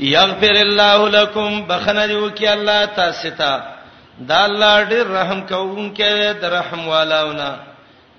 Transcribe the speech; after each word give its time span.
یغفر 0.00 0.50
الله 0.52 1.08
لكم 1.08 1.66
بخنه 1.66 2.06
دی 2.06 2.14
وکي 2.14 2.46
الله 2.52 2.84
تاسو 2.86 3.30
ته 3.30 3.62
دا 4.28 4.44
الله 4.44 4.84
ډیر 4.84 5.06
رحم 5.06 5.46
کوونکې 5.46 6.32
د 6.40 6.44
رحم 6.44 6.88
والاونه 6.88 7.56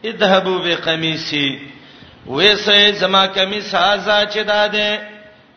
اذهبوا 0.05 0.59
بقميصي 0.59 1.59
ویسه 2.27 2.91
زما 2.91 3.25
کمیس 3.27 3.75
هاذا 3.75 4.25
چې 4.25 4.38
داده 4.38 5.01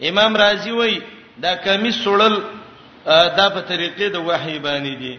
امام 0.03 0.37
رازی 0.37 0.71
وای 0.71 1.01
دا 1.43 1.55
کمیس 1.55 1.95
سړل 2.05 2.41
دا 3.07 3.51
په 3.55 3.61
طریقې 3.69 4.11
د 4.13 4.17
وحی 4.17 4.59
باندې 4.59 4.99
دی 4.99 5.19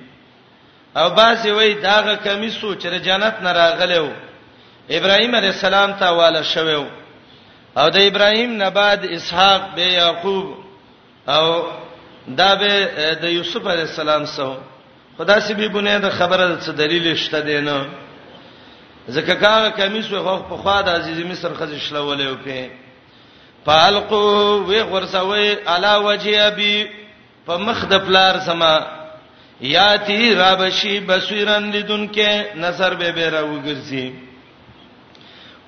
او 0.97 1.09
باسي 1.09 1.51
وای 1.51 1.73
داغه 1.73 2.15
کمیس 2.15 2.57
چې 2.59 2.85
جنت 2.85 3.33
نه 3.41 3.51
راغلو 3.51 4.09
ابراهيم 4.89 5.35
عليه 5.35 5.49
السلام 5.49 5.93
ته 5.93 6.11
والا 6.11 6.41
شوو 6.41 6.85
او 7.77 7.89
د 7.89 7.97
ابراهيم 7.97 8.51
نه 8.53 8.69
بعد 8.69 9.05
اسحاق 9.05 9.75
به 9.75 9.81
يعقوب 9.83 10.58
او 11.27 11.63
دا 12.37 12.55
به 12.55 12.85
د 13.21 13.23
یوسف 13.23 13.67
علی 13.67 13.81
السلام 13.81 14.25
سره 14.25 14.57
خدا 15.17 15.39
سی 15.39 15.53
بیبونه 15.53 15.99
د 15.99 16.09
خبره 16.09 16.47
د 16.55 16.59
څه 16.61 16.69
دلیل 16.69 17.15
شته 17.15 17.41
دینه 17.41 17.85
زکه 19.07 19.35
کار 19.35 19.69
کمیس 19.69 20.11
و 20.11 20.23
خو 20.23 20.37
په 20.49 20.57
خوا 20.57 20.81
د 20.81 20.89
عزیز 20.89 21.25
مصر 21.25 21.49
خځې 21.53 21.79
شلولې 21.89 22.23
او 22.27 22.35
په 22.45 22.69
فالقو 23.65 24.63
وی 24.67 24.81
غرسوي 24.81 25.51
علا 25.67 25.97
وجه 25.99 26.47
ابي 26.47 26.89
په 27.45 27.57
مخ 27.57 27.85
د 27.85 27.93
پلار 27.99 28.39
سما 28.45 28.77
یاتی 29.61 30.35
رابشی 30.35 30.99
بصیرن 30.99 31.71
لیدونکې 31.73 32.55
نظر 32.55 32.93
به 32.93 33.11
به 33.11 33.29
راوګرځي 33.29 34.11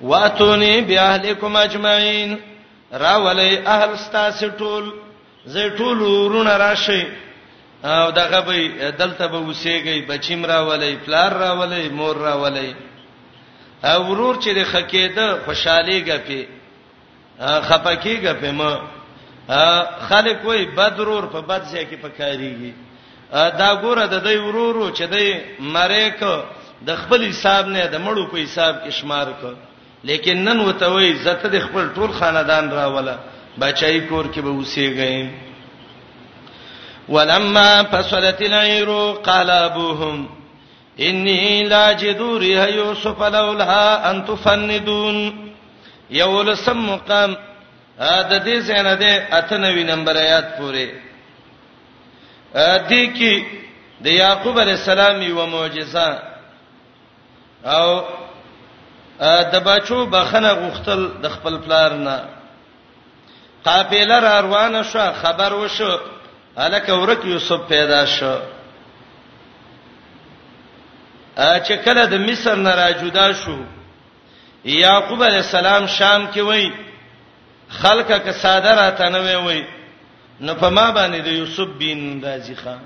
واتونی 0.00 0.80
بیا 0.80 1.02
اهلکم 1.10 1.56
اجمعین 1.56 2.38
راولې 2.92 3.62
اهل 3.66 3.96
ستاسو 3.96 4.48
ټول 4.58 4.92
زه 5.46 5.68
ټول 5.78 6.00
ورونه 6.02 6.56
راشي 6.56 7.02
او 7.84 8.10
دغه 8.10 8.40
به 8.40 8.56
دلته 9.00 9.26
به 9.28 9.38
وسیږي 9.40 10.02
بچیم 10.08 10.46
راولې 10.46 11.02
پلار 11.06 11.32
راولې 11.32 11.88
مور 11.90 12.16
راولې 12.16 12.74
او 13.84 13.98
ورور 14.10 14.36
چې 14.38 14.48
د 14.58 14.62
خکېده 14.72 15.26
خوشحالي 15.44 15.98
غپي 16.06 16.42
خپکی 17.68 18.16
غپي 18.26 18.50
ما 18.50 18.70
خلک 20.08 20.44
وای 20.44 20.64
بدرور 20.76 21.24
په 21.34 21.40
بد 21.40 21.62
ځای 21.72 21.86
کې 21.90 21.96
پکاريږي 22.02 22.72
دا 23.32 23.74
ګوره 23.82 24.04
د 24.08 24.16
دوی 24.24 24.36
ورورو 24.38 24.94
چې 24.96 25.02
دوی 25.12 25.30
مریک 25.58 26.20
د 26.86 26.90
خپل 27.02 27.20
حساب 27.30 27.64
نه 27.68 27.86
د 27.86 27.94
مړو 28.06 28.24
په 28.32 28.36
حساب 28.44 28.74
کې 28.86 28.90
شمار 28.98 29.26
کړ 29.42 29.52
لیکن 30.08 30.36
نن 30.46 30.60
وته 30.60 30.86
وای 30.90 31.12
زته 31.24 31.48
د 31.48 31.58
خپل 31.66 31.84
ټول 31.96 32.10
خاندان 32.20 32.70
راوله 32.70 33.16
بچای 33.60 34.00
کور 34.08 34.24
کې 34.32 34.38
به 34.40 34.48
اوسېږئ 34.50 35.26
ولما 37.08 37.82
فصلت 37.92 38.40
العير 38.42 38.88
قال 39.24 39.50
ابوهم 39.50 40.26
اني 41.00 41.62
لا 41.68 41.92
جدور 41.92 42.42
يوسف 42.42 43.22
لولا 43.32 44.10
ان 44.10 44.22
تفندون 44.24 45.16
یول 46.16 46.54
سم 46.56 46.78
مقام 46.88 47.34
د 48.00 48.42
دې 48.44 48.58
زنه 48.58 48.94
ده 48.94 49.30
98 49.40 49.86
نمبر 49.92 50.16
آیات 50.16 50.56
پورې 50.58 50.90
ا 52.54 52.78
دې 52.88 53.04
کې 53.18 53.42
د 54.04 54.06
یعقوب 54.06 54.58
علی 54.60 54.70
السلام 54.70 55.22
یو 55.22 55.46
معجزه 55.46 56.18
او 57.64 58.00
د 59.52 59.56
بچو 59.64 60.06
بخنه 60.06 60.52
غختل 60.52 61.08
د 61.22 61.28
خپل 61.34 61.58
پلار 61.64 61.90
نه 61.94 62.24
قافله 63.64 64.20
را 64.20 64.40
روانه 64.40 64.82
شو 64.82 65.12
خبر 65.12 65.52
وشو 65.52 65.98
الکه 66.56 66.92
ورک 66.92 67.24
یوسف 67.24 67.60
پیدا 67.68 68.06
شو 68.06 68.36
ا 71.36 71.58
چې 71.60 71.72
کله 71.84 72.06
د 72.06 72.14
مصر 72.28 72.54
نه 72.54 72.74
را 72.74 72.90
جدا 72.92 73.32
شو 73.32 73.58
یعقوب 74.64 75.22
علی 75.24 75.36
السلام 75.36 75.86
شام 75.86 76.28
کې 76.32 76.38
وای 76.38 76.72
خلکه 77.68 78.18
که 78.18 78.32
ساده 78.32 78.74
را 78.74 78.90
تنوي 78.90 79.34
وای 79.34 79.64
نو 80.40 80.54
په 80.54 80.68
ما 80.68 80.90
باندې 80.92 81.22
د 81.24 81.26
یوسف 81.26 81.68
بین 81.78 82.22
راځي 82.22 82.56
خان 82.64 82.80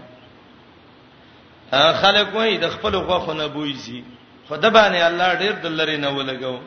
خلک 1.93 2.35
وای 2.35 2.57
د 2.59 2.69
خپل 2.69 2.97
غوخه 2.97 3.33
نه 3.35 3.49
بوځي 3.49 4.03
خدای 4.49 4.71
باندې 4.71 5.03
الله 5.05 5.35
ډیر 5.39 5.53
دلری 5.53 5.97
نه 5.97 6.09
ولګو 6.09 6.61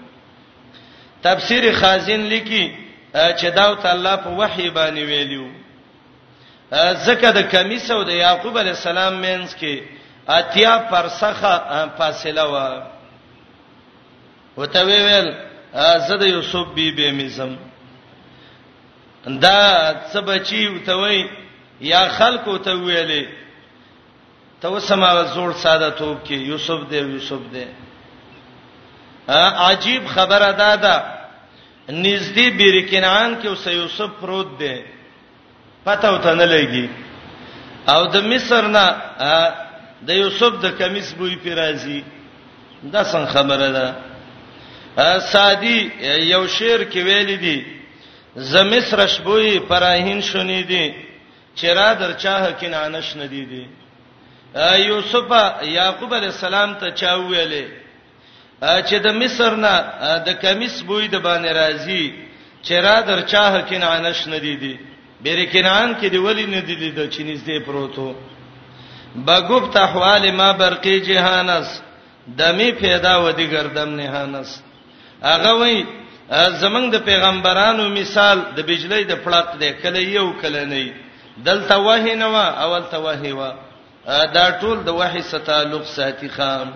تفسیر 1.24 1.76
خازن 1.76 2.18
لیکي 2.22 2.89
چې 3.14 3.50
داوت 3.56 3.86
الله 3.86 4.16
په 4.16 4.30
وحي 4.38 4.70
باندې 4.70 5.00
ویلیو 5.00 5.48
زکه 7.06 7.32
د 7.34 7.42
کمیس 7.50 7.92
او 7.92 8.04
د 8.04 8.10
یعقوب 8.10 8.58
علی 8.58 8.70
السلام 8.70 9.14
مینس 9.18 9.56
کې 9.56 9.82
اتیا 10.30 10.78
پرسخه 10.78 11.60
فاصله 11.98 12.42
و 12.42 12.82
وته 14.58 14.84
ویل 14.86 15.34
زده 16.08 16.28
یوسف 16.30 16.74
بیبي 16.76 17.12
میزم 17.12 17.58
دا 19.26 19.96
څه 20.14 20.18
بچی 20.18 20.68
وتوي 20.68 21.28
یا 21.82 22.08
خلکو 22.10 22.58
ته 22.58 22.72
ویلې 22.72 23.28
ته 24.62 24.68
وسما 24.70 25.24
زوړ 25.26 25.54
ساده 25.54 25.90
توپ 25.90 26.24
کې 26.28 26.32
یوسف 26.34 26.90
دی 26.90 26.98
یوسف 26.98 27.40
دی 27.54 27.66
عجیب 29.68 30.08
خبره 30.08 30.52
ده 30.52 30.76
ده 30.76 31.19
نږدې 31.92 32.48
بیرکنعان 32.58 33.36
کې 33.42 33.48
اوس 33.48 33.66
یوسف 33.68 34.10
پروت 34.22 34.48
دی 34.60 34.76
پته 35.86 36.10
وته 36.14 36.34
نه 36.36 36.46
لګي 36.46 36.88
او 37.94 38.02
د 38.14 38.26
مصر 38.32 38.64
نه 38.76 38.86
د 40.08 40.10
یوسف 40.24 40.54
د 40.64 40.78
کمیس 40.80 41.10
بوې 41.18 41.36
پیرازي 41.44 42.04
دا 42.94 43.02
څنګه 43.12 43.28
خبره 43.36 43.68
ده 43.78 43.88
سادی 45.34 45.78
یو 46.34 46.48
شعر 46.48 46.82
کې 46.92 47.00
ویل 47.08 47.38
دي 47.46 47.58
ز 48.36 48.54
مصر 48.72 49.08
شبوې 49.08 49.54
پراهین 49.70 50.22
شونې 50.22 50.62
دي 50.72 50.92
چرا 51.56 51.94
در 51.94 52.12
چاه 52.14 52.52
کنانش 52.62 53.16
ندی 53.18 53.46
دي 53.46 53.64
یوسف 54.90 55.30
یعقوب 55.78 56.14
علی 56.14 56.26
السلام 56.36 56.74
ته 56.80 56.90
چا 56.92 57.12
ویلې 57.30 57.66
چې 58.60 58.98
د 59.06 59.08
مصر 59.22 59.52
نه 59.64 59.76
د 60.28 60.30
کمیس 60.44 60.76
بوی 60.88 61.08
د 61.08 61.16
باندې 61.28 61.52
راځي 61.62 62.04
چې 62.66 62.76
را 62.86 62.98
درچاه 63.10 63.62
کنعانش 63.70 64.28
نه 64.28 64.38
دی 64.44 64.56
دی 64.62 64.76
بیر 65.24 65.40
کنعان 65.54 65.96
کې 66.00 66.08
دی 66.14 66.18
ولی 66.28 66.46
نه 66.46 66.62
دی 66.68 66.76
دی 66.76 66.92
د 66.92 67.00
چینیز 67.12 67.42
دی 67.46 67.60
پروتو 67.60 68.14
بغوب 69.28 69.72
تحوال 69.74 70.32
ما 70.32 70.52
برقی 70.54 71.00
جهانس 71.00 71.82
دمی 72.38 72.72
پیدا 72.72 73.18
و 73.26 73.32
دی 73.32 73.46
گردم 73.54 73.90
نهانس 74.02 74.64
هغه 75.24 75.52
وای 75.60 75.86
زمنګ 76.62 76.90
د 76.92 76.98
پیغمبرانو 77.06 77.90
مثال 77.90 78.38
د 78.56 78.60
بجلی 78.68 79.04
د 79.04 79.14
پړق 79.24 79.58
دی 79.60 79.72
کله 79.82 80.00
یو 80.00 80.34
کله 80.42 80.66
نه 80.66 80.92
دلته 81.46 81.76
وه 81.78 82.16
نه 82.22 82.28
وا 82.28 82.46
اول 82.66 82.84
ته 82.92 82.98
وه 83.00 83.24
وا 83.38 83.50
دا 84.34 84.60
ټول 84.62 84.84
د 84.84 84.90
وحی 84.90 85.22
سره 85.22 85.40
تعلق 85.40 85.84
ساتي 85.86 86.28
خام 86.30 86.68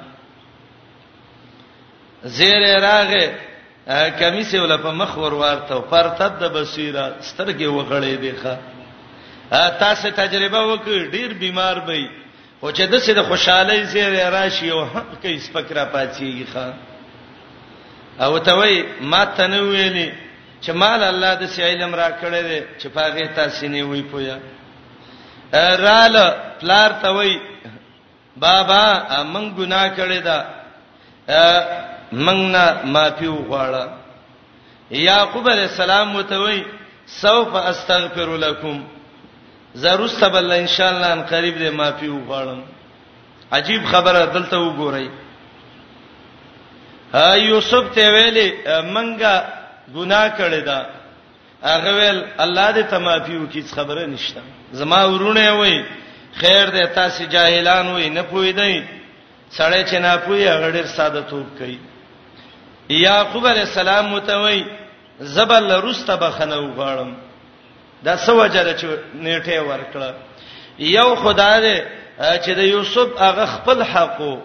زیر 2.23 2.79
راغه 2.79 3.35
کمیس 4.19 4.53
ول 4.55 4.77
په 4.77 4.91
مخ 4.91 5.17
ور 5.17 5.33
ورته 5.33 5.79
پرتد 5.91 6.39
د 6.39 6.43
بصیره 6.55 7.15
سترګې 7.21 7.65
وغړې 7.67 8.15
دی 8.23 8.31
ښا 8.41 8.55
تاسو 9.79 10.09
تجربه 10.15 10.59
وکړ 10.59 11.11
ډیر 11.11 11.33
بیمار 11.43 11.75
بې 11.87 12.03
او 12.63 12.71
چې 12.71 12.81
د 12.87 12.97
سید 12.99 13.19
خوشحالي 13.27 13.83
زیر 13.93 14.29
راشي 14.31 14.69
او 14.69 14.83
حق 14.85 15.11
کې 15.23 15.37
سپکرا 15.47 15.85
پاتېږي 15.93 16.45
ښا 16.53 16.73
او 18.25 18.37
ته 18.39 18.55
وای 18.57 18.83
ما 19.01 19.25
تنویلې 19.25 20.09
چې 20.61 20.71
مال 20.71 21.03
الله 21.03 21.33
د 21.35 21.45
سی 21.47 21.63
علم 21.63 21.95
را 21.95 22.09
کړې 22.21 22.43
دی 22.49 22.61
چې 22.79 22.87
پاغه 22.87 23.27
تاسو 23.35 23.67
نه 23.67 23.83
وی 23.83 24.01
پویا 24.11 24.37
رال 25.85 26.15
پلار 26.61 26.91
ته 27.01 27.09
وای 27.15 27.39
بابا 28.37 28.83
من 29.33 29.55
ګناه 29.55 29.95
کړې 29.97 30.19
ده 30.23 30.45
منګه 32.21 32.65
معافي 32.93 33.27
وغواړه 33.33 33.83
یعقوب 34.91 35.49
علیہ 35.49 35.67
السلام 35.69 36.15
وتوي 36.15 36.63
سوف 37.19 37.55
استغفر 37.55 38.37
لكم 38.37 38.83
زروستب 39.83 40.35
الله 40.35 40.59
ان 40.59 40.67
شاء 40.75 40.89
الله 40.93 41.13
ان 41.13 41.21
قریب 41.33 41.57
دې 41.57 41.71
معافي 41.81 42.07
وغواړم 42.09 42.59
عجیب 43.51 43.85
خبره 43.91 44.25
دلته 44.25 44.57
وګورئ 44.57 45.09
ها 47.13 47.35
یوسف 47.35 47.95
ته 47.95 48.07
ویلې 48.15 48.49
منګه 48.81 49.35
ګناه 49.95 50.27
کړې 50.37 50.61
ده 50.65 50.85
هغه 51.63 51.91
ویل 51.93 52.23
الله 52.39 52.71
دې 52.71 52.83
ته 52.91 52.97
معافي 53.07 53.37
وکړي 53.37 53.73
خبره 53.75 54.05
نشته 54.05 54.41
زما 54.81 55.03
ورونه 55.05 55.55
وای 55.59 55.85
خیر 56.33 56.69
دې 56.69 56.95
تاسو 56.99 57.23
جاهلان 57.37 57.87
وای 57.91 58.09
نه 58.09 58.21
پوي 58.21 58.51
دی 58.51 58.83
سړی 59.57 59.85
چې 59.89 59.95
نه 60.05 60.17
پوي 60.27 60.47
هغه 60.49 60.71
ډېر 60.71 60.85
ساده 60.85 61.21
توپ 61.33 61.57
کوي 61.59 61.79
یعقوب 62.89 63.47
علیہ 63.47 63.61
السلام 63.61 64.09
متوي 64.13 64.63
زبل 65.19 65.71
رسته 65.79 66.15
بخنو 66.21 66.63
غاړم 66.75 67.13
دا 68.05 68.15
سوجره 68.25 68.73
چې 68.77 69.15
نیټه 69.15 69.59
ورکړه 69.67 70.09
یو 70.79 71.15
خدای 71.15 71.75
چې 72.17 72.49
د 72.59 72.67
یوسف 72.69 73.21
هغه 73.21 73.45
خپل 73.55 73.81
حقو 73.93 74.35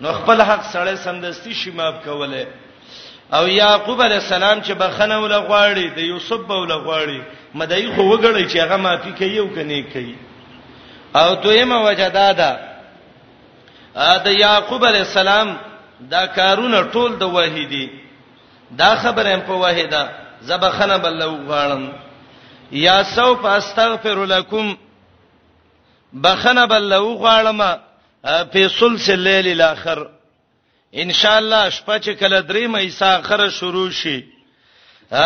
نو 0.00 0.12
خپل 0.12 0.40
حق 0.42 0.62
سره 0.72 0.94
سمدستي 1.04 1.52
شماب 1.62 2.02
کوله 2.04 2.44
او 3.38 3.48
یعقوب 3.48 4.02
علی 4.02 4.14
السلام 4.14 4.60
چې 4.62 4.70
بخنه 4.84 5.18
ول 5.18 5.32
غواړي 5.34 5.94
د 5.94 5.98
یوسف 5.98 6.50
ول 6.50 6.72
غواړي 6.72 7.20
مدای 7.54 7.86
خو 7.96 8.08
وګړي 8.16 8.52
چې 8.52 8.56
هغه 8.58 8.76
مافي 8.76 9.12
کوي 9.18 9.38
او 9.38 9.48
کني 9.54 9.82
کوي 9.92 10.14
او 11.14 11.34
دویمه 11.34 11.82
وجدادا 11.84 12.52
ا 13.96 14.16
د 14.24 14.38
یعقوب 14.38 14.84
علی 14.86 14.98
السلام 14.98 15.56
دا 16.12 16.22
کارونه 16.38 16.82
ټول 16.92 17.16
د 17.18 17.22
واحدی 17.22 17.86
دا 18.80 18.92
خبره 19.02 19.36
په 19.48 19.54
واحده 19.62 20.02
زبخنه 20.48 20.96
بل 21.02 21.22
غاړم 21.50 21.84
یا 22.86 23.02
سو 23.16 23.34
فاستغفر 23.42 24.24
لكم 24.24 24.76
بخنه 26.24 26.64
بل 26.66 26.92
غاړم 27.22 27.60
په 28.52 28.68
سلسله 28.68 29.16
لیل 29.40 29.52
الاخر 29.60 29.98
ان 31.02 31.12
شاء 31.20 31.36
الله 31.42 31.62
شپه 31.76 31.98
چې 31.98 32.10
کله 32.20 32.40
درې 32.42 32.64
مې 32.72 32.88
ساخره 32.92 33.50
شروع 33.50 33.90
شي 33.90 34.18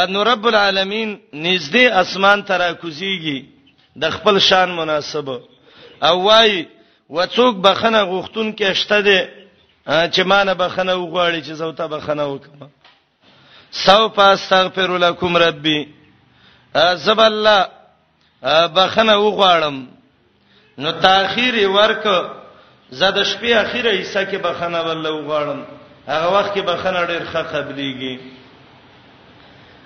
نو 0.08 0.22
رب 0.24 0.46
العالمین 0.46 1.18
نږدې 1.32 1.76
اسمان 2.02 2.42
ترا 2.44 2.72
کوزيږي 2.72 3.44
د 4.02 4.10
خپل 4.10 4.38
شان 4.40 4.70
مناسب 4.76 5.28
او 6.02 6.22
وای 6.22 6.66
وڅوک 7.10 7.54
بخنه 7.66 8.00
غوښتون 8.04 8.58
کې 8.58 8.72
شته 8.74 9.00
ده 9.02 9.20
چې 9.86 10.24
مان 10.24 10.54
به 10.54 10.68
خنه 10.68 10.94
وغواړي 10.96 11.42
چې 11.42 11.52
زه 11.60 11.72
ته 11.72 11.88
به 11.88 12.00
خنه 12.00 12.24
وکم 12.24 12.66
سو 13.72 14.08
پاستغفر 14.08 14.98
لكم 14.98 15.36
ربي 15.36 15.88
زب 16.94 17.20
الله 17.20 17.66
بخنه 18.76 19.16
وغواړم 19.16 19.76
نو 20.78 20.90
تاخير 20.92 21.68
ورک 21.68 22.06
زاد 22.90 23.12
شپې 23.24 23.44
اخیره 23.52 24.00
حصہ 24.02 24.18
کې 24.18 24.34
بخنه 24.36 24.80
ول 24.80 25.04
وغواړم 25.06 25.60
هغه 26.08 26.28
وخت 26.38 26.54
کې 26.54 26.58
بخنه 26.62 27.06
ډېر 27.06 27.22
ښه 27.32 27.42
قبليږي 27.56 28.18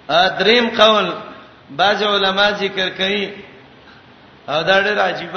ا 0.09 0.29
دریم 0.39 0.69
قول 0.83 1.13
بعض 1.71 2.03
علما 2.03 2.51
ذکر 2.53 2.89
کوي 2.91 3.31
او 4.49 4.63
دا 4.63 4.83
ډېر 4.83 4.99
عجیب 4.99 5.37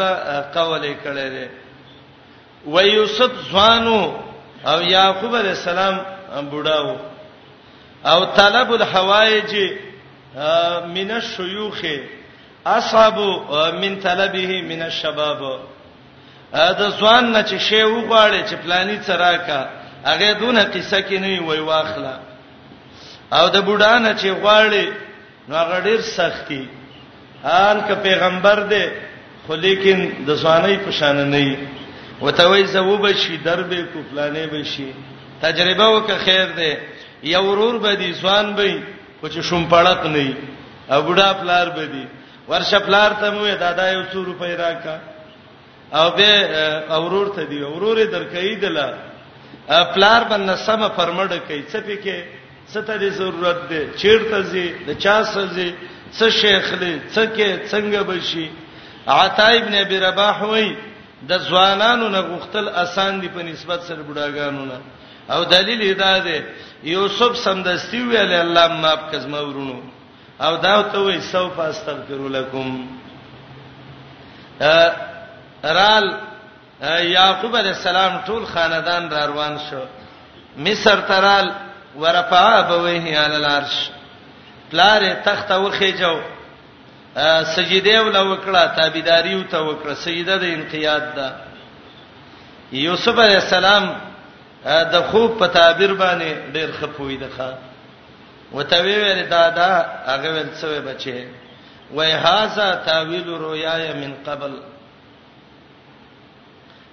قول 0.53 0.81
یې 0.83 0.97
کړی 1.05 1.29
دی 1.29 1.47
ويوسف 2.65 3.31
ځوانو 3.51 4.30
او 4.69 4.81
یعقوب 4.81 5.35
علیہ 5.35 5.49
السلام 5.49 5.95
بوډاو 6.49 6.93
او 8.11 8.25
طلب 8.35 8.71
الحوائج 8.73 9.53
من 10.95 11.11
الشيوخ 11.11 11.81
اصحاب 12.77 13.19
من 13.81 13.95
طلبه 14.07 14.61
من 14.71 14.81
الشباب 14.89 15.41
دا 16.79 16.87
ځوان 16.99 17.31
نه 17.31 17.41
چې 17.43 17.57
شی 17.69 17.81
وغواړي 17.83 18.41
چې 18.49 18.55
پلاني 18.63 18.97
سراکا 19.05 19.59
هغه 20.05 20.33
دونه 20.39 20.63
قصه 20.63 21.01
کې 21.01 21.13
نه 21.13 21.39
وي 21.47 21.59
واخله 21.59 22.19
او 23.33 23.49
د 23.49 23.57
بوډا 23.65 23.97
نه 23.99 24.15
چې 24.17 24.43
غواړي 24.43 24.85
نو 25.49 25.55
هغه 25.55 25.79
ډیر 25.89 26.01
سختي 26.11 26.63
ان 27.43 27.81
که 27.87 27.95
پیغمبر 28.01 28.59
دی 28.71 28.85
خو 29.45 29.55
لیکن 29.55 30.07
د 30.25 30.35
ځواني 30.35 30.75
پشان 30.87 31.15
نه 31.17 31.39
نه 31.39 31.57
وتوي 32.21 32.63
زو 32.75 32.91
بشي 33.05 33.35
دربه 33.37 33.81
کو 33.93 33.99
فلانه 34.11 34.45
بشي 34.53 34.89
تجربه 35.41 35.85
وک 35.89 36.11
خیر 36.25 36.45
ده 36.57 36.77
یو 37.23 37.43
ورور 37.49 37.77
به 37.77 37.93
دي 37.95 38.13
ځوان 38.13 38.55
به 38.55 38.81
خو 39.21 39.27
چې 39.27 39.39
شوم 39.43 39.63
پړق 39.71 40.05
نه 40.05 40.33
ابوډا 40.89 41.33
پلار 41.41 41.69
به 41.75 41.85
دي 41.85 42.05
ورشه 42.49 42.79
پلار 42.79 43.11
ته 43.21 43.29
مو 43.31 43.45
دادا 43.63 43.89
یو 43.91 44.03
څو 44.11 44.17
روپۍ 44.29 44.51
راکا 44.61 44.95
او 45.93 46.09
به 46.17 46.31
اورور 46.97 47.27
ته 47.35 47.43
دی 47.43 47.61
اورور 47.63 47.97
درکې 48.05 48.59
دلا 48.61 48.91
پلار 49.93 50.21
باندې 50.23 50.65
سم 50.65 50.87
فرمړ 50.89 51.29
کوي 51.47 51.63
څه 51.69 51.79
پکې 51.87 52.17
څه 52.73 52.79
ته 52.87 53.09
ضرورت 53.09 53.69
ده 53.69 53.81
چیرته 53.97 54.41
زی 54.41 54.73
د 54.87 54.97
چا 54.97 55.23
سزي 55.23 55.73
څه 56.19 56.29
شیخ 56.29 56.71
لې 56.81 57.15
څه 57.15 57.21
کې 57.35 57.71
څنګه 57.71 58.01
بشي 58.11 58.49
عطا 59.07 59.47
ابن 59.57 59.75
ابي 59.75 59.97
رباح 59.99 60.41
وایي 60.43 60.71
د 61.29 61.39
ځوانانو 61.49 62.07
نه 62.15 62.19
غختل 62.31 62.67
اسان 62.83 63.13
دي 63.21 63.29
په 63.35 63.41
نسبت 63.49 63.79
سره 63.87 64.01
بډاګانو 64.07 64.63
نه 64.71 64.77
او 65.33 65.43
دلیل 65.53 65.83
دا 66.03 66.13
دی 66.25 66.37
یوسف 66.95 67.31
سمدستی 67.45 68.01
ویل 68.11 68.33
الله 68.43 68.67
ماف 68.81 69.01
کزما 69.11 69.41
ورونو 69.47 69.77
او 70.45 70.53
دا 70.65 70.73
ته 70.91 70.97
وې 71.05 71.19
سو 71.31 71.49
فاستغفر 71.57 72.19
لكم 72.37 72.67
رال 75.63 76.05
یعقوب 77.15 77.55
علیہ 77.55 77.73
السلام 77.79 78.17
ټول 78.25 78.45
خاندان 78.53 79.09
را 79.09 79.25
روان 79.27 79.57
شو 79.69 79.81
مصر 80.67 80.99
ترال 81.07 81.49
ورفع 82.01 82.45
ابويه 82.59 83.19
علی 83.25 83.35
العرش 83.35 83.77
پلار 84.71 85.01
تخت 85.25 85.51
وخیجو 85.51 86.15
سجده 87.55 88.01
ول 88.03 88.17
وکړه 88.17 88.65
تابعداري 88.75 89.33
او 89.35 89.41
ته 89.43 89.59
وکړه 89.61 89.93
سجده 90.05 90.37
د 90.37 90.43
انقیاد 90.43 91.05
ده 91.15 91.27
یوسف 92.73 93.19
علی 93.19 93.35
السلام 93.35 93.85
د 94.93 95.03
خوب 95.11 95.37
په 95.39 95.47
تعبیر 95.47 95.93
باندې 95.93 96.31
ډیر 96.55 96.69
خپوی 96.79 97.17
ده 97.17 97.29
ښا 97.37 97.49
وته 98.53 98.81
ویل 98.83 99.29
دادا 99.29 99.69
هغه 100.07 100.29
ول 100.33 100.49
څه 100.61 100.81
بچي 100.87 101.27
وای 101.95 102.11
هاذا 102.11 102.75
تاویل 102.85 103.27
رؤیاي 103.29 103.93
من 103.93 104.13
قبل 104.25 104.51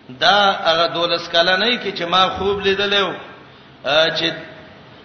دا 0.09 0.53
هغه 0.67 0.87
دولس 0.95 1.29
کاله 1.29 1.57
نه 1.57 1.77
کی 1.77 1.93
چې 1.93 2.03
ما 2.03 2.29
خوب 2.29 2.61
لیدلې 2.65 3.15
چې 4.19 4.33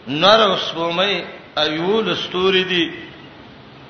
نور 0.07 0.39
اوس 0.43 0.71
په 0.73 0.91
مې 0.91 1.23
ایول 1.57 2.09
استوري 2.09 2.63
دي 2.63 2.85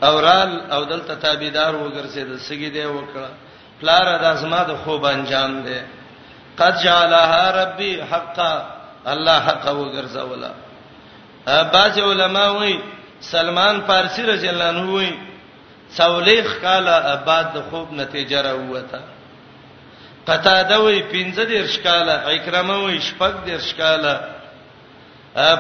اورال 0.01 0.71
او 0.71 0.83
دلته 0.83 1.15
تابعدار 1.21 1.73
وګرځید 1.83 2.29
سګی 2.47 2.69
دی 2.69 2.85
وکړه 2.85 3.27
پلار 3.79 4.05
د 4.21 4.25
ازما 4.25 4.63
د 4.63 4.71
خوب 4.83 5.05
انجام 5.05 5.61
دی 5.63 5.79
قد 6.59 6.73
جعلها 6.83 7.43
ربي 7.61 8.03
حقا 8.11 8.53
الله 9.07 9.39
حق 9.47 9.65
وګرځولا 9.79 10.51
بعض 11.73 11.99
علما 11.99 12.47
وایي 12.51 12.79
سلمان 13.21 13.81
فارسی 13.87 14.23
رضی 14.25 14.49
الله 14.49 14.65
عنه 14.67 14.91
وایي 14.93 15.19
څولېخ 15.97 16.47
کاله 16.61 16.95
آباد 17.15 17.45
د 17.53 17.57
خوب 17.69 17.91
نتیجه 17.93 18.41
را 18.41 18.53
وته 18.55 18.99
قتاده 20.27 20.79
وایي 20.81 21.03
15 21.03 21.43
درش 21.45 21.77
کاله 21.79 22.15
اکرامه 22.33 22.77
وایي 22.77 23.01
شپږ 23.09 23.33
درش 23.47 23.73
کاله 23.73 24.15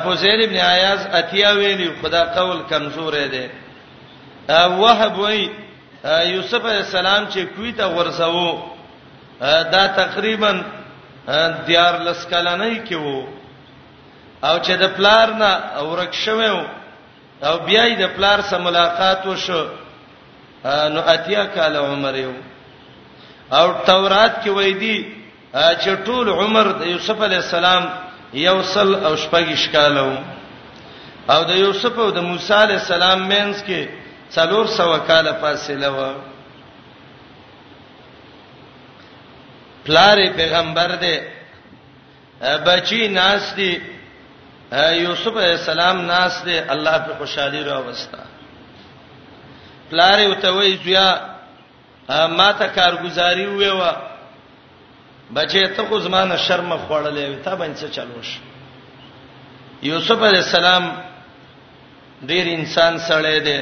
فوزیر 0.03 0.39
ابن 0.43 0.55
عیاض 0.57 1.05
اتیا 1.13 1.51
ویلی 1.53 1.89
خدا 2.01 2.23
قول 2.35 2.59
کمزور 2.69 3.13
دی 3.31 3.47
وهب 4.49 5.19
وای 5.19 5.47
یوسف 6.03 6.65
علی 6.65 6.77
السلام 6.77 7.25
چې 7.33 7.37
کوی 7.55 7.71
ته 7.71 7.85
ورسوو 7.85 8.61
دا 9.75 9.85
تقریبا 9.95 10.51
دیار 11.67 11.93
لسکلنې 11.99 12.83
کې 12.89 12.93
وو 12.95 13.23
او 14.47 14.55
چې 14.59 14.71
د 14.81 14.95
پلار 14.97 15.27
نه 15.33 15.59
اورک 15.83 16.13
شوم 16.23 16.65
او 17.43 17.57
بیا 17.57 17.95
یې 17.95 17.99
د 17.99 18.07
پلار 18.15 18.41
سره 18.49 18.59
ملاقات 18.67 19.25
وشو 19.27 19.63
نو 20.65 21.01
اتیا 21.15 21.43
کال 21.55 21.75
عمر 21.77 22.15
یو 22.15 22.33
او 23.51 23.65
تورات 23.87 24.43
کې 24.43 24.47
وای 24.49 24.73
دی 24.73 24.97
چې 25.55 25.89
ټول 26.05 26.29
عمر 26.29 26.67
د 26.83 26.87
یوسف 26.91 27.21
علی 27.21 27.35
السلام 27.35 27.89
یوصل 28.43 28.95
او 28.95 29.15
شپږ 29.15 29.55
شکالو 29.65 30.07
او 31.29 31.43
د 31.43 31.49
یوسف 31.63 31.99
او 31.99 32.11
د 32.11 32.19
موسی 32.31 32.53
علی 32.53 32.73
السلام 32.73 33.19
مینس 33.27 33.63
کې 33.67 34.02
څلور 34.35 34.65
سو 34.75 34.91
کال 35.07 35.27
فاصله 35.41 35.89
و 35.97 36.01
پلار 39.85 40.17
پیغمبر 40.35 40.87
دی 41.01 41.15
بچی 42.65 43.07
ناس 43.17 43.55
دی 43.57 43.71
یوسف 45.05 45.35
علیہ 45.43 45.57
السلام 45.61 45.97
ناس 46.13 46.39
دی 46.45 46.57
الله 46.75 46.97
په 47.07 47.17
خوشحالي 47.17 47.61
را 47.67 47.77
وستا 47.87 48.19
پلار 49.89 50.19
یو 50.19 50.33
ته 50.41 50.49
وی 50.57 50.71
زیا 50.85 51.07
ما 52.09 52.49
ته 52.51 52.67
کارګزاري 52.77 53.45
وې 53.45 53.71
و 53.81 53.93
بچې 55.35 55.67
ته 55.75 55.85
خو 55.89 55.99
زمانه 56.07 56.37
شرم 56.47 56.75
خوړلې 56.77 57.43
ته 57.45 57.55
باندې 57.55 57.77
څه 57.77 57.91
چلوش 57.91 58.39
یوسف 59.91 60.19
علیہ 60.31 60.43
السلام 60.47 60.91
ډیر 62.27 62.47
انسان 62.57 62.97
سره 63.07 63.39
دی 63.49 63.57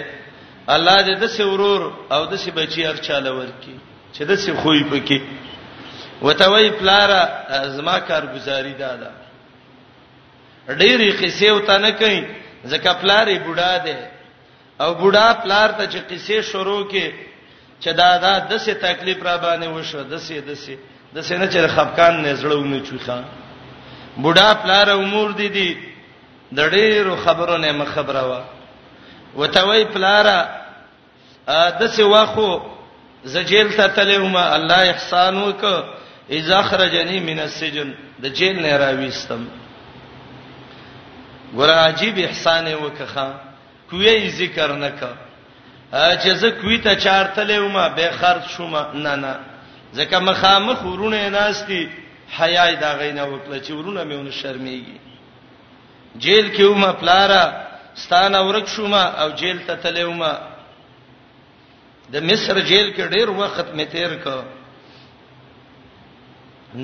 الله 0.70 1.03
دې 1.03 1.15
د 1.20 1.27
سورور 1.27 1.82
او 2.12 2.25
د 2.25 2.36
سی 2.36 2.51
بچي 2.51 2.86
هر 2.86 2.96
چاله 2.96 3.32
ورکی 3.32 3.77
چې 4.13 4.24
د 4.27 4.36
سی 4.38 4.53
خوې 4.53 4.84
پکې 4.91 5.20
وتوي 6.22 6.72
پلارا 6.80 7.68
زما 7.75 8.00
کار 8.00 8.25
گزاري 8.36 8.74
دادا 8.74 9.10
ډېری 10.70 11.12
قصې 11.18 11.51
وته 11.51 11.77
نه 11.77 11.91
کوي 11.91 12.25
ځکه 12.68 12.94
پلارې 13.01 13.36
بوډا 13.46 13.77
دی 13.86 13.96
او 14.80 14.94
بوډا 14.96 15.34
پلار 15.44 15.70
ته 15.72 15.86
چې 15.89 16.00
قصې 16.10 16.41
شروع 16.41 16.84
کې 16.91 17.13
چې 17.82 17.91
دادا 17.94 18.38
د 18.50 18.58
سی 18.58 18.74
تکلیف 18.74 19.24
را 19.24 19.38
باندې 19.38 19.68
وشو 19.68 20.03
د 20.03 20.18
سی 20.18 20.41
د 20.41 20.53
سی 20.53 20.77
د 21.15 21.22
سی 21.22 21.38
نه 21.38 21.48
چې 21.50 21.68
خفقان 21.68 22.22
نه 22.22 22.34
زړونه 22.36 22.80
چوخا 22.89 23.24
بوډا 24.18 24.53
پلار 24.63 24.89
امور 24.89 25.32
دي 25.32 25.50
دي 25.50 25.77
د 26.53 26.60
ډېرو 26.70 27.15
خبرو 27.25 27.58
نه 27.58 27.72
مخبره 27.72 28.22
وا 28.30 28.41
وتوي 29.35 29.85
پلارا 29.93 30.39
د 31.79 31.83
څه 31.83 32.03
واخو 32.13 32.51
زجیل 33.33 33.73
ته 33.79 33.88
تلوما 33.97 34.43
الله 34.55 34.89
احسان 34.91 35.41
وک 35.43 35.65
اذا 36.38 36.61
خرجنی 36.69 37.19
من 37.29 37.39
السجن 37.45 37.91
د 38.23 38.35
جیل 38.39 38.61
نه 38.63 38.77
راويستم 38.83 39.47
ګور 41.53 41.69
عجیب 41.73 42.17
احسان 42.23 42.73
وکخه 42.73 43.27
کوی 43.89 44.29
ذکر 44.41 44.71
نک 44.83 45.00
چې 45.91 46.29
زه 46.43 46.51
کوی 46.59 46.77
ته 46.88 46.95
چارته 47.05 47.43
لوما 47.43 47.88
به 47.89 48.11
خرج 48.19 48.43
شوم 48.57 48.75
نه 48.75 49.15
نه 49.23 49.33
ځکه 49.95 50.19
مخامخ 50.27 50.85
ورونه 50.85 51.29
ناشتي 51.29 51.81
حیا 52.39 52.65
دا 52.81 52.93
غینه 53.00 53.23
وکړه 53.23 53.61
چې 53.67 53.71
ورونه 53.71 54.03
مېونه 54.03 54.31
شرمېږي 54.41 55.00
جیل 56.17 56.51
کې 56.55 56.61
ومه 56.61 56.91
پلارا 57.00 57.43
ستانه 58.03 58.39
ورک 58.48 58.65
شوما 58.75 59.03
او 59.22 59.29
جیل 59.39 59.58
ته 59.67 59.74
تلېوما 59.84 60.34
د 62.13 62.15
مصر 62.29 62.55
جیل 62.70 62.88
کې 62.96 63.03
ډېر 63.13 63.27
وخت 63.41 63.67
مې 63.77 63.86
تیر 63.93 64.13
ک 64.24 64.25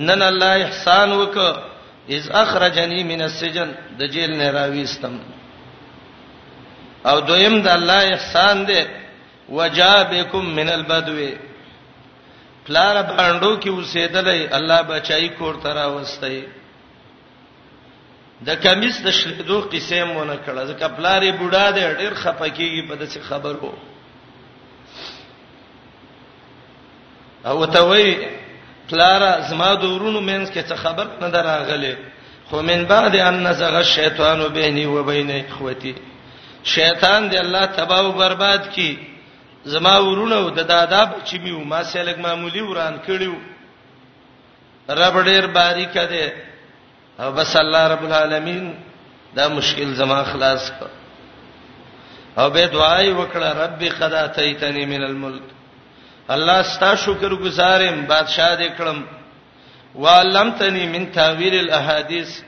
نن 0.07 0.21
الله 0.31 0.53
احسان 0.67 1.09
وک 1.21 1.35
اذ 2.15 2.23
اخرجنی 2.43 3.01
من 3.11 3.21
السجن 3.27 3.69
د 3.99 4.01
جیل 4.13 4.31
نه 4.41 4.47
راويستم 4.57 5.15
او 7.09 7.17
دویم 7.29 7.55
د 7.65 7.67
الله 7.77 8.01
احسان 8.15 8.65
دی 8.69 8.81
وجابکم 9.57 10.43
من 10.57 10.69
البدو 10.77 11.19
پلار 12.67 12.95
باندې 13.01 13.59
کې 13.61 13.67
اوسېدلې 13.73 14.39
الله 14.57 14.79
بچای 14.89 15.29
کور 15.37 15.53
ترا 15.65 15.85
وستې 15.91 16.39
د 18.45 18.55
کمیس 18.61 18.95
د 19.05 19.09
شیدو 19.19 19.57
قسم 19.73 20.07
مونږ 20.15 20.31
کړه 20.45 20.63
ځکه 20.71 20.85
پلارې 20.97 21.29
بوډا 21.39 21.65
دی 21.75 21.83
ډېر 21.99 22.13
خپکیږي 22.21 22.81
په 22.89 22.95
دې 22.99 23.19
خبرو 23.29 23.71
او 27.51 27.65
ته 27.73 27.81
وای 27.89 28.05
پلار 28.89 29.21
زما 29.49 29.73
د 29.75 29.83
ورونو 29.93 30.21
مینس 30.29 30.49
کې 30.49 30.63
څه 30.69 30.75
خبر 30.83 31.07
نه 31.21 31.29
دراغله 31.29 31.93
خو 32.49 32.61
من 32.69 32.83
بعد 32.85 33.15
ان 33.15 33.53
زغ 33.53 33.75
الشیطان 33.75 34.39
بیني 34.53 34.85
و 34.85 35.03
بین 35.03 35.29
اخوتی 35.31 35.93
شیطان 36.75 37.21
دی 37.29 37.37
الله 37.37 37.65
تباہ 37.77 37.99
او 37.99 38.11
برباد 38.11 38.69
کی 38.73 38.91
زما 39.73 39.95
ورونو 39.99 40.49
د 40.49 40.61
دادا 40.73 41.01
بچی 41.11 41.37
میو 41.43 41.59
ما 41.71 41.81
سلګ 41.93 42.17
معمولی 42.27 42.61
وران 42.61 42.99
کړیو 43.07 43.35
رب 45.01 45.15
ډیر 45.25 45.45
باریک 45.57 45.93
دی 46.11 46.27
او 47.21 47.31
بس 47.37 47.55
الله 47.55 47.83
رب 47.93 48.03
العالمین 48.07 48.65
دا 49.35 49.47
مشکل 49.57 49.89
زما 49.99 50.23
خلاص 50.23 50.63
کړ 50.79 50.87
او 52.41 52.49
به 52.49 52.65
دعای 52.67 53.09
وکړه 53.13 53.49
رب 53.63 53.81
قد 54.01 54.13
اتیتنی 54.13 54.85
من 54.93 55.03
الملک 55.03 55.43
الله 56.29 56.61
ستا 56.73 56.95
شکر 56.95 57.31
گزارم 57.45 58.05
بادشاہ 58.07 58.55
دې 58.57 58.69
کړم 58.79 58.97
والمتنی 59.95 60.87
من 60.87 61.05
تاویل 61.19 61.55
الاحاديث 61.59 62.39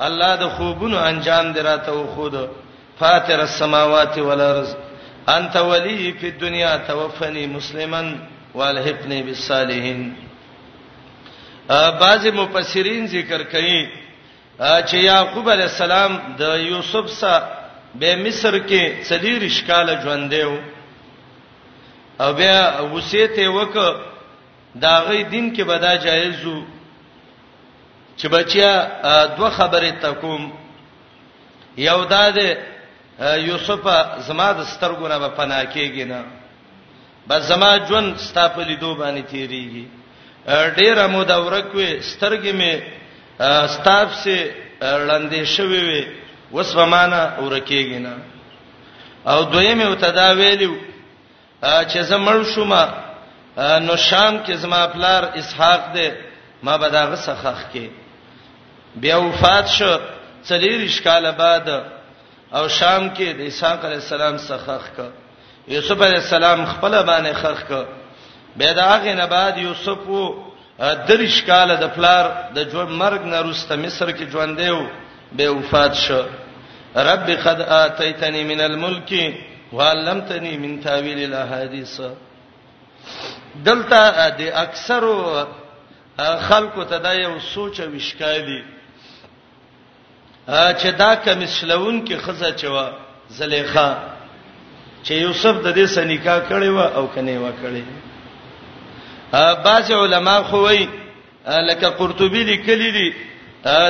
الله 0.00 0.36
د 0.42 0.46
خوبونو 0.56 0.96
انجام 0.98 1.52
دراته 1.52 2.04
خود 2.14 2.36
فاتر 2.98 3.40
السماوات 3.40 4.18
والارض 4.18 4.74
انت 5.36 5.56
ولی 5.56 6.12
فی 6.20 6.26
الدنيا 6.28 6.76
توفنی 6.88 7.46
مسلما 7.46 8.02
والحقنی 8.54 9.22
بالصالحین 9.22 10.02
بعض 12.00 12.26
مفسرین 12.26 13.06
ذکر 13.16 13.42
کوي 13.52 13.82
چې 14.58 14.96
یعقوب 15.02 15.50
علی 15.50 15.62
السلام 15.62 16.36
د 16.38 16.42
یوسف 16.70 17.08
سره 17.08 17.46
به 17.94 18.16
مصر 18.16 18.58
کې 18.58 19.04
څلیر 19.08 19.42
اشکال 19.44 19.86
ژوند 20.02 20.30
دیو 20.34 20.52
او 22.20 22.32
بیا 22.32 22.60
وصیت 22.94 23.36
وک 23.38 23.74
دا 24.82 25.00
غي 25.06 25.22
دین 25.32 25.56
کې 25.56 25.60
بدا 25.66 25.94
جایز 25.96 26.44
وو 26.46 26.62
چې 28.18 28.26
بچیا 28.28 28.72
دوه 29.36 29.50
خبرې 29.58 29.92
تکوم 30.02 30.52
یو 31.78 32.04
دا 32.04 32.30
ده 32.30 32.56
یوسف 33.38 33.80
زما 34.28 34.52
د 34.52 34.60
سترګونه 34.64 35.16
په 35.22 35.28
پناه 35.28 35.64
کېږي 35.74 36.04
نه 36.12 36.22
بس 37.28 37.42
زما 37.48 37.72
ژوند 37.88 38.16
ستاپلې 38.16 38.76
دوه 38.80 38.94
باندې 39.00 39.22
تیریږي 39.32 39.84
ډیر 40.76 41.06
مو 41.08 41.22
دا 41.24 41.40
ورکوي 41.44 42.00
سترګې 42.02 42.52
مې 42.60 42.74
ستاف 43.38 44.14
سي 44.24 44.52
لاندې 44.82 45.44
شوي 45.56 45.80
وي 45.88 46.06
وسبمانه 46.52 47.38
ورکیږي 47.44 47.98
نه 47.98 48.16
او 49.26 49.42
دویمه 49.44 49.88
وتدا 49.90 50.28
ویلو 50.32 50.74
چې 51.62 51.98
زمړ 52.10 52.42
شوما 52.54 52.84
نو 53.86 53.96
شام 53.96 54.38
کې 54.44 54.52
زما 54.54 54.86
پلار 54.86 55.22
اسحاق 55.34 55.80
دی 55.94 56.08
ما 56.62 56.76
به 56.76 56.88
دا 56.88 57.06
غسخخ 57.06 57.58
کې 57.74 57.86
بیا 58.96 59.16
وفات 59.18 59.66
شو 59.68 59.96
څلیر 60.48 60.88
شکاله 60.88 61.30
بعد 61.30 61.68
او 62.52 62.68
شام 62.68 63.10
کې 63.14 63.24
د 63.38 63.40
اسحاق 63.40 63.84
علی 63.84 63.94
السلام 63.94 64.38
سخخ 64.38 64.84
کا 64.96 65.08
یوسف 65.68 66.00
علی 66.02 66.16
السلام 66.16 66.64
خپل 66.64 67.02
باندې 67.02 67.32
خخ 67.42 67.68
کا 67.68 67.84
بیا 68.56 68.72
دا 68.72 68.96
غنه 69.04 69.26
بعد 69.26 69.58
یوسف 69.58 69.98
وو 70.08 70.51
دریش 70.78 71.42
کال 71.46 71.68
د 71.80 71.84
پلار 71.96 72.24
د 72.56 72.72
جو 72.72 72.86
مرګ 72.88 73.22
نه 73.24 73.38
روسته 73.44 73.76
مصر 73.76 74.10
کې 74.12 74.24
ژوند 74.32 74.58
دیو 74.60 74.78
به 75.36 75.46
وفات 75.56 75.94
شو 75.94 76.20
رب 76.96 77.26
قد 77.44 77.60
اتیتنی 77.60 78.44
من 78.44 78.60
الملک 78.60 79.12
وعلمتنی 79.72 80.52
من 80.58 80.80
تاویل 80.80 81.18
الاحاديث 81.34 82.00
دلته 83.64 84.28
د 84.38 84.42
اکثرو 84.52 85.16
خلکو 86.48 86.84
ته 86.84 86.98
دا 86.98 87.12
یو 87.14 87.38
سوچ 87.54 87.80
وشکای 87.80 88.38
دی 88.48 88.62
چې 90.48 90.86
دا 90.96 91.14
کمسلون 91.14 92.06
کې 92.06 92.12
خزه 92.18 92.50
چوا 92.52 92.90
زلیخا 93.30 93.90
چې 95.04 95.10
یوسف 95.12 95.54
د 95.64 95.72
دې 95.74 95.84
سنیکا 95.86 96.40
کړي 96.48 96.68
وا 96.76 96.86
او 96.94 97.06
کني 97.14 97.36
وا 97.38 97.50
کړي 97.62 97.82
بعض 99.32 99.90
علما 99.92 100.36
خو 100.48 100.58
وی 100.66 100.86
لکه 101.68 101.88
قرطبی 101.98 102.42
لیکلی 102.44 102.90
دي 102.92 103.10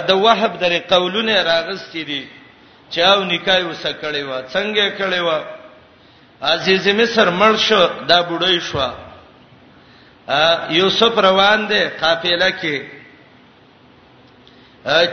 د 0.09 0.11
وهب 0.11 0.53
درې 0.61 0.79
قولونه 0.93 1.35
راغستې 1.45 1.97
دي 2.11 2.25
چاو 2.95 3.25
نکای 3.25 3.63
وسه 3.65 3.93
کړي 4.03 4.23
وا 4.31 4.43
څنګه 4.55 4.99
کړي 4.99 5.21
وا 5.21 5.41
عزیز 6.43 6.89
مصر 6.89 7.31
مړ 7.31 7.57
شو 7.59 7.87
دا 8.09 8.23
بډای 8.23 8.61
شو 8.61 8.89
یوسف 10.71 11.19
روان 11.19 11.67
دی 11.69 11.85
قافله 11.89 12.51
کې 12.51 12.81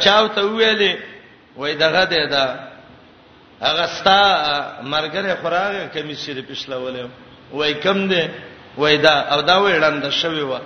چاو 0.04 0.28
ته 0.28 0.42
ویلې 0.42 0.94
وای 1.58 1.74
دغه 1.76 2.04
دی 2.04 2.26
دا 2.28 2.46
هغه 3.62 3.86
ستا 3.86 4.22
مرګره 4.84 5.38
خوراغه 5.42 5.88
کمی 5.94 6.16
سره 6.16 6.42
پښلولې 6.42 7.08
وای 7.52 7.74
کم 7.74 8.08
دی 8.10 8.24
وای 8.82 8.98
دا 9.06 9.16
او 9.36 9.40
دا 9.50 9.56
وړاند 9.64 10.04
شوی 10.22 10.42
و 10.48 10.54
ا 10.54 10.60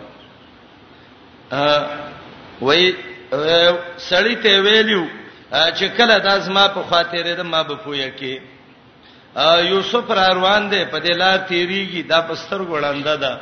وای 2.66 2.84
سړی 4.10 4.36
ته 4.44 4.52
ویلو 4.66 5.04
چې 5.78 5.86
کله 5.98 6.16
دا 6.28 6.36
زما 6.46 6.66
په 6.76 6.82
خاطر 6.90 7.24
ده 7.38 7.44
ما 7.54 7.62
به 7.70 7.76
پوهه 7.86 8.10
کې 8.20 8.34
یوسف 9.72 10.06
را 10.18 10.28
روان 10.38 10.62
دی 10.72 10.82
په 10.92 10.98
دې 11.04 11.12
لار 11.22 11.40
تیریږي 11.50 12.02
دا 12.12 12.20
پستر 12.28 12.62
وړاند 12.66 13.08
ده 13.24 13.34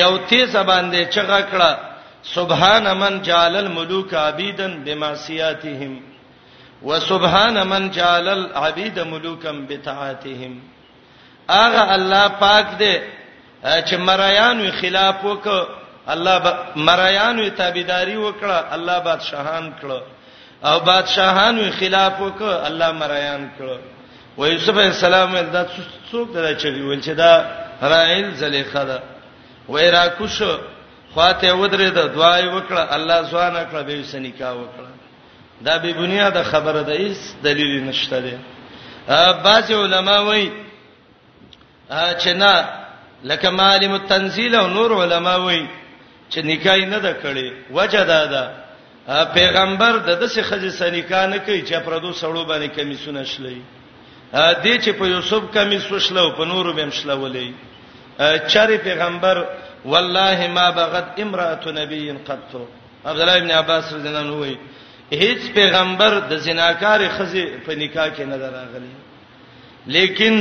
یو 0.00 0.12
تیز 0.28 0.56
باندې 0.70 1.10
چغه 1.14 1.40
کړه 1.52 1.70
سبحان 2.36 2.86
من 3.02 3.22
جعل 3.28 3.56
الملوک 3.56 4.14
عبیدا 4.14 4.68
بمعصیاتهم 4.86 6.00
وسبحان 6.84 7.56
من 7.72 7.90
جعل 7.90 8.28
العبید 8.28 8.98
ملوکا 9.00 9.52
بتعاتهم 9.68 10.52
اغه 11.64 11.82
الله 11.96 12.26
پاک 12.42 12.66
دې 12.80 12.94
چې 13.62 13.96
مریانو 13.98 14.70
خلاف 14.80 15.24
وکړه 15.24 15.66
الله 16.08 16.38
به 16.38 16.56
مریانو 16.76 17.48
تابعداري 17.48 18.16
وکړه 18.16 18.58
الله 18.72 18.98
بادشاہان 19.00 19.72
کړه 19.82 20.02
او 20.66 20.80
بادشاہانو 20.80 21.70
خلاف 21.80 22.12
وکړه 22.20 22.66
الله 22.66 22.92
مریان 22.92 23.50
کړه 23.58 23.78
و 24.38 24.46
یوسف 24.46 24.76
علی 24.78 24.86
السلام 24.86 25.36
دا 25.38 25.64
څوک 26.12 26.32
دا 26.34 26.54
چې 26.54 26.66
ویل 26.66 27.00
چې 27.02 27.08
دا 27.08 27.44
رائل 27.82 28.34
زلیخه 28.34 28.84
ده 28.84 29.02
وای 29.68 29.90
را 29.90 30.08
کوش 30.08 30.42
خواته 31.14 31.52
ودرې 31.62 31.90
د 31.92 32.14
دعای 32.14 32.48
وکړه 32.60 32.86
الله 32.92 33.28
سبحانه 33.30 33.66
کړه 33.72 33.82
به 33.86 34.02
سنیکا 34.02 34.52
وکړه 34.54 34.88
دا 35.64 35.78
به 35.78 35.92
بنیاد 35.92 36.42
خبره 36.44 36.82
ده 36.82 36.96
هیڅ 36.98 37.16
دلیل 37.42 37.84
نشته 37.84 38.18
ده 38.20 38.38
بعض 39.32 39.70
علما 39.72 40.18
وایي 40.20 40.52
چې 42.18 42.26
نه 42.26 42.64
لکه 43.24 43.48
عالم 43.50 43.94
التنزيل 43.94 44.54
او 44.54 44.66
نور 44.68 45.02
علما 45.04 45.36
وای 45.36 45.66
چې 46.30 46.38
نکاح 46.38 46.78
نه 46.86 46.98
د 46.98 47.06
کړي 47.22 47.52
وجه 47.70 48.04
دا 48.04 48.24
ده 48.26 48.54
پیغمبر 49.34 49.96
د 50.08 50.20
دسه 50.20 50.42
خځې 50.42 50.68
سره 50.78 50.90
نکاح 50.96 51.26
نه 51.26 51.38
کوي 51.38 51.62
چې 51.62 51.74
پردو 51.86 52.12
سړو 52.12 52.44
باندې 52.44 52.66
کمیسونه 52.76 53.24
شلې 53.24 53.58
دې 54.62 54.74
چې 54.84 54.90
په 54.98 55.06
یوسف 55.06 55.42
کمیسو 55.54 55.98
شلو 55.98 56.30
په 56.30 56.44
نورو 56.44 56.72
بهم 56.72 56.90
شلولې 56.90 57.50
چاري 58.48 58.78
پیغمبر 58.78 59.44
والله 59.84 60.46
ما 60.56 60.70
بغت 60.70 61.18
امراه 61.20 61.60
نبی 61.66 62.12
قط 62.26 62.52
عبد 63.04 63.20
الله 63.20 63.36
ابن 63.36 63.50
عباس 63.50 63.92
رضی 63.92 64.08
الله 64.08 64.20
عنه 64.20 64.36
وای 64.38 64.56
هیڅ 65.12 65.52
پیغمبر 65.54 66.18
د 66.30 66.36
زناکار 66.36 67.00
خځې 67.18 67.46
په 67.66 67.74
نکاح 67.74 68.08
کې 68.16 68.20
نه 68.22 68.36
دراغلی 68.38 68.94
لیکن 69.86 70.34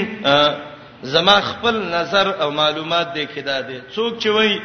زما 1.03 1.41
خپل 1.41 1.75
نظر 1.75 2.27
او 2.43 2.51
معلومات 2.51 3.07
دی 3.15 3.25
کدا 3.35 3.61
دی 3.67 3.81
څوک 3.95 4.19
چې 4.21 4.27
وای 4.27 4.59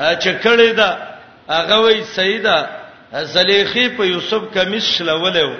چې 0.00 0.30
کړی 0.44 0.70
دا 0.78 0.98
هغه 1.48 1.74
وای 1.76 2.02
سیدا 2.04 2.58
زلیخی 3.34 3.88
په 3.88 4.06
یوسف 4.06 4.40
کمیس 4.54 4.84
شلولیو 4.84 5.50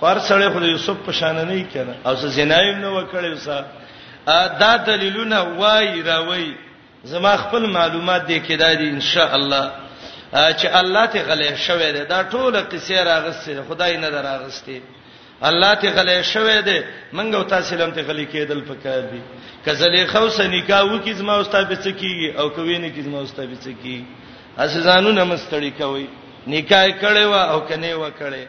فار 0.00 0.18
سره 0.18 0.48
خو 0.50 0.60
یوسف 0.64 0.96
په 1.06 1.12
شان 1.12 1.36
نه 1.36 1.66
کړه 1.74 1.94
او 2.06 2.16
څه 2.16 2.26
زنایم 2.26 2.78
نه 2.78 2.88
وکړي 2.88 3.30
وسا 3.36 3.64
دا 4.60 4.76
دلیلونه 4.76 5.38
وای 5.40 6.02
راوي 6.02 6.54
زما 7.04 7.36
خپل 7.36 7.66
معلومات 7.66 8.26
دی 8.28 8.38
کدا 8.40 8.72
دی 8.74 8.88
ان 8.90 9.00
شاء 9.00 9.34
الله 9.34 9.72
چې 10.34 10.66
الله 10.74 11.06
ته 11.06 11.20
غلې 11.28 11.56
شوې 11.68 11.90
ده 11.96 12.04
دا 12.04 12.24
ټول 12.30 12.56
قصې 12.72 12.98
راغستې 13.10 13.68
خدای 13.68 13.96
نه 13.96 14.10
دراغستې 14.10 14.80
الله 15.42 15.74
ته 15.74 15.90
غلې 15.90 16.22
شوې 16.22 16.58
ده 16.62 16.84
منګو 17.12 17.42
تاسو 17.42 17.76
لم 17.76 17.90
ته 17.90 18.02
غلې 18.02 18.26
کېدل 18.32 18.60
پکار 18.60 19.00
دي 19.10 19.20
کزلې 19.66 20.06
خو 20.06 20.28
سنیکا 20.28 20.80
و 20.82 20.98
کی 20.98 21.12
زما 21.14 21.34
استاد 21.40 21.68
به 21.68 21.74
څکیږي 21.76 22.38
او 22.38 22.50
کوي 22.50 22.78
نه 22.78 22.90
کی 22.90 23.02
زما 23.02 23.20
استاد 23.22 23.46
به 23.48 23.56
څکیږي 23.56 24.02
اسه 24.58 24.80
ځانو 24.80 25.10
نمستړی 25.10 25.70
کوي 25.82 26.06
نکاح 26.46 26.86
کړي 27.00 27.24
وا 27.26 27.42
او 27.42 27.60
کني 27.60 27.92
وا 27.94 28.10
کړي 28.10 28.46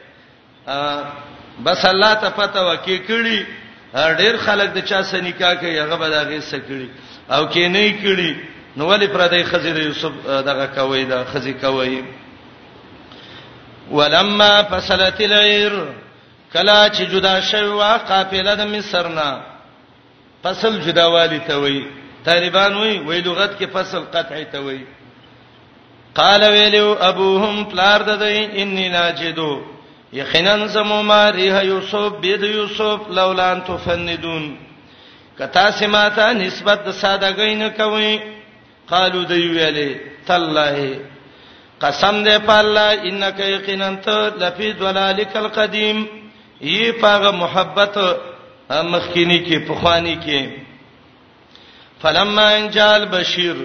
بس 1.64 1.86
الله 1.86 2.14
ته 2.14 2.30
پته 2.30 2.60
وکي 2.62 3.00
کړي 3.10 3.46
ډېر 3.96 4.38
خلک 4.46 4.70
د 4.74 4.86
چا 4.86 5.04
سره 5.04 5.22
نکاح 5.22 5.54
کوي 5.54 5.80
هغه 5.80 5.96
به 5.96 6.10
دغه 6.10 6.40
سکړي 6.42 6.88
او 7.34 7.48
کې 7.50 7.58
نه 7.58 8.04
کړي 8.04 8.36
نو 8.78 8.88
ولې 8.92 9.08
پر 9.10 9.30
دې 9.30 9.44
خزر 9.44 9.80
یوسف 9.82 10.26
دغه 10.28 10.66
کوي 10.66 11.06
دا 11.06 11.24
خزي 11.24 11.54
کوي 11.54 12.04
ولما 13.92 14.64
فصلت 14.70 15.22
العير 15.22 16.05
کلا 16.56 16.78
چې 16.90 17.04
جدا 17.12 17.40
شوی 17.52 17.70
وا 17.80 17.98
قافله 18.10 18.52
د 18.60 18.68
مصر 18.76 19.08
نه 19.08 19.30
فصل 20.46 20.74
جداوالی 20.86 21.40
ته 21.48 21.56
وای 21.64 21.80
طالبان 22.28 22.74
وای 22.82 22.94
وای 23.08 23.20
لغت 23.26 23.52
کې 23.60 23.66
فصل 23.74 24.04
قطعی 24.14 24.46
ته 24.54 24.60
وای 24.68 24.80
قال 26.22 26.44
ویلو 26.56 26.96
ابوهم 27.10 27.64
پلار 27.76 28.02
ددای 28.12 28.62
انی 28.62 28.88
ناجدو 28.96 29.50
یقینا 30.22 30.56
زمو 30.80 31.02
ما 31.04 31.20
ریه 31.40 31.60
یوسف 31.74 32.12
بيد 32.22 32.44
یوسف 32.56 33.00
لولا 33.22 33.52
ان 33.52 33.62
تفندون 33.68 34.50
کتا 35.40 35.72
سماته 35.72 36.34
نسبت 36.34 36.86
د 36.86 36.92
سادهګۍ 37.02 37.52
نه 37.62 37.70
کوي 37.70 38.20
قالو 38.90 39.24
دی 39.24 39.42
ویلې 39.56 40.00
تالله 40.28 41.00
قسم 41.82 42.24
دې 42.26 42.38
په 42.50 42.60
الله 42.60 43.04
انک 43.04 43.40
یقینا 43.40 43.96
ته 44.06 44.30
لفی 44.40 44.72
ذلالک 44.80 45.36
القدیم 45.48 46.08
یی 46.62 46.92
پاغه 46.92 47.32
محبت 47.32 47.98
مخکینی 48.72 49.40
کې 49.46 49.68
پخوانی 49.70 50.16
کې 50.26 50.50
فلما 52.02 52.48
انجال 52.50 53.06
بشیر 53.12 53.56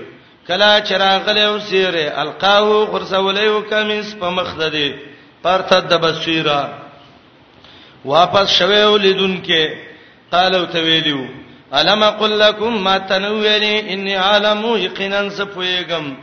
کلا 0.49 0.81
چراغله 0.81 1.41
او 1.47 1.61
سیره 1.69 2.13
القاو 2.23 2.85
غرسولې 2.87 3.39
او 3.49 3.61
کمیس 3.71 4.15
په 4.21 4.31
مخ 4.31 4.55
ده 4.59 4.69
دي 4.69 4.95
پرته 5.43 5.81
د 5.81 5.93
بشیره 6.01 6.69
واپس 8.05 8.49
شوه 8.51 8.85
ولیدون 8.87 9.41
کې 9.47 9.75
قالو 10.33 10.67
ته 10.67 10.81
ویلو 10.83 11.27
الم 11.73 12.03
اقول 12.03 12.39
لكم 12.41 12.85
ما 12.85 12.99
تنويلي 12.99 13.93
اني 13.95 14.17
عالم 14.17 14.77
يقينا 14.77 15.29
سفويغم 15.29 16.17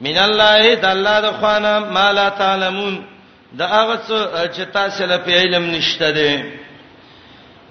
من 0.00 0.18
الله 0.18 0.74
د 0.74 0.84
الله 0.84 1.20
د 1.20 1.32
خوانه 1.40 1.78
ما 1.78 2.12
لا 2.12 2.28
تعلمون 2.28 3.04
دا 3.58 3.66
هغه 3.76 3.96
څه 4.08 4.18
چې 4.54 4.62
تاسو 4.76 5.02
له 5.10 5.16
په 5.24 5.30
علم 5.40 5.64
نشته 5.76 6.08
دي 6.18 6.32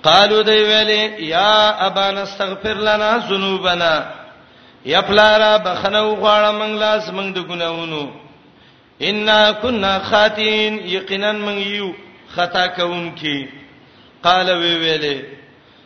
قالو 0.07 0.37
دی 0.49 0.59
ویلې 0.69 1.03
یا 1.33 1.53
ابا 1.87 2.11
نستغفر 2.17 2.75
لنا 2.87 3.09
ذنوبنا 3.29 3.93
یا 4.93 5.01
پلارا 5.09 5.57
بخنو 5.65 6.07
غواړه 6.21 6.51
موږ 6.59 6.73
لاس 6.83 7.05
موږ 7.17 7.27
د 7.33 7.39
ګناونو 7.51 8.03
ان 9.09 9.51
كنا 9.61 9.99
خاطئين 9.99 10.73
یقینا 10.87 11.31
موږ 11.31 11.59
یو 11.67 11.91
خطا 12.35 12.67
کوونکي 12.67 13.37
قال 14.23 14.47
وی 14.49 14.73
ویلې 14.83 15.17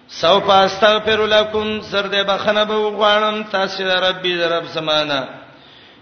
سو 0.10 0.40
پاستغفر 0.40 1.26
لكم 1.26 1.82
سر 1.82 2.06
دې 2.12 2.24
بخنه 2.30 2.64
به 2.64 2.76
غواړم 2.98 3.52
تاسو 3.52 3.84
ربي 3.84 4.38
در 4.38 4.58
رب 4.58 4.68
سمانه 4.68 5.28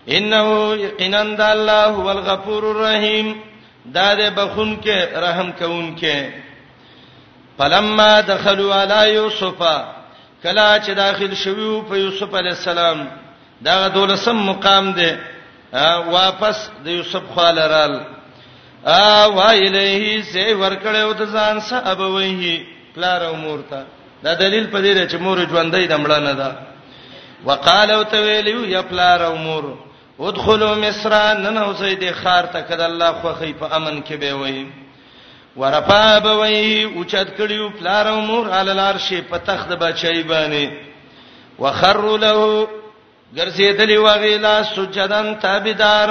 انه 0.10 0.74
یقینا 0.76 1.22
الله 1.52 1.84
هو 1.90 2.10
الغفور 2.10 2.64
الرحیم 2.72 3.36
دا 3.86 4.16
دې 4.16 4.30
بخون 4.36 4.76
کې 4.82 4.98
رحم 5.16 5.52
کوون 5.60 5.96
کې 6.00 6.30
فلما 7.58 8.22
دخلوا 8.28 8.82
علی 8.84 9.14
یوسف 9.14 9.62
کلا 10.44 10.78
چې 10.80 10.90
داخل 10.94 11.34
شویو 11.36 11.82
په 11.90 11.96
یوسف 11.98 12.34
علی 12.36 12.50
السلام 12.50 13.06
دا 13.62 13.88
دولسم 13.94 14.36
مقام 14.50 14.92
دی 14.92 15.12
واپس 16.08 16.70
د 16.84 16.88
یوسف 16.88 17.22
خالرال 17.36 17.94
ا 18.86 19.26
وایلیه 19.36 20.22
سی 20.32 20.54
ورکړیو 20.54 21.14
د 21.18 21.26
ځان 21.36 21.60
صاحب 21.60 22.00
وایي 22.00 22.56
پلار 22.96 23.22
او 23.24 23.36
مورته 23.36 23.84
دا 24.24 24.34
دلیل 24.34 24.68
پدې 24.72 24.94
دی 24.98 25.08
چې 25.08 25.16
مور 25.20 25.38
ژوندۍ 25.38 25.88
دمړه 25.88 26.20
نه 26.20 26.34
ده 26.34 26.58
وقالو 27.46 28.04
ته 28.04 28.18
ویلیو 28.22 28.66
یا 28.66 28.82
پلار 28.82 29.22
او 29.24 29.36
مور 29.36 29.64
ادخلوا 30.20 30.76
مصر 30.76 31.12
نن 31.36 31.58
اوسې 31.58 31.96
د 32.02 32.12
خار 32.24 32.46
ته 32.54 32.62
کده 32.70 32.86
الله 32.86 33.12
خو 33.22 33.30
خې 33.40 33.54
په 33.60 33.66
امن 33.76 33.96
کې 34.08 34.14
به 34.22 34.34
وې 34.34 34.66
ورپا 35.58 36.20
به 36.24 36.32
وې 36.38 36.96
اوچت 36.98 37.28
کړیو 37.38 37.70
پلارو 37.80 38.20
مور 38.30 38.50
علل 38.58 38.80
عرش 38.80 39.14
په 39.30 39.38
تخت 39.48 39.70
بچی 39.84 40.24
باندې 40.32 40.66
وخر 41.60 42.04
له 42.18 42.68
ګرځېدلې 43.38 43.98
واغې 43.98 44.36
لا 44.46 44.64
سجدان 44.64 45.36
تابعدار 45.40 46.10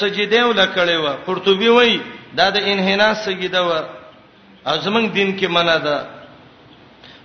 سجده 0.00 0.42
ولکړې 0.48 0.98
و 1.04 1.06
قرطبي 1.26 1.68
وې 1.68 2.00
دا 2.34 2.50
د 2.50 2.56
انحنا 2.62 3.14
سجده 3.14 3.62
و 3.62 3.82
ازمن 4.66 5.08
دین 5.14 5.30
کې 5.38 5.44
منا 5.48 5.76
ده 5.78 6.06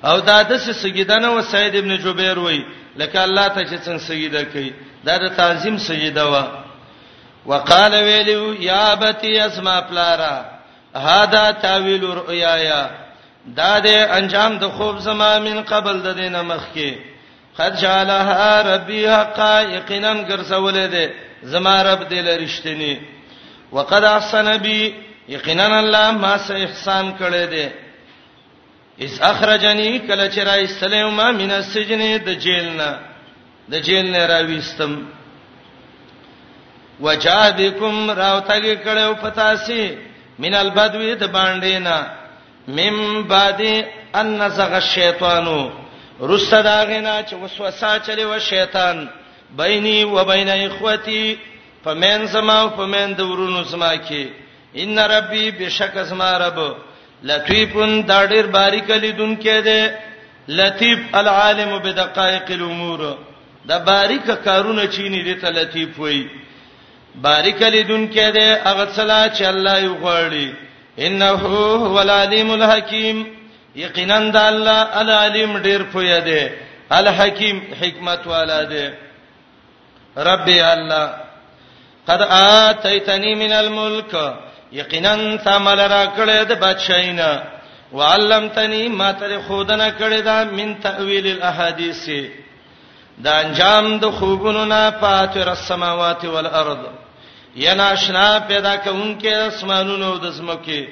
او 0.05 0.19
دا 0.19 0.41
د 0.41 0.57
سجده 0.57 1.17
نه 1.19 1.27
و 1.31 1.41
سید 1.51 1.75
ابن 1.75 1.97
جبیر 1.97 2.39
وې 2.39 2.61
لکه 2.97 3.23
الله 3.23 3.47
ته 3.47 3.61
چې 3.63 3.85
څنګه 3.85 4.01
سجده 4.01 4.43
کوي 4.53 4.73
دا 5.05 5.15
د 5.23 5.29
تعظیم 5.37 5.77
سجده 5.87 6.25
وا 6.31 6.43
وقال 7.45 7.93
ویلو 7.93 8.53
یا 8.59 8.95
بتی 8.95 9.39
اسما 9.39 9.81
پلارا 9.81 10.35
هاذا 10.95 11.51
تاویل 11.51 12.03
رؤیایا 12.19 12.89
دا 13.57 13.79
د 13.79 13.87
انجام 14.17 14.57
د 14.57 14.63
خوب 14.67 14.99
زما 14.99 15.39
من 15.39 15.61
قبل 15.63 15.97
د 16.01 16.07
دینه 16.19 16.41
مخکي 16.41 16.91
قد 17.57 17.73
جعلها 17.81 18.51
ربي 18.71 19.01
حقا 19.15 19.61
یقینا 19.61 20.13
ګرځولې 20.29 20.85
ده 20.95 21.09
زما 21.43 21.81
رب 21.83 22.09
دې 22.09 22.19
لرشتنی 22.27 22.99
وقد 23.71 24.03
احسن 24.03 24.57
بي 24.57 24.93
یقینا 25.29 25.79
الله 25.79 26.11
ما 26.11 26.37
سه 26.37 26.53
احسان 26.65 27.13
کړی 27.19 27.45
دی 27.53 27.67
اس 28.99 29.21
اخرجنی 29.21 29.99
کله 29.99 30.29
چې 30.31 30.37
را 30.39 30.53
استلم 30.53 31.13
ما 31.13 31.31
من 31.31 31.51
السجن 31.51 32.01
د 32.25 32.29
جیلنا 32.45 32.93
د 33.71 33.79
جیل 33.85 34.05
نه 34.15 34.21
راويستم 34.33 34.93
وجابکم 37.05 37.95
راوتګه 38.21 38.75
کړو 38.85 39.09
پتاسي 39.23 39.83
من 40.43 40.53
البدوی 40.63 41.11
د 41.21 41.31
باندې 41.37 41.75
نه 41.87 41.97
مم 42.77 42.97
بعد 43.33 43.61
ان 44.19 44.27
نزغ 44.41 44.71
الشیطانو 44.83 45.59
رستداغینا 46.33 47.15
چې 47.29 47.33
وسوسه 47.43 47.89
چلی 48.05 48.25
و 48.31 48.39
شیطان 48.51 49.05
بیني 49.61 49.97
و 50.05 50.25
بین 50.25 50.49
اخوتی 50.49 51.25
فمن 51.83 52.27
سما 52.35 52.57
او 52.61 52.69
فمن 52.77 53.13
د 53.17 53.31
ورونو 53.31 53.63
سما 53.73 53.93
کې 53.97 54.23
ان 54.83 54.99
ربي 54.99 55.51
بشک 55.57 55.97
اسما 56.07 56.31
رب 56.45 56.63
لطیفن 57.29 58.01
دا 58.07 58.23
ډیر 58.31 58.45
باریک 58.57 58.87
لیدونکې 58.87 59.65
ده 59.67 59.99
لطیف 60.59 60.99
العالم 61.21 61.77
بدقائق 61.83 62.51
الامور 62.57 63.11
دا 63.67 63.77
باریک 63.79 64.25
کارونه 64.45 64.87
چینه 64.87 65.23
دې 65.23 65.41
ته 65.41 65.49
لطیف 65.49 65.99
وای 65.99 66.27
باریک 67.15 67.61
لیدون 67.61 68.07
کې 68.11 68.33
دې 68.33 68.67
هغه 68.67 68.85
صلا 68.95 69.27
چې 69.29 69.43
الله 69.45 69.79
یو 69.83 69.95
غړي 70.03 70.49
انه 70.99 71.29
هو 71.31 71.97
العلیم 71.99 72.49
الحکیم 72.51 73.23
یقینا 73.75 74.19
د 74.19 74.35
الله 74.35 74.97
العلیم 75.03 75.57
ډیر 75.57 75.83
پوی 75.91 76.19
دی 76.25 76.41
الحکیم 76.97 77.59
حکمت 77.81 78.27
والا 78.33 78.63
دی 78.73 78.85
رب 80.29 80.47
الله 80.47 81.13
قد 82.07 82.21
اتیتنی 82.35 83.33
من 83.35 83.53
الملک 83.61 84.15
یقینا 84.71 85.15
تمل 85.45 85.79
را 85.89 86.05
کړې 86.05 86.47
د 86.49 86.59
بادشاہینا 86.59 87.31
وعلمتنی 87.93 88.87
ما 88.87 89.11
تر 89.11 89.37
خودنه 89.47 89.93
کړې 89.99 90.21
دا 90.23 90.43
من 90.43 90.75
تاویل 90.83 91.27
الاحادیث 91.31 92.09
دا 93.21 93.33
انجام 93.41 93.85
د 94.01 94.11
خوبونو 94.19 94.65
نه 94.65 94.89
پاتر 95.01 95.47
السماوات 95.49 96.25
والارض 96.35 96.81
ینا 97.63 97.87
آشنا 97.95 98.25
پیدا 98.47 98.75
کونکې 98.75 99.25
اسمانونو 99.47 100.17
د 100.23 100.31
زمکه 100.31 100.87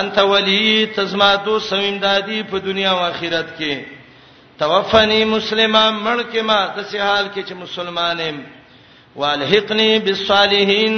انت 0.00 0.18
ولی 0.30 0.86
تزما 0.94 1.30
دو 1.44 1.58
سمیمدادی 1.68 2.42
په 2.50 2.58
دنیا 2.68 2.90
او 2.90 2.98
آخرت 2.98 3.48
کې 3.60 3.76
توفنی 4.58 5.24
مسلمان 5.24 5.94
مړ 6.04 6.32
کې 6.34 6.40
ما 6.40 6.66
د 6.66 7.00
حال 7.00 7.28
کې 7.36 7.44
چې 7.48 7.54
مسلمانم 7.64 8.40
والحقنی 9.16 9.98
بالصالحین 9.98 10.96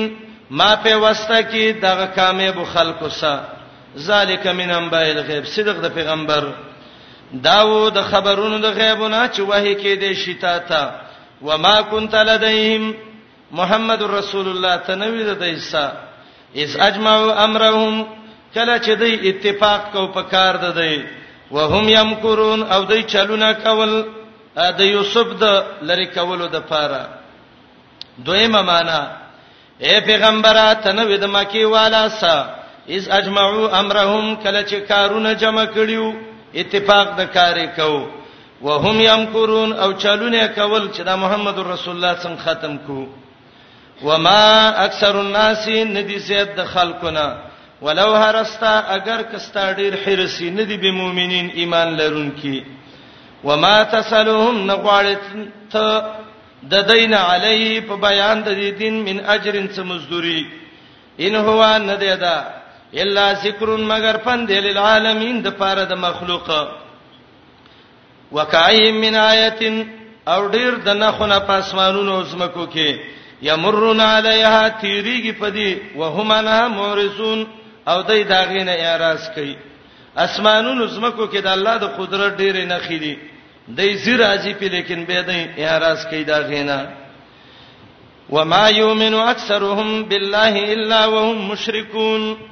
ما 0.50 0.74
په 0.84 0.96
واسطه 0.96 1.40
کې 1.42 1.82
دغه 1.86 2.06
کامیاب 2.14 2.64
خلکو 2.72 3.08
سره 3.20 3.56
ذالک 4.06 4.46
من 4.62 4.70
انباء 4.70 5.06
الغیب 5.10 5.44
صدق 5.52 5.80
د 5.82 5.94
پیغمبر 5.94 6.44
داو 7.34 7.88
د 7.90 7.94
دا 7.94 8.02
خبرونو 8.02 8.58
د 8.58 8.66
غیبونو 8.74 9.26
چې 9.34 9.40
وحی 9.48 9.74
کې 9.74 9.98
دې 10.02 10.12
شتا 10.14 10.58
تا 10.58 10.92
وما 11.42 11.80
كنت 11.82 12.14
لديهم 12.14 12.94
محمد 13.52 14.02
رسول 14.02 14.48
الله 14.48 14.76
تنوي 14.76 15.24
د 15.24 15.38
دیسا 15.38 15.92
اس 16.56 16.76
اجمعوا 16.80 17.44
امرهم 17.44 18.04
کله 18.54 18.78
چې 18.78 18.90
دوی 18.98 19.14
اتفاق 19.28 19.92
کو 19.92 20.06
په 20.06 20.22
کار 20.22 20.56
ده 20.56 20.70
دی 20.70 21.04
وهم 21.50 21.88
یمکرون 21.88 22.62
او 22.62 22.84
دوی 22.84 23.02
چلونه 23.02 23.52
کول 23.52 24.04
د 24.56 24.80
یوسف 24.80 25.26
د 25.40 25.44
لری 25.82 26.06
کولو 26.06 26.46
د 26.46 26.56
پاره 26.68 27.08
دویمه 28.24 28.62
معنا 28.62 29.00
اے 29.80 30.00
پیغمبره 30.00 30.72
تنوي 30.82 31.16
د 31.18 31.24
مکی 31.34 31.64
والا 31.64 32.08
سا 32.08 32.36
اس 32.88 33.08
اجمعوا 33.10 33.80
امرهم 33.80 34.36
کله 34.36 34.62
چې 34.62 34.74
کارونه 34.86 35.32
جمع 35.34 35.64
کړیو 35.66 36.29
اتفاق 36.56 37.08
د 37.18 37.32
کاري 37.34 37.66
کو 37.76 38.06
وهم 38.62 39.00
یمکرون 39.00 39.72
او 39.72 39.92
چالونه 39.92 40.46
کول 40.54 40.90
چې 40.92 41.00
دا 41.02 41.16
محمد 41.16 41.58
رسول 41.58 41.94
الله 41.96 42.14
څنګه 42.14 42.42
ختم 42.42 42.76
کو 42.86 43.08
وما 44.10 44.68
اکثر 44.84 45.14
الناس 45.16 45.68
ندی 45.68 46.18
زید 46.18 46.54
د 46.56 46.64
خلقنا 46.72 47.26
ولو 47.82 48.08
هرستا 48.14 48.78
اگر 48.96 49.20
کستا 49.32 49.72
ډیر 49.72 49.94
حرسی 50.06 50.50
ندی 50.50 50.76
به 50.76 50.90
مؤمنین 50.92 51.50
ایمان 51.54 51.96
لرونکي 51.96 52.62
وما 53.44 53.82
تسلهم 53.92 54.66
نقالت 54.70 55.22
ته 55.72 56.02
د 56.72 56.82
دین 56.92 57.14
علی 57.14 57.80
په 57.80 57.96
بیان 58.06 58.42
د 58.46 58.60
دین 58.78 59.02
من 59.04 59.20
اجر 59.26 59.62
څه 59.74 59.80
مزدوری 59.92 60.44
ان 61.20 61.34
هو 61.36 61.64
ندیدا 61.90 62.36
الا 62.94 63.32
ذکر 63.42 63.68
مگر 63.92 64.16
پند 64.24 64.50
للعالمین 64.52 65.40
د 65.42 65.48
پاره 65.58 65.84
د 65.94 65.98
مخلوق 66.06 66.50
وکای 68.32 68.92
من 68.92 69.14
آیت 69.16 69.62
او 70.32 70.48
ډیر 70.48 70.72
د 70.84 70.88
نخونه 71.02 71.38
پاسمانونو 71.50 72.22
زمکو 72.32 72.66
کې 72.72 72.94
یمرون 73.42 74.00
علیها 74.00 74.68
تیریږي 74.68 75.32
پدی 75.40 75.78
وهما 75.96 76.40
نه 76.40 76.68
مورزون 76.68 77.46
او 77.86 78.02
دای 78.02 78.24
داغینه 78.24 78.72
اعتراض 78.72 79.28
کوي 79.34 79.54
اسمانونو 80.16 80.86
زمکو 80.86 81.26
کې 81.28 81.36
د 81.40 81.46
الله 81.46 81.76
د 81.76 81.82
قدرت 81.98 82.36
ډیر 82.36 82.64
نه 82.66 82.78
خېدي 82.88 83.16
دای 83.68 83.94
زیراځي 83.98 84.54
په 84.54 84.66
لیکن 84.76 85.04
به 85.04 85.22
دای 85.22 85.42
اعتراض 85.56 86.06
کوي 86.10 86.24
داغینه 86.24 86.88
وما 88.30 88.68
يؤمن 88.70 89.14
اكثرهم 89.14 90.04
بالله 90.04 90.64
الا 90.72 91.06
وهم 91.08 91.38
مشركون 91.52 92.49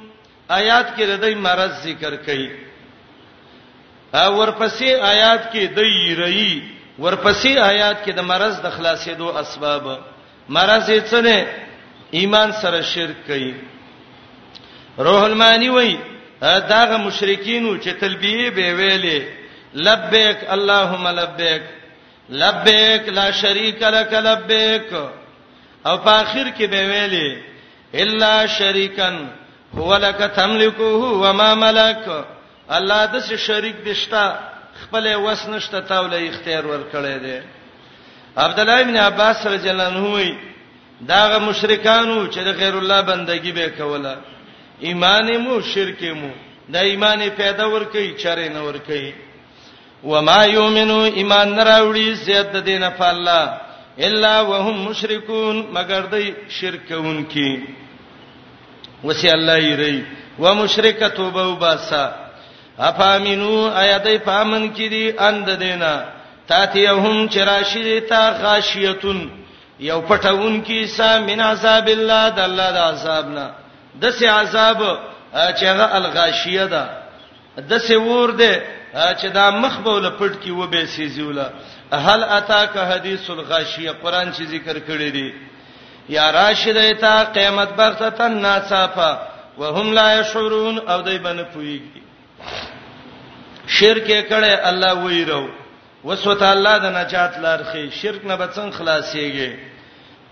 آیات 0.57 0.87
کې 0.95 1.05
د 1.05 1.23
دې 1.23 1.35
مرز 1.45 1.71
ذکر 1.83 2.15
کړي 2.25 2.49
ورپسې 4.37 4.89
آیات 5.13 5.43
کې 5.51 5.65
د 5.77 5.79
یری 5.87 6.49
ورپسې 6.97 7.51
آیات 7.71 7.97
کې 8.05 8.11
د 8.19 8.21
مرز 8.31 8.55
د 8.63 8.69
خلاصېدو 8.77 9.27
اسباب 9.41 9.83
مرز 10.57 10.89
یې 10.89 10.99
څه 11.09 11.21
نه 11.21 11.37
ایمان 12.21 12.51
سره 12.61 12.81
شرک 12.93 13.17
کړي 13.27 13.53
روح 15.07 15.21
المانی 15.25 15.69
وای 15.75 15.95
داغه 16.43 16.97
مشرکینو 17.07 17.77
چې 17.77 17.89
تلبیه 18.01 18.49
به 18.57 18.73
ویلې 18.77 19.19
لبیک 19.87 20.39
اللهم 20.55 21.07
لبیک 21.07 21.63
لبیک 22.41 23.03
لا 23.19 23.31
شریک 23.41 23.83
لک 23.95 24.13
لبیک 24.29 24.89
او 25.85 25.97
په 25.97 26.11
اخر 26.21 26.47
کې 26.57 26.65
به 26.71 26.81
ویلې 26.91 27.37
الا 28.03 28.45
شریکن 28.57 29.27
هو 29.75 29.95
لك 29.97 30.19
تملكه 30.35 30.95
وما 31.23 31.55
ملك 31.63 32.25
الله 32.77 33.01
د 33.05 33.15
څه 33.27 33.35
شریک 33.47 33.75
دشتا 33.85 34.25
خپل 34.81 35.15
وس 35.25 35.43
نشته 35.53 35.79
تاولې 35.91 36.21
اختیار 36.31 36.63
ورکړی 36.67 37.15
دی 37.25 37.39
عبد 38.45 38.59
الله 38.59 38.79
ابن 38.81 38.97
عباس 38.97 39.47
رضی 39.47 39.69
الله 39.69 39.87
عنه 39.93 40.05
وی 40.15 40.37
داغه 41.01 41.37
مشرکانو 41.39 42.27
چې 42.27 42.39
د 42.47 42.49
غیر 42.59 42.75
الله 42.77 43.01
بندگی 43.01 43.51
به 43.51 43.69
کوله 43.77 44.15
ایمان 44.87 45.27
مو 45.43 45.61
شرک 45.73 46.03
مو 46.03 46.29
د 46.69 46.75
ایمان 46.77 47.19
پیدا 47.37 47.65
ورکي 47.73 48.13
چره 48.23 48.47
نه 48.53 48.61
ورکي 48.67 49.13
وما 50.03 50.43
یؤمنو 50.45 50.99
ایمان 51.03 51.55
نه 51.55 51.63
راوړي 51.63 52.11
زیات 52.25 52.51
د 52.53 52.57
دینه 52.63 52.89
په 52.89 53.05
الله 53.09 53.59
الا 54.07 54.41
وهم 54.41 54.75
مشرکون 54.89 55.55
مگر 55.73 56.01
دوی 56.11 56.27
شرک 56.59 56.81
کوونکي 56.89 57.49
وسی 59.03 59.29
الله 59.29 59.63
یری 59.63 60.05
و 60.39 60.53
مشرک 60.55 61.03
توبه 61.03 61.43
وباسا 61.43 62.11
افامنو 62.79 63.77
ایدای 63.77 64.17
پامن 64.27 64.67
کی 64.73 64.89
دی 64.89 65.13
اند 65.17 65.49
دینا 65.59 65.95
تاتیهم 66.47 67.27
چراشی 67.27 67.99
تا 68.09 68.31
غاشیتون 68.43 69.29
یو 69.79 70.01
پټون 70.07 70.63
کی 70.67 70.87
سا 70.87 71.19
من 71.21 71.39
عذاب 71.39 71.87
الله 71.87 72.29
د 72.29 72.39
الله 72.39 72.71
د 72.71 72.77
عذابنا 72.77 73.51
دسه 74.01 74.29
عذاب 74.31 74.81
چې 75.33 75.63
هغه 75.63 75.95
الغاشیه 75.95 76.65
ده 76.65 76.89
دسه 77.69 77.97
ور 77.99 78.31
ده 78.31 78.63
چې 79.21 79.25
دا 79.33 79.51
مخ 79.51 79.77
بوله 79.83 80.09
پټ 80.09 80.39
کی 80.43 80.51
و 80.51 80.67
به 80.67 80.85
سیزوله 80.85 81.45
هل 81.91 82.23
اتاک 82.23 82.77
حدیث 82.77 83.29
الغاشیه 83.29 83.91
قران 83.91 84.33
چې 84.33 84.43
ذکر 84.49 84.79
کړی 84.79 85.11
دی 85.13 85.31
یا 86.09 86.29
راشد 86.31 86.77
ایت 86.77 87.03
قیامت 87.33 87.69
بغتتن 87.79 88.33
ناصافا 88.45 89.11
وهم 89.57 89.93
لا 89.93 90.19
يشعرون 90.19 90.77
او 90.77 91.01
دای 91.01 91.17
بنه 91.17 91.43
پویږي 91.53 92.01
شرک 93.67 94.07
کړه 94.29 94.53
الله 94.69 94.93
ویرو 95.05 95.49
وسوته 96.05 96.47
الله 96.55 96.77
د 96.77 96.85
نجات 96.97 97.33
لار 97.43 97.63
خي 97.71 97.91
شرک 97.91 98.25
نه 98.25 98.35
بچن 98.35 98.71
خلاصيږي 98.71 99.51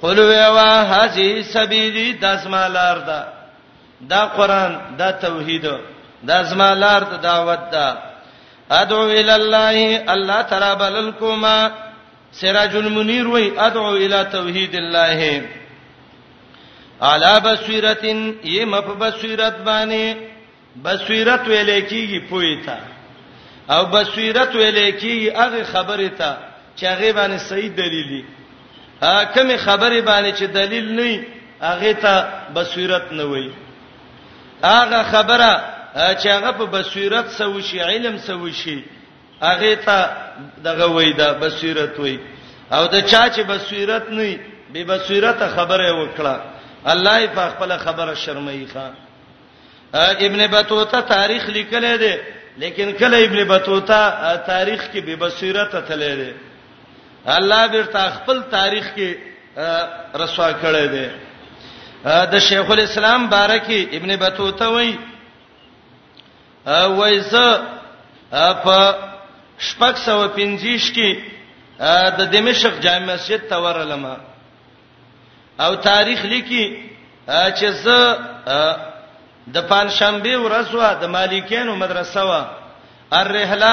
قل 0.02 0.20
ویوا 0.20 0.72
هذه 0.94 1.42
سبیلی 1.54 2.14
دسمالار 2.14 2.98
ده 2.98 3.20
دا 4.10 4.22
قران 4.38 4.82
دا 5.00 5.12
توحید 5.12 5.66
دا 6.28 6.44
زمالار 6.44 7.04
ته 7.04 7.16
دعوت 7.18 7.60
ده 7.72 7.88
ادعو 8.72 9.10
الى 9.10 9.36
الله 9.36 10.04
الله 10.14 10.42
ترى 10.42 10.76
بللکما 10.76 11.72
سراج 12.32 12.76
المنیر 12.76 13.28
وی 13.28 13.52
ادعو 13.60 13.96
الى 13.96 14.24
توحید 14.32 14.76
الله 14.76 15.48
علا 17.02 17.38
بصیرتن 17.40 18.32
یم 18.44 18.80
په 18.82 18.94
بصیرت 19.00 19.56
باندې 19.66 20.14
بصیرت 20.84 21.44
ویلې 21.48 21.82
کیږي 21.90 22.20
پوی 22.30 22.56
تا 22.66 22.78
او 23.76 23.86
بصیرت 23.86 24.52
ویلې 24.56 24.92
کیږي 25.02 25.36
هغه 25.38 25.64
خبره 25.64 26.10
تا 26.10 26.38
چې 26.78 26.84
هغه 26.86 27.14
باندې 27.14 27.38
صحیح 27.42 27.72
دلیلی 27.78 28.26
ها 29.02 29.26
کومه 29.26 29.58
خبره 29.58 30.02
باندې 30.02 30.34
چې 30.40 30.44
دلیل 30.46 30.86
نه 30.96 31.24
هغه 31.62 31.94
ته 31.94 32.28
بصیرت 32.56 33.12
نه 33.12 33.24
وایي 33.26 33.52
هغه 34.64 35.04
خبره 35.04 35.52
چې 36.22 36.28
هغه 36.28 36.52
په 36.52 36.66
بصیرت 36.66 37.28
سو 37.32 37.62
شي 37.62 37.80
علم 37.80 38.18
سو 38.18 38.52
شي 38.52 38.84
هغه 39.42 39.76
ته 39.76 40.10
دغه 40.64 40.88
وای 40.92 41.14
دا 41.14 41.34
بصیرت 41.34 42.00
وای 42.00 42.20
او 42.72 42.88
د 42.88 43.02
چا 43.06 43.30
چې 43.30 43.40
بصیرت 43.40 44.10
نه 44.10 44.38
بي 44.74 44.84
بصیرت 44.84 45.40
خبره 45.56 45.92
وکړه 45.92 46.57
الله 46.86 47.18
یې 47.20 47.28
په 47.36 47.50
خپل 47.56 47.78
خبره 47.78 48.14
شرمایي 48.16 48.66
ښا 48.74 48.90
ابن 50.26 50.48
بطوطه 50.48 51.02
تاریخ 51.02 51.50
لیکلی 51.50 51.98
دی 51.98 52.16
لیکن 52.58 52.92
کله 53.00 53.18
ابن 53.18 53.44
بطوطه 53.44 54.34
تاریخ 54.48 54.82
کې 54.94 55.00
بے 55.06 55.16
بصیرت 55.16 55.76
تللی 55.88 56.16
دی 56.16 56.32
الله 57.26 57.68
بیرته 57.68 58.10
خپل 58.16 58.42
تاریخ 58.52 58.86
کې 58.96 59.16
رسوا 60.24 60.52
کړی 60.64 60.88
دی 60.92 61.08
د 62.32 62.40
شیخ 62.50 62.72
الاسلام 62.72 63.28
بارکی 63.28 63.86
ابن 63.92 64.16
بطوطه 64.16 64.68
وای 64.70 64.96
وایزه 66.88 67.60
په 68.34 68.96
شپږ 69.60 69.96
سو 70.06 70.28
پنځیش 70.36 70.92
کې 70.96 71.20
د 72.20 72.32
دمشق 72.32 72.80
جامع 72.82 73.14
مسجد 73.14 73.48
ته 73.50 73.56
ورلمه 73.60 74.18
او 75.60 75.76
تاریخ 75.76 76.26
لیکي 76.32 76.64
چې 77.28 77.66
زه 77.84 77.98
د 79.56 79.58
پنځشنبه 79.72 80.34
ورځ 80.46 80.74
وا 80.80 80.90
د 81.02 81.06
مالکینو 81.16 81.76
مدرسه 81.84 82.22
وا 82.30 82.42
الرحله 83.20 83.72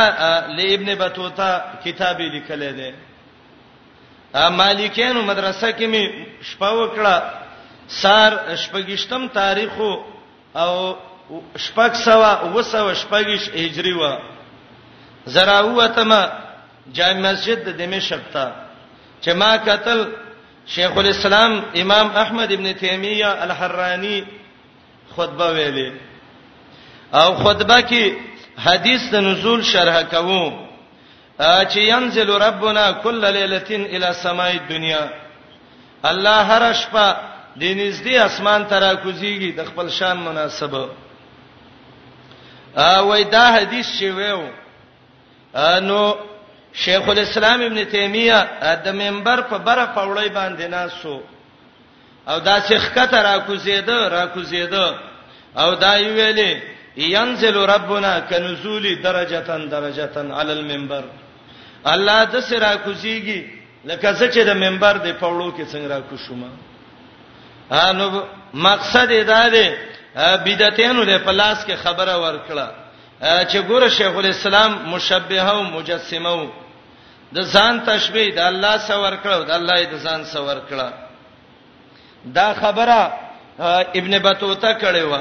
لابن 0.58 0.94
بطوطه 1.02 1.50
کتاب 1.84 2.20
لیکل 2.34 2.62
دی 2.78 2.90
مالکینو 4.60 5.20
مدرسه 5.30 5.68
کې 5.78 5.82
می 5.92 6.04
شپه 6.48 6.70
وکړه 6.80 7.16
سار 8.00 8.32
شپږشتم 8.62 9.22
تاریخ 9.40 9.72
او 10.62 10.72
شپږ 11.64 11.92
سوا 12.06 12.32
وسو 12.54 12.88
شپږش 13.02 13.42
هجری 13.64 13.92
وا 14.00 14.12
زراوه 15.26 15.86
تم 15.86 16.10
جامع 16.96 17.20
مسجد 17.32 17.58
د 17.66 17.70
دمشق 17.82 18.20
ته 18.32 18.46
چې 19.22 19.28
ما 19.40 19.52
قتل 19.56 19.98
شیخ 20.66 20.98
الاسلام 20.98 21.60
امام 21.80 22.16
احمد 22.16 22.52
ابن 22.52 22.72
تیمیه 22.72 23.32
الحرانی 23.46 24.24
خطبه 25.16 25.44
ویلې 25.44 25.92
او 27.16 27.34
خطبه 27.34 27.80
کې 27.82 28.12
حدیث 28.66 29.10
د 29.12 29.14
نزول 29.16 29.62
شرح 29.62 30.02
کوو 30.02 30.52
چې 31.40 31.76
ينزل 31.76 32.30
ربنا 32.30 32.90
كل 32.92 33.20
ليله 33.32 33.66
الى 33.70 34.12
سماء 34.22 34.52
الدنيا 34.52 35.10
الله 36.04 36.42
هر 36.42 36.72
شپه 36.72 37.16
د 37.56 37.62
نږدې 37.64 38.14
اسمان 38.18 38.64
ته 38.66 38.78
راکوزیږي 38.80 39.52
د 39.56 39.64
خپل 39.64 39.88
شان 39.90 40.16
مناسبه 40.16 40.88
ا 42.76 43.00
وای 43.00 43.24
دا 43.24 43.44
حدیث 43.58 43.86
چې 43.98 44.02
ویو 44.14 44.42
نو 45.80 46.14
شیخ 46.82 47.08
الاسلام 47.08 47.60
ابن 47.62 47.84
تیمیه 47.90 48.40
د 48.84 48.88
منبر 49.02 49.38
په 49.50 49.58
بره 49.66 49.86
پوړی 49.96 50.28
باندې 50.28 50.64
ناسو 50.74 51.16
او 52.30 52.38
دا 52.48 52.56
شیخ 52.68 52.84
کته 52.94 53.22
را 53.22 53.38
کوزیده 53.46 54.08
را 54.14 54.26
کوزیده 54.26 54.84
او 55.56 55.74
دا 55.74 55.92
ویلې 55.98 56.62
ینزل 56.96 57.56
ربنا 57.56 58.20
کنزولی 58.20 58.94
درجهن 58.96 59.68
درجهن 59.68 60.30
علی 60.30 60.52
المنبر 60.52 61.04
الله 61.84 62.24
د 62.24 62.40
سره 62.40 62.76
کوزیږي 62.84 63.40
لکه 63.84 64.14
څه 64.18 64.26
چې 64.34 64.38
د 64.46 64.50
منبر 64.56 64.96
د 64.96 65.08
پوړو 65.20 65.48
کې 65.56 65.64
څنګه 65.72 65.88
را 65.90 66.00
کوشم 66.00 66.42
انو 67.70 68.22
مقصد 68.54 69.10
دا 69.26 69.48
دی 69.54 69.68
بدعتینو 70.44 71.02
له 71.04 71.18
پلاس 71.26 71.64
کې 71.66 71.72
خبره 71.84 72.14
ورکړه 72.20 72.66
چې 73.50 73.56
ګوره 73.68 73.88
شیخ 73.88 74.16
الاسلام 74.16 74.72
مشبهه 74.92 75.50
او 75.52 75.62
مجسمه 75.62 76.50
د 77.36 77.38
ځان 77.54 77.74
تشبيه 77.90 78.28
د 78.38 78.40
الله 78.50 78.74
سور 78.88 79.12
کړو 79.22 79.40
د 79.50 79.52
الله 79.58 79.78
د 79.92 79.94
ځان 80.06 80.20
سور 80.34 80.58
کړه 80.70 80.88
دا 82.36 82.48
خبره 82.62 83.00
ابن 84.00 84.12
بطوطه 84.26 84.70
کړې 84.82 85.04
و 85.12 85.14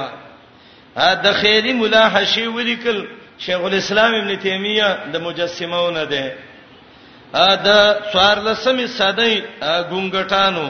د 1.24 1.26
خیری 1.40 1.72
مولا 1.80 2.04
حشی 2.14 2.46
ولیکل 2.56 2.98
شیخ 3.44 3.60
الاسلام 3.70 4.12
ابن 4.20 4.30
تیمیه 4.46 4.88
د 5.12 5.14
مجسمهونه 5.26 6.02
ده 6.12 6.24
دا 7.68 7.78
څوار 8.12 8.36
لسمې 8.48 8.86
ساده 8.98 9.28
ګونګټانو 9.90 10.66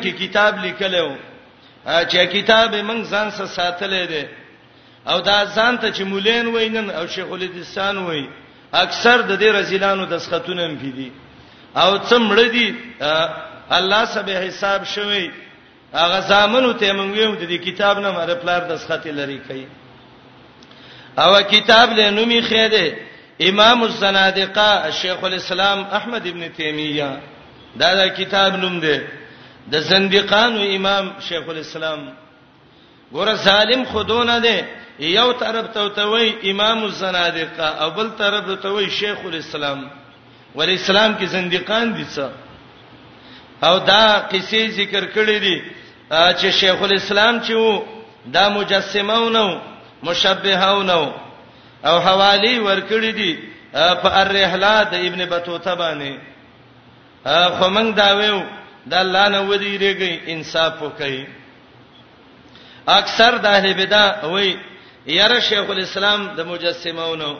کې 0.03 0.13
کتاب 0.23 0.53
لیکلو 0.67 1.09
چې 2.11 2.17
کتاب 2.35 2.69
موږ 2.89 3.01
ځان 3.13 3.27
سره 3.37 3.49
ساتلې 3.59 4.05
ده 4.13 4.25
او 5.11 5.19
دا 5.29 5.39
ځان 5.57 5.75
ته 5.81 5.89
چې 5.91 6.03
مولین 6.13 6.47
وینن 6.57 6.89
او 6.99 7.05
شیخ 7.15 7.27
الاسلام 7.33 7.97
وای 8.09 8.23
اکثر 8.85 9.17
د 9.31 9.33
دې 9.41 9.49
رزلانو 9.59 10.05
د 10.13 10.15
سختونه 10.27 10.63
هم 10.67 10.77
پیدي 10.83 11.09
او 11.83 11.91
څمړه 12.11 12.47
دي 12.55 12.67
الله 13.79 14.05
سبه 14.15 14.33
حساب 14.47 14.81
شوی 14.95 15.27
هغه 16.01 16.19
زامنو 16.31 16.73
ته 16.81 16.93
مونږ 16.99 17.11
یو 17.25 17.35
د 17.41 17.45
دې 17.51 17.59
کتاب 17.67 17.95
نه 18.05 18.11
مره 18.17 18.35
پلار 18.43 18.61
د 18.71 18.73
سخت 18.83 19.07
لري 19.21 19.39
کوي 19.49 19.67
او 21.23 21.31
کتاب 21.55 21.89
له 21.99 22.11
نومي 22.11 22.41
خیره 22.51 22.87
امام 23.51 23.79
الزنادقه 23.83 24.91
شیخ 25.01 25.19
الاسلام 25.25 25.79
احمد 25.99 26.25
ابن 26.29 26.49
تیمیه 26.57 27.11
دا 27.81 27.95
دا 28.01 28.07
کتاب 28.21 28.51
نوم 28.63 28.75
دی 28.85 28.99
د 29.73 29.75
زندقانو 29.93 30.61
امام 30.77 31.05
شیخ 31.29 31.45
الاسلام 31.51 32.01
ګور 33.13 33.29
ظالم 33.45 33.83
خودونه 33.93 34.37
دی 34.45 34.57
یو 34.99 35.31
طرف 35.43 35.67
ته 35.75 35.89
توي 35.89 36.51
امام 36.51 36.85
الزنادقه 36.85 37.65
او 37.83 37.91
بل 37.91 38.11
طرف 38.19 38.47
ته 38.47 38.55
توي 38.57 38.91
شیخ 38.91 39.19
الاسلام 39.25 39.89
ول 40.55 40.71
اسلام 40.71 41.15
کې 41.19 41.25
زندقان 41.25 41.95
دي 41.95 42.05
څه 42.17 42.27
او 43.63 43.79
دا 43.79 44.29
قصې 44.33 44.63
ذکر 44.79 45.05
کړې 45.15 45.39
دي 45.45 45.57
چې 46.13 46.47
شیخ 46.61 46.83
الاسلام 46.83 47.41
چې 47.47 47.53
وو 47.53 47.83
دا 48.27 48.49
مجسمهونه 48.49 49.61
مشبههونه 50.03 51.13
او 51.89 51.97
حوالی 52.01 52.57
ورکړې 52.67 53.11
دي 53.21 53.33
په 53.73 54.11
الرحله 54.23 54.83
د 54.93 54.95
ابن 55.07 55.27
بطوطه 55.33 55.75
باندې 55.75 56.13
خو 57.59 57.69
موږ 57.77 57.91
دا 57.97 58.11
ویو 58.19 58.43
د 58.87 58.95
الله 58.95 59.29
نه 59.29 59.41
ودی 59.41 59.79
ریږي 59.79 60.29
انصاف 60.29 60.75
وکړي 60.83 61.27
اکثر 62.95 63.33
د 63.45 63.47
اهل 63.47 63.73
بدع 63.81 64.27
وای 64.33 64.57
یاره 65.19 65.39
شیخ 65.49 65.71
الاسلام 65.71 66.21
د 66.37 66.41
مجسمونو 66.53 67.31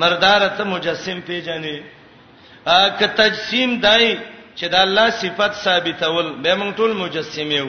مردار 0.00 0.42
ته 0.56 0.64
مجسم 0.64 1.18
پیژنې 1.26 1.78
ا 2.66 2.80
ک 2.98 3.02
تجسیم 3.18 3.70
دای 3.84 4.18
چې 4.58 4.66
د 4.74 4.76
الله 4.84 5.10
صفت 5.22 5.52
ثابتول 5.64 6.26
به 6.42 6.54
مونږ 6.54 6.74
ټول 6.76 6.92
مجسمه 6.92 7.54
یو 7.56 7.68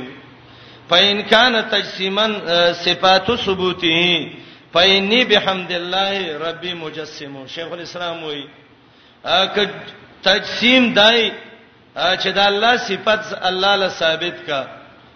فإن 0.89 1.22
كان 1.22 1.62
تجسیما 1.70 2.26
صفات 2.74 3.32
ثبوته 3.36 4.32
فإني 4.74 5.26
بحمد 5.26 5.72
الله 5.72 6.38
ربي 6.48 6.74
مجسم 6.74 7.46
شیخ 7.56 7.72
الاسلام 7.72 8.24
وای 8.24 8.44
ک 9.56 9.60
تجسیم 10.24 10.94
دای 10.94 11.32
چې 11.98 12.28
د 12.38 12.39
الله 12.39 12.78
صفت 12.78 13.28
الله 13.50 13.76
له 13.76 13.89
ثابت 13.89 14.48
کا 14.48 14.63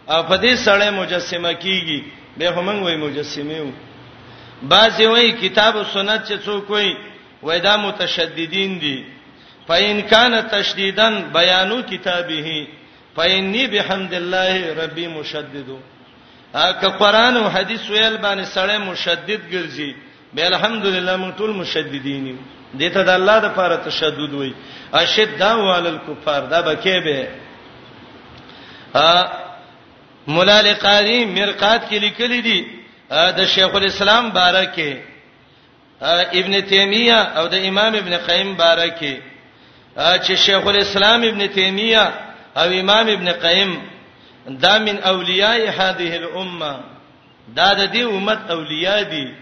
او 0.07 0.23
په 0.27 0.35
دې 0.37 0.53
سره 0.55 0.89
مجسمه 0.91 1.53
کیږي 1.63 1.99
به 2.37 2.45
همنګ 2.55 2.83
وای 2.85 2.97
مجسمه 2.97 3.59
وو 3.61 3.71
بعضی 4.73 5.05
وای 5.05 5.31
کتاب 5.31 5.77
او 5.77 5.83
سنت 5.93 6.21
چې 6.27 6.35
څوک 6.45 6.69
وای 6.69 6.95
وای 7.41 7.59
دا 7.59 7.75
متشددین 7.77 8.79
دي 8.79 9.03
فاین 9.67 10.01
کان 10.01 10.33
تشدیدن 10.49 11.21
بیانو 11.33 11.81
کتابه 11.91 12.65
فاینی 13.15 13.67
بحمد 13.67 14.13
الله 14.13 14.73
ربی 14.81 15.07
مشددو 15.07 15.77
که 16.53 16.87
قران 16.87 17.37
او 17.37 17.47
حدیث 17.49 17.89
ویل 17.89 18.17
باندې 18.17 18.43
سره 18.45 18.77
مشدد 18.77 19.41
ګرځي 19.51 19.95
به 20.33 20.45
الحمدلله 20.47 21.15
مون 21.17 21.33
ټول 21.39 21.51
مشددین 21.61 22.27
یو 22.27 22.35
دته 22.79 23.03
د 23.03 23.09
الله 23.09 23.39
د 23.39 23.45
لپاره 23.45 23.75
تشدد 23.77 24.33
وای 24.33 24.53
اشد 24.93 25.37
دا 25.37 25.57
وال 25.57 25.87
الکفار 25.87 26.41
دا 26.45 26.61
بکې 26.75 26.95
به 27.05 27.27
مولا 30.27 30.61
لقاری 30.71 31.25
مرقات 31.25 31.87
کې 31.89 31.93
لیکلي 31.99 32.41
دي 32.47 32.59
د 33.35 33.45
شیخ 33.55 33.75
الاسلام 33.79 34.29
بارکه 34.29 35.01
ابن 36.39 36.61
تیمیه 36.71 37.15
او 37.41 37.47
د 37.53 37.67
امام 37.67 37.93
ابن 37.99 38.17
قیم 38.25 38.53
بارکه 38.61 39.13
چې 39.97 40.33
شیخ 40.45 40.67
الاسلام 40.71 41.23
ابن 41.27 41.47
تیمیه 41.57 42.03
او 42.63 42.65
امام 42.79 43.07
ابن 43.13 43.31
قیم 43.43 43.71
دا 44.65 44.77
من 44.87 44.97
اولیاء 45.11 45.57
هذه 45.69 46.15
الامه 46.21 46.71
دا 47.59 47.67
د 47.73 47.93
دې 47.93 47.97
امت 48.17 48.51
اولیاء 48.55 49.01
دي 49.13 49.33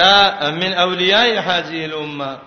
دا 0.00 0.50
من 0.64 0.72
اولیاء 0.72 1.38
هذه 1.38 1.84
الامه 1.84 2.38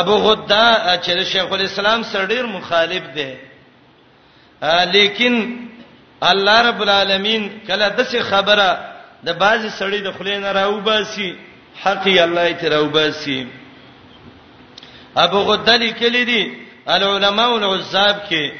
ابو 0.00 0.12
غدا 0.26 0.66
چې 1.02 1.22
شیخ 1.34 1.52
الاسلام 1.58 2.02
سره 2.10 2.26
ډیر 2.34 2.46
مخالف 2.56 3.06
دی 3.20 3.28
لیکن 4.96 5.38
الله 6.32 6.58
رب 6.68 6.80
العالمین 6.82 7.42
کله 7.68 7.88
دسه 7.88 8.22
خبره 8.22 8.70
د 9.26 9.38
بازي 9.38 9.70
سړی 9.70 10.00
د 10.04 10.10
خلې 10.16 10.36
نه 10.44 10.52
راو 10.52 10.80
باسي 10.80 11.36
حق 11.82 12.06
یې 12.06 12.18
الله 12.18 12.48
یې 12.50 12.64
راو 12.64 12.86
باسي 12.88 13.46
ابو 15.16 15.38
غدلی 15.38 15.90
کلی 15.90 16.24
دی 16.24 16.58
العلماء 16.88 17.48
والعذاب 17.52 18.16
کې 18.30 18.52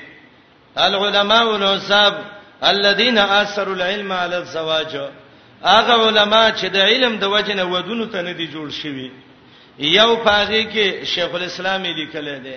العلماء 0.79 1.42
والعذاب 1.46 2.14
الذين 2.62 3.18
اثروا 3.18 3.74
العلم 3.74 4.12
على 4.12 4.37
الزواج 4.38 4.96
هغه 5.64 5.92
علما 6.07 6.50
چې 6.53 6.64
د 6.64 6.77
علم 6.77 7.16
د 7.16 7.24
وجنه 7.27 7.64
ودونو 7.64 8.05
ته 8.07 8.22
نه 8.22 8.33
دي 8.33 8.48
جوړ 8.53 8.72
شوی 8.83 9.11
یو 9.79 10.16
پاغي 10.16 10.64
کې 10.72 11.05
شیخ 11.07 11.35
الاسلام 11.35 11.83
لیکل 11.85 12.38
دی 12.44 12.57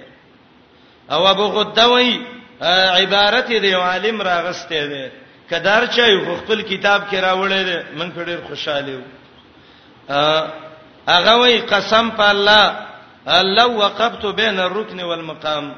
او 1.11 1.27
ابو 1.27 1.47
غدوی 1.47 2.19
عبارت 2.61 3.49
دی 3.53 3.71
عالم 3.73 4.21
راغسته 4.21 4.87
دی 4.87 5.05
کدار 5.49 5.85
چای 5.95 6.15
خپل 6.39 6.61
کتاب 6.61 7.01
کې 7.11 7.15
راوړی 7.15 7.63
دی 7.69 7.77
من 7.97 8.11
ډېر 8.11 8.37
خوشاله 8.49 8.89
یم 8.91 9.03
هغه 11.07 11.33
وی 11.41 11.57
قسم 11.59 12.09
په 12.09 12.23
الله 12.23 12.75
لو 13.43 13.73
وقفت 13.77 14.25
بین 14.25 14.59
الركن 14.59 14.99
والمقام 15.01 15.73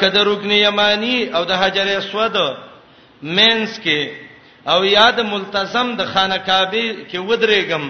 کده 0.00 0.24
رکن 0.24 0.50
یمانی 0.50 1.16
او 1.34 1.44
د 1.44 1.52
حجر 1.58 1.86
اسود 1.98 2.36
مینس 3.22 3.78
کې 3.84 4.08
او 4.66 4.84
یاد 4.84 5.20
ملتزم 5.20 5.96
د 5.96 6.04
خانه 6.12 6.38
کعبه 6.38 6.96
کې 7.10 7.16
ودرېګم 7.28 7.84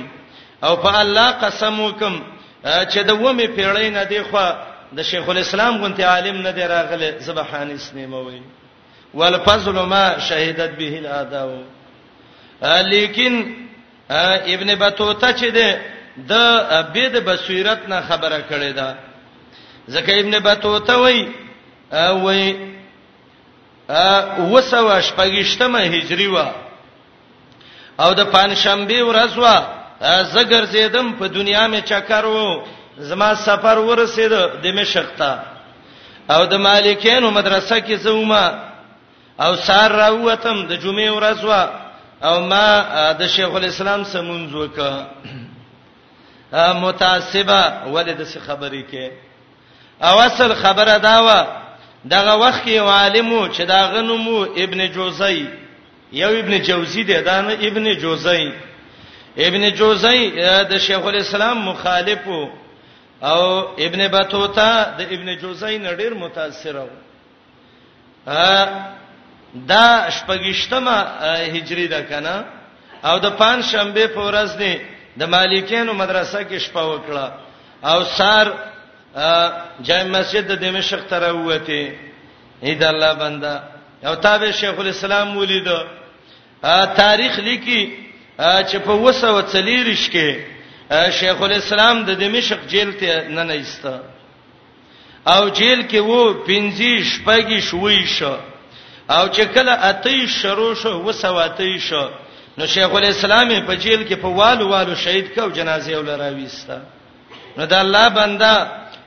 او 0.65 0.77
په 0.77 0.99
الله 1.01 1.31
قسم 1.31 1.81
وکم 1.81 2.23
چې 2.65 2.99
د 3.09 3.13
ومه 3.23 3.47
پیړې 3.57 3.91
نه 3.93 4.05
دی 4.05 4.23
خو 4.23 4.53
د 4.95 5.03
شیخ 5.03 5.29
الاسلام 5.29 5.77
غونتی 5.83 6.03
عالم 6.03 6.37
نه 6.43 6.51
دی 6.51 6.63
راغله 6.63 7.19
سبحان 7.21 7.71
اسمه 7.71 8.07
موي 8.07 8.43
والفضل 9.15 9.79
ما 9.87 10.19
شهادت 10.19 10.71
به 10.75 10.99
الاداو 10.99 11.59
لیکن 12.63 13.55
ابن 14.55 14.75
بطوطه 14.75 15.33
چې 15.33 15.47
ده 15.55 15.81
د 16.29 16.33
بيد 16.93 17.17
بصیرت 17.25 17.89
نه 17.89 18.01
خبره 18.01 18.41
کړې 18.51 18.73
ده 18.77 18.95
زکه 19.89 20.13
ابن 20.21 20.39
بطوطه 20.39 20.97
وای 20.97 21.29
وای 21.93 22.57
وسو 24.53 25.01
شپږشتمه 25.01 25.81
هجری 25.81 26.27
وا 26.27 26.51
او 28.01 28.13
د 28.15 28.21
پنځشنبه 28.23 29.03
ورځ 29.03 29.37
وا 29.39 29.67
زګر 30.33 30.65
زیدم 30.73 31.13
په 31.13 31.27
دنیا 31.27 31.67
می 31.67 31.81
چکر 31.85 32.25
وو 32.25 32.63
زما 32.99 33.35
سفر 33.35 33.79
ورسید 33.79 34.33
دمشق 34.63 35.07
ته 35.19 35.39
او 36.35 36.45
د 36.47 36.55
مالکینو 36.57 37.31
مدرسه 37.31 37.81
کې 37.81 37.93
زوما 37.93 38.59
او 39.41 39.57
سار 39.57 39.91
راوتم 39.93 40.67
د 40.67 40.73
جمعې 40.81 41.09
ورځ 41.09 41.45
وا 41.45 41.69
او 42.23 42.41
ما 42.41 42.67
د 43.21 43.27
شیخ 43.29 43.55
الاسلام 43.55 44.05
سمونځ 44.05 44.53
وکا 44.55 45.07
متعصبه 46.73 47.63
ولې 47.87 48.13
د 48.13 48.25
خبرې 48.47 48.83
کې 48.91 49.11
او 50.03 50.19
اصل 50.19 50.55
خبره 50.55 50.99
دا 50.99 51.19
و 51.27 51.29
دغه 52.11 52.35
وخت 52.37 52.65
کې 52.65 52.71
عالمو 52.79 53.49
چې 53.55 53.61
دا 53.63 53.87
غنمو 53.89 54.43
ابن 54.45 54.93
جوزی 54.93 55.47
یو 56.13 56.29
ابن 56.39 56.59
جوزی 56.63 57.03
دی 57.05 57.21
دا 57.21 57.41
نه 57.41 57.53
ابن 57.53 57.95
جوزی 57.95 58.51
ابن 59.39 59.71
جوزی 59.71 60.31
د 60.71 60.79
شیخ 60.79 61.05
الاسلام 61.07 61.59
مخالفو 61.69 62.66
او 63.25 63.65
ابن 63.87 64.09
بطوطه 64.09 64.73
د 64.99 65.01
ابن 65.15 65.29
جوزی 65.41 65.79
نډیر 65.79 66.13
متاثر 66.15 66.77
و 66.77 66.91
دا 69.71 69.87
شپږشتمه 70.17 70.97
هجری 71.55 71.87
ده 71.89 72.01
کنه 72.11 72.37
او 73.05 73.19
د 73.19 73.27
پنځ 73.41 73.61
شنبه 73.73 74.07
په 74.15 74.21
ورځ 74.27 74.51
دی 74.59 74.75
د 75.21 75.25
مالکینو 75.35 75.93
مدرسه 75.93 76.41
کې 76.51 76.59
شپه 76.67 76.83
وکړه 76.91 77.27
او 77.83 78.05
سار 78.05 78.47
جامع 79.87 80.11
مسجد 80.19 80.47
د 80.49 80.53
دمشق 80.65 81.01
ته 81.11 81.19
راوته 81.19 81.99
اې 82.63 82.73
د 82.81 82.85
الله 82.85 83.13
بندا 83.15 83.57
او 84.07 84.15
تابع 84.15 84.51
شیخ 84.51 84.79
الاسلام 84.79 85.37
ولید 85.37 85.69
تاریخ 87.03 87.39
لیکي 87.39 87.83
چې 88.41 88.77
په 88.85 88.93
240 88.99 90.09
کې 90.13 90.56
شیخ 90.91 91.43
الاسلام 91.43 91.97
د 92.09 92.11
دمشق 92.23 92.59
جیل 92.73 92.91
ته 93.01 93.29
نه 93.37 93.45
نېسته 93.51 93.95
او 95.35 95.43
جیل 95.59 95.81
کې 95.91 96.01
وو 96.09 96.21
پنځه 96.49 96.91
شپږی 97.13 97.61
شوي 97.69 98.07
شو 98.17 98.37
او 99.09 99.25
چې 99.35 99.45
کله 99.55 99.73
اتې 99.91 100.17
شروع 100.41 100.75
شو 100.83 100.93
وسواتې 101.07 101.79
شو 101.89 102.05
نو 102.59 102.67
شیخ 102.67 102.91
الاسلام 102.99 103.49
په 103.67 103.75
جیل 103.75 104.03
کې 104.09 104.15
په 104.23 104.29
والو 104.29 104.69
والو 104.69 104.95
شهید 104.95 105.35
کو 105.35 105.49
جنازې 105.57 105.93
ول 105.99 106.09
راويسته 106.09 106.79
نو 107.57 107.65
د 107.67 107.75
الله 107.75 108.09
بندا 108.09 108.55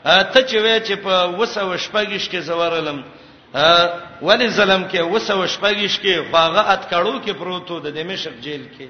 ته 0.03 0.39
چې 0.41 0.57
وې 0.63 0.77
چې 0.87 0.93
په 0.93 1.13
وسو 1.39 1.77
شپږیش 1.77 2.25
کې 2.31 2.37
زورلم 2.39 2.99
ولی 4.21 4.47
ظلم 4.49 4.89
کې 4.91 4.99
وسو 5.11 5.47
شپږیش 5.47 5.95
کې 6.03 6.29
خواغه 6.31 6.61
اتکړو 6.73 7.15
کې 7.25 7.31
پروتو 7.39 7.79
د 7.79 7.87
دمشق 7.97 8.33
جیل 8.47 8.65
کې 8.79 8.87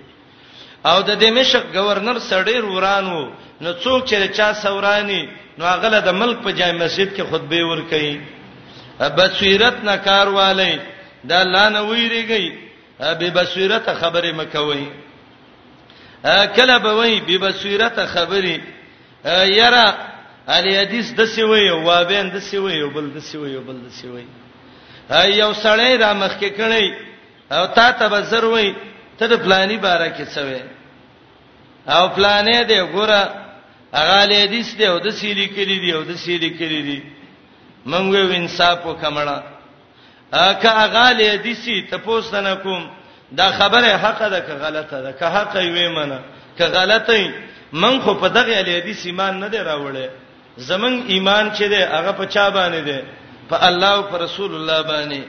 او 0.85 1.01
د 1.01 1.09
دمشق 1.23 1.63
گورنر 1.73 2.19
سړی 2.29 2.57
ورانو 2.61 3.19
نو 3.61 3.73
څوک 3.83 4.03
چې 4.09 4.27
چا 4.37 4.53
سورانی 4.63 5.21
نو 5.57 5.65
غله 5.81 5.99
د 6.05 6.09
ملک 6.21 6.37
په 6.43 6.51
جامع 6.51 6.83
مسجد 6.85 7.09
کې 7.15 7.23
خطبه 7.31 7.63
ور 7.65 7.81
کوي 7.91 8.17
بصیرت 9.17 9.83
نه 9.83 9.95
کار 10.07 10.27
والی 10.29 10.79
دا 11.23 11.43
لانه 11.43 11.81
ویریږي 11.81 12.53
به 13.19 13.29
بصیرت 13.35 13.89
خبره 14.01 14.31
مکوي 14.33 14.85
کله 16.55 16.77
به 16.77 16.91
وای 16.93 17.19
به 17.19 17.37
بصیرت 17.37 17.99
خبره 18.05 18.61
یرا 19.59 19.85
علی 20.47 20.75
حدیث 20.77 21.13
د 21.13 21.25
سی 21.27 21.43
وی 21.43 21.69
او 21.69 21.83
وابین 21.83 22.29
د 22.29 22.39
سی 22.41 22.57
وی 22.57 22.81
او 22.81 22.89
بل 22.89 23.09
د 23.15 23.19
سی 23.19 23.37
وی 23.37 23.55
او 23.55 23.61
بل 23.61 23.77
د 23.87 23.91
سی 23.91 24.07
وی 24.07 24.23
یو 25.41 25.53
سړی 25.53 25.99
را 26.01 26.13
مخ 26.13 26.37
کې 26.39 26.49
کړي 26.59 26.93
او 27.51 27.65
تا 27.75 27.91
ته 27.91 28.07
بزر 28.07 28.45
وای 28.45 28.73
ته 29.19 29.25
د 29.31 29.35
پلاني 29.45 29.77
باره 29.83 30.07
کې 30.15 30.25
څه 30.33 30.41
وې 30.47 30.61
او 31.95 32.03
پلانې 32.17 32.57
دی 32.69 32.79
ګوره 32.95 33.21
هغه 33.97 34.19
لیدیس 34.31 34.69
دی 34.79 34.85
او 34.91 34.97
د 35.05 35.09
سیلی 35.19 35.47
کړی 35.55 35.77
دی 35.83 35.91
او 35.97 36.03
د 36.09 36.11
سیلی 36.23 36.49
کړی 36.59 36.81
دی 36.89 36.99
مونږ 37.91 38.05
وې 38.11 38.35
انصاف 38.41 38.79
وکمړه 38.85 39.37
اګه 40.33 40.69
هغه 40.83 41.05
لیدیسی 41.19 41.75
ته 41.89 41.97
پوښتنه 42.07 42.53
کوم 42.63 42.83
دا 43.39 43.47
خبره 43.59 43.89
حق 44.03 44.21
ده 44.33 44.39
که 44.47 44.53
غلطه 44.65 45.01
ده 45.01 45.11
که 45.19 45.25
حق 45.35 45.55
وي 45.55 45.87
منه 45.87 46.19
که 46.57 46.65
غلطه 46.65 47.31
من 47.73 47.99
خو 48.01 48.13
په 48.21 48.27
دغه 48.37 48.61
لیدیس 48.69 49.05
ایمان 49.05 49.39
نه 49.39 49.47
دی 49.47 49.57
راوړې 49.57 50.07
زمون 50.57 51.03
ایمان 51.13 51.51
چې 51.53 51.61
دی 51.73 51.83
هغه 51.95 52.11
په 52.11 52.25
چا 52.25 52.49
باندې 52.49 52.81
دی 52.89 52.99
په 53.49 53.55
الله 53.67 53.87
او 53.93 54.01
په 54.03 54.17
رسول 54.25 54.55
الله 54.55 54.81
باندې 54.83 55.21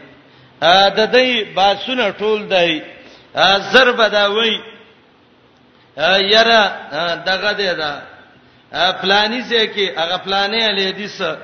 ا 0.62 0.88
د 0.96 1.12
دې 1.12 1.54
باسن 1.56 2.12
ټول 2.18 2.48
دی 2.52 2.82
ضرب 3.74 3.96
دا 4.10 4.26
وای 4.34 4.54
یره 6.34 6.60
دغه 7.26 7.52
دی 7.58 7.72
دا 7.80 7.90
پلانی 9.02 9.40
څه 9.50 9.66
کې 9.74 9.98
هغه 10.00 10.16
پلانې 10.24 10.60
علي 10.70 10.92
دي 10.92 11.08
څه 11.08 11.38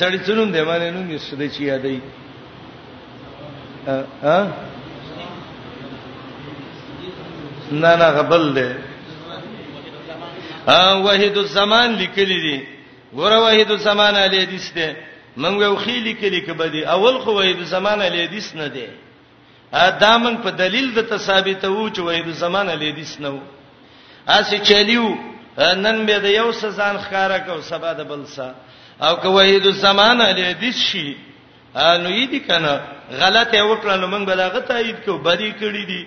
سړی 0.00 0.18
چلون 0.26 0.52
دی 0.52 0.62
باندې 0.64 0.90
نو 0.94 1.00
مې 1.08 1.18
سده 1.28 1.48
چی 1.54 1.62
یادې 1.70 1.98
ا 4.26 4.42
نه 7.82 7.92
نه 8.00 8.08
غبل 8.16 8.44
دی 8.54 8.70
ا 10.80 11.02
وحید 11.06 11.36
الزمان 11.38 11.90
لیکلی 11.94 12.38
دي 12.46 12.66
ګوره 13.14 13.38
وحید 13.46 13.70
الزمان 13.70 14.16
علي 14.16 14.46
دي 14.46 14.58
څه 14.58 14.96
منګو 15.36 15.76
خې 15.84 15.96
لیکلی 16.08 16.40
کبه 16.46 16.66
دي 16.68 16.84
اول 16.86 17.20
خو 17.22 17.30
وحید 17.38 17.58
الزمان 17.58 18.02
علي 18.02 18.26
دي 18.26 18.40
څه 18.40 18.54
نه 18.56 18.66
دی 18.68 18.86
دا 19.72 20.14
من 20.22 20.34
په 20.44 20.50
دلیل 20.50 20.86
د 20.94 21.16
ثابته 21.16 21.68
وو 21.70 21.88
چې 21.90 22.00
وای 22.00 22.22
د 22.22 22.30
زمانه 22.44 22.72
لیدیس 22.74 23.20
نو 23.20 23.38
اسی 24.28 24.58
چلیو 24.68 25.06
نن 25.84 26.06
به 26.06 26.18
د 26.24 26.28
یو 26.34 26.52
سزان 26.52 26.96
خاره 27.08 27.38
کو 27.46 27.60
سبا 27.60 27.92
د 27.92 28.00
بل 28.10 28.24
سا 28.26 28.52
او 29.04 29.16
کو 29.16 29.32
وای 29.32 29.60
د 29.60 29.70
زمانه 29.84 30.24
لیدیس 30.38 30.76
شي 30.88 31.08
نو 31.76 32.08
یې 32.20 32.28
دي 32.32 32.40
کنه 32.48 32.72
غلطه 33.18 33.58
وکړه 33.58 33.96
نو 34.00 34.06
موږ 34.14 34.24
بلاغه 34.30 34.60
تایید 34.60 34.98
کو 35.04 35.18
بری 35.18 35.52
کړی 35.60 35.84
دي 35.90 36.02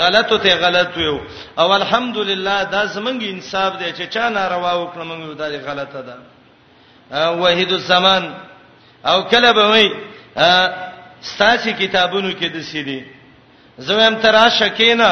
غلطو 0.00 0.36
ته 0.38 0.54
غلط 0.66 0.96
ویو 0.96 1.20
او 1.58 1.72
الحمدلله 1.74 2.62
دا 2.62 2.84
زمنګ 2.96 3.20
انصاف 3.28 3.76
دی 3.80 3.92
چې 3.92 4.08
چا 4.16 4.28
ناروا 4.28 4.72
وکړه 4.72 5.04
موږ 5.06 5.36
دا 5.38 5.48
غلطه 5.70 6.00
ده 6.08 6.18
وحید 7.38 7.72
الزمان 7.72 8.34
او 9.06 9.22
کله 9.22 9.52
به 9.52 9.64
وای 9.70 9.88
ستاسو 11.32 11.70
کتابونو 11.78 12.32
کې 12.38 12.44
د 12.54 12.60
سيدي 12.70 13.00
زویم 13.86 14.14
تراشه 14.24 14.68
کینا 14.78 15.10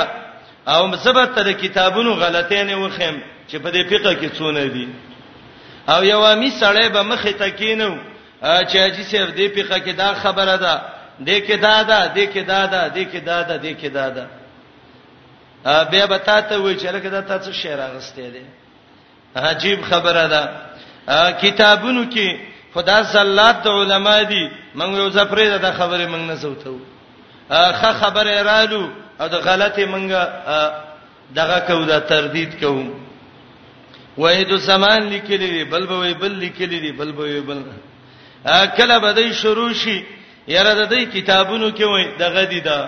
او 0.72 0.80
زبر 1.04 1.24
تر 1.36 1.52
کتابونو 1.64 2.10
غلطین 2.22 2.68
وخم 2.74 3.16
چې 3.48 3.56
په 3.62 3.68
دې 3.74 3.82
فقہ 3.90 4.12
کې 4.20 4.28
څونه 4.38 4.64
دي 4.74 4.88
او 5.92 6.00
یو 6.12 6.20
امي 6.32 6.50
سړی 6.60 6.88
به 6.94 7.02
مخې 7.12 7.32
ته 7.40 7.48
کینو 7.60 7.90
چې 8.68 8.76
اجي 8.86 9.02
سیف 9.10 9.28
دې 9.38 9.46
فقہ 9.60 9.78
کې 9.84 9.92
دا 10.02 10.08
خبره 10.22 10.56
ده 10.64 10.74
دې 11.20 11.46
کې 11.46 11.54
دا 11.66 11.82
ده 11.90 12.00
دې 12.16 12.24
کې 12.34 12.42
دا 12.50 12.60
ده 12.66 12.90
دې 12.96 13.02
کې 13.12 13.18
دا 13.28 13.38
ده 13.48 13.54
دې 13.64 13.72
کې 13.80 13.88
دا 13.96 14.06
ده 14.16 14.24
بیا 15.90 16.06
به 16.06 16.18
تاسو 16.18 16.62
وی 16.64 16.74
چې 16.76 16.86
لکه 16.94 17.08
دا 17.10 17.20
تاسو 17.32 17.52
شعر 17.52 17.78
اغستې 17.80 18.24
دي 18.34 18.44
عجیب 19.36 19.78
خبره 19.90 20.24
ده 20.26 20.40
کتابونو 21.42 22.02
کې 22.10 22.28
خدا 22.74 23.02
زلات 23.02 23.56
د 23.64 23.66
علما 23.78 24.16
دي 24.32 24.44
موږ 24.80 24.92
یو 25.00 25.08
زپرې 25.16 25.46
د 25.64 25.68
خبرې 25.78 26.06
موږ 26.12 26.20
نه 26.30 26.34
زوتو 26.42 26.76
اخه 27.50 27.92
خبره 28.02 28.36
رالو 28.48 28.84
او 29.20 29.26
د 29.34 29.36
غلطه 29.46 29.84
موږ 29.94 30.08
دغه 31.38 31.58
کو 31.66 31.84
دا 31.92 31.98
تردید 32.12 32.50
کوم 32.60 32.86
وحید 34.22 34.50
زمان 34.70 35.00
لیکلی 35.12 35.48
دی 35.54 35.64
بل 35.72 35.86
به 35.86 36.14
بل 36.22 36.32
لیکلی 36.44 36.80
دی 36.80 36.92
بل 36.92 37.12
به 37.18 37.40
بل 37.40 37.62
کله 38.76 38.98
به 38.98 39.12
دی 39.12 39.32
شروع 39.42 39.72
شي 39.72 40.04
یاره 40.48 40.72
د 40.74 40.90
دې 40.90 41.16
کتابونو 41.16 41.70
کې 41.76 41.82
وای 41.82 42.06
دغه 42.18 42.44
دی 42.44 42.60
دا 42.60 42.78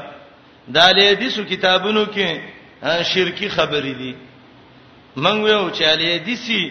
د 0.69 0.77
الیدیسو 0.79 1.45
کتابونو 1.49 2.07
کې 2.07 2.39
شرکی 3.13 3.49
خبرې 3.51 3.95
دي 4.01 4.15
منګ 5.17 5.49
یو 5.49 5.71
چې 5.75 5.83
الیدیسی 5.83 6.63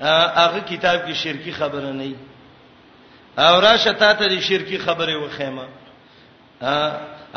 هغه 0.00 0.60
کتاب 0.68 1.06
کې 1.08 1.14
شرکی 1.16 1.52
خبره 1.52 1.92
نه 1.92 2.14
او 3.44 3.56
راشه 3.66 3.92
تا 4.00 4.12
ته 4.18 4.26
د 4.34 4.34
شرکی 4.48 4.78
خبره 4.86 5.14
وخیمه 5.24 5.66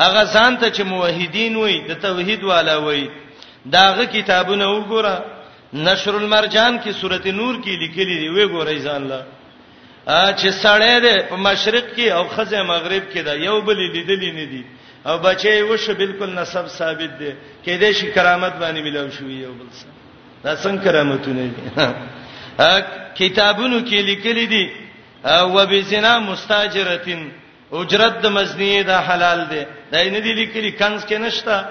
هغه 0.04 0.24
ځان 0.36 0.52
ته 0.62 0.68
چې 0.76 0.82
موحدین 0.94 1.56
وي 1.58 1.78
د 1.90 1.92
توحید 2.06 2.42
والا 2.52 2.76
وي 2.86 3.04
داغه 3.76 4.06
کتابونه 4.16 4.66
وګوره 4.70 5.16
نشر 5.74 6.14
المرجان 6.16 6.74
کې 6.84 6.92
سورته 7.02 7.32
نور 7.42 7.56
کې 7.64 7.74
لیکلي 7.84 8.16
دی 8.22 8.30
وی 8.30 8.46
ګورې 8.54 8.80
ځان 8.88 9.02
لا 9.12 9.22
چې 10.40 10.50
سړې 10.64 10.96
ده 11.06 11.16
په 11.30 11.36
مشرق 11.48 11.86
کې 11.96 12.08
او 12.18 12.24
خزه 12.36 12.60
مغرب 12.74 13.04
کې 13.14 13.20
ده 13.28 13.34
یو 13.48 13.62
بل 13.66 13.78
لیدلی 13.94 14.32
نه 14.38 14.44
دي 14.52 14.64
او 15.08 15.16
بچي 15.26 15.62
وشه 15.62 15.94
بالکل 16.02 16.30
نسب 16.40 16.66
ثابت 16.80 17.12
دي 17.20 17.32
کې 17.66 17.74
دې 17.82 17.92
شي 17.98 18.08
کرامت 18.16 18.54
باندې 18.62 18.80
ملو 18.86 19.10
شوې 19.18 19.36
یو 19.46 19.54
بل 19.60 19.70
سره 19.80 19.94
دا 20.44 20.52
څنګه 20.64 20.84
کرامتونه 20.86 21.42
دي 21.42 21.84
کتابونو 23.20 23.78
کې 23.90 23.94
لیکلي 24.10 24.46
دي 24.54 24.66
او 25.26 25.54
بزنا 25.72 26.14
مستاجرتين 26.32 27.22
اجرت 27.74 28.16
د 28.24 28.26
مزنی 28.36 28.84
دا 28.84 28.98
حلال 29.08 29.40
دی 29.52 29.64
دا 29.92 30.04
نه 30.16 30.20
دی 30.26 30.34
لیکلي 30.34 30.72
کنز 30.72 31.06
کې 31.06 31.14
نشتا 31.18 31.64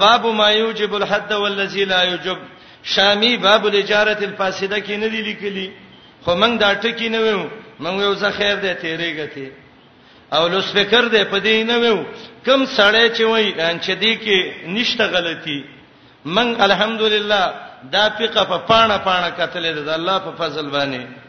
باب 0.00 0.26
ما 0.26 0.50
یوجب 0.50 0.94
الحد 0.94 1.32
والذي 1.32 1.84
لا 1.84 2.02
یوجب 2.02 2.38
شامی 2.84 3.36
باب 3.36 3.66
الاجاره 3.66 4.18
الفاسده 4.28 4.78
کې 4.80 4.90
نه 4.90 5.08
دی 5.08 5.22
لیکلي 5.22 5.70
خو 6.24 6.34
موږ 6.40 6.58
دا 6.58 6.74
ټکی 6.74 7.08
نه 7.08 7.20
وو 7.20 7.48
موږ 7.80 8.00
یو 8.02 8.14
څه 8.14 8.30
خیر 8.36 8.56
دی 8.56 8.74
تیرې 8.74 9.20
غتی 9.20 9.50
او 10.32 10.48
لوس 10.48 10.72
فکر 10.72 11.08
دی 11.08 11.24
په 11.24 11.38
دې 11.40 11.66
نه 11.70 11.76
وو 11.78 12.04
کم 12.46 12.64
سړی 12.66 13.06
چې 13.16 13.20
وای 13.20 13.52
چې 13.84 13.90
دی 14.00 14.18
کې 14.24 14.66
نشته 14.68 15.06
غلطي 15.06 15.64
موږ 16.26 16.48
الحمدلله 16.60 17.54
دا 17.92 18.08
فقہ 18.18 18.44
په 18.50 18.56
پاڼه 18.68 18.98
پاڼه 19.06 19.30
کتلې 19.38 19.76
ده 19.86 19.94
الله 19.94 20.18
په 20.18 20.32
فضل 20.38 20.70
باندې 20.70 21.25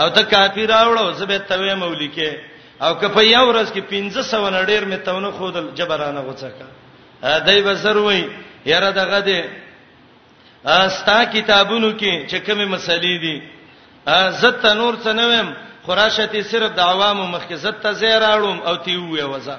او 0.00 0.08
ته 0.10 0.22
کافی 0.22 0.62
راوړو 0.66 1.12
زبې 1.14 1.38
توې 1.48 1.74
مولیکه 1.74 2.36
او 2.80 2.94
که 3.00 3.08
په 3.08 3.20
یو 3.24 3.44
ورځ 3.50 3.68
کې 3.74 3.80
1500 4.10 4.50
نه 4.54 4.60
ډېر 4.66 4.82
مې 4.90 4.98
تونه 5.06 5.30
خودل 5.30 5.66
جبرانه 5.78 6.20
غوڅکا 6.20 6.68
دای 7.46 7.62
بسر 7.62 7.96
وای 7.98 8.24
یاره 8.66 8.90
دغه 8.90 9.20
دې 9.26 9.40
استا 10.66 11.24
کتابونو 11.24 11.92
کې 11.98 12.26
چې 12.30 12.36
کومې 12.46 12.66
مسلې 12.74 13.16
دي 13.22 13.36
عزت 14.06 14.62
تنور 14.62 14.94
څه 15.04 15.08
نوم 15.18 15.54
خراشتي 15.86 16.42
صرف 16.42 16.70
د 16.74 16.80
عوامو 16.80 17.26
مخکزت 17.26 17.80
ته 17.82 17.92
زیر 17.92 18.20
اړوم 18.34 18.58
او 18.66 18.76
تی 18.76 18.96
وې 18.96 19.22
وځه 19.30 19.56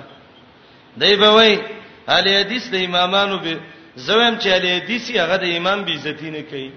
دای 0.97 1.15
به 1.15 1.29
وای 1.31 1.59
علي 2.07 2.35
حدیث 2.39 2.67
د 2.69 2.75
امامانو 2.85 3.37
به 3.39 3.55
زویم 3.95 4.35
چې 4.39 4.47
علي 4.47 4.69
حدیث 4.79 5.11
هغه 5.11 5.35
د 5.37 5.43
امام 5.57 5.83
بي 5.85 5.93
عزتینه 5.95 6.41
کوي 6.49 6.71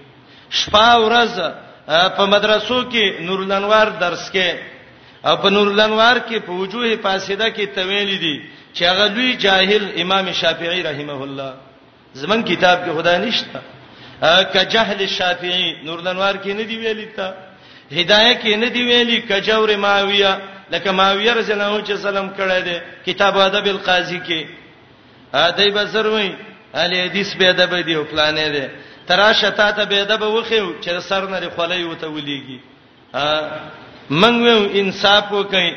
شپه 0.49 0.89
ورځ 1.05 1.35
په 1.89 2.23
مدرسو 2.33 2.77
کې 2.91 3.21
نور 3.27 3.39
الانوار 3.45 3.87
درس 4.01 4.29
کې 4.31 4.57
او 5.25 5.37
په 5.43 5.49
نور 5.49 5.67
الانوار 5.71 6.17
کې 6.29 6.37
په 6.47 6.51
وجوه 6.51 6.95
فاسده 7.03 7.47
کې 7.51 7.65
تویل 7.77 8.11
دي 8.23 8.35
چې 8.75 8.81
هغه 8.89 9.05
لوی 9.15 9.33
جاهل 9.35 9.83
امام 10.01 10.31
شافعي 10.31 10.81
رحمه 10.89 11.21
الله 11.23 11.53
زمون 12.13 12.43
کتاب 12.43 12.77
کې 12.85 12.91
خدای 12.97 13.17
نشته 13.25 13.59
ک 14.53 14.69
جهل 14.73 15.07
شافعي 15.09 15.69
نور 15.85 15.99
الانوار 15.99 16.35
کې 16.43 16.49
نه 16.59 16.63
دی 16.63 16.77
ویلې 16.83 17.07
تا 17.15 17.33
هدايه 17.97 18.33
کې 18.41 18.51
نه 18.63 18.69
دی 18.73 18.81
ویلې 18.89 19.31
کجور 19.31 19.69
ماویہ 19.85 20.31
لکه 20.73 20.89
ماویہ 20.99 21.31
رسول 21.37 21.61
الله 21.61 21.83
چې 21.87 21.95
سلام 22.07 22.27
کړه 22.37 22.65
دې 22.67 22.77
کتاب 23.05 23.37
ادب 23.47 23.65
القاضی 23.73 24.19
کې 24.27 24.47
ا 25.33 25.49
دای 25.57 25.69
بسروي 25.69 26.35
علي 26.75 27.01
حدیث 27.01 27.33
به 27.35 27.49
ادب 27.49 27.81
دی 27.85 27.93
او 27.93 28.03
پلانې 28.05 28.47
دی 28.55 28.65
تراشه 29.09 29.49
تا 29.51 29.71
ته 29.71 29.83
به 29.85 30.05
دبه 30.05 30.25
وخیو 30.27 30.75
چې 30.81 30.99
سر 31.01 31.25
نه 31.29 31.49
خولې 31.49 31.83
وته 31.91 32.07
ولېږي 32.07 32.59
منګ 34.09 34.41
و 34.61 34.69
انصاف 34.81 35.31
وکي 35.31 35.71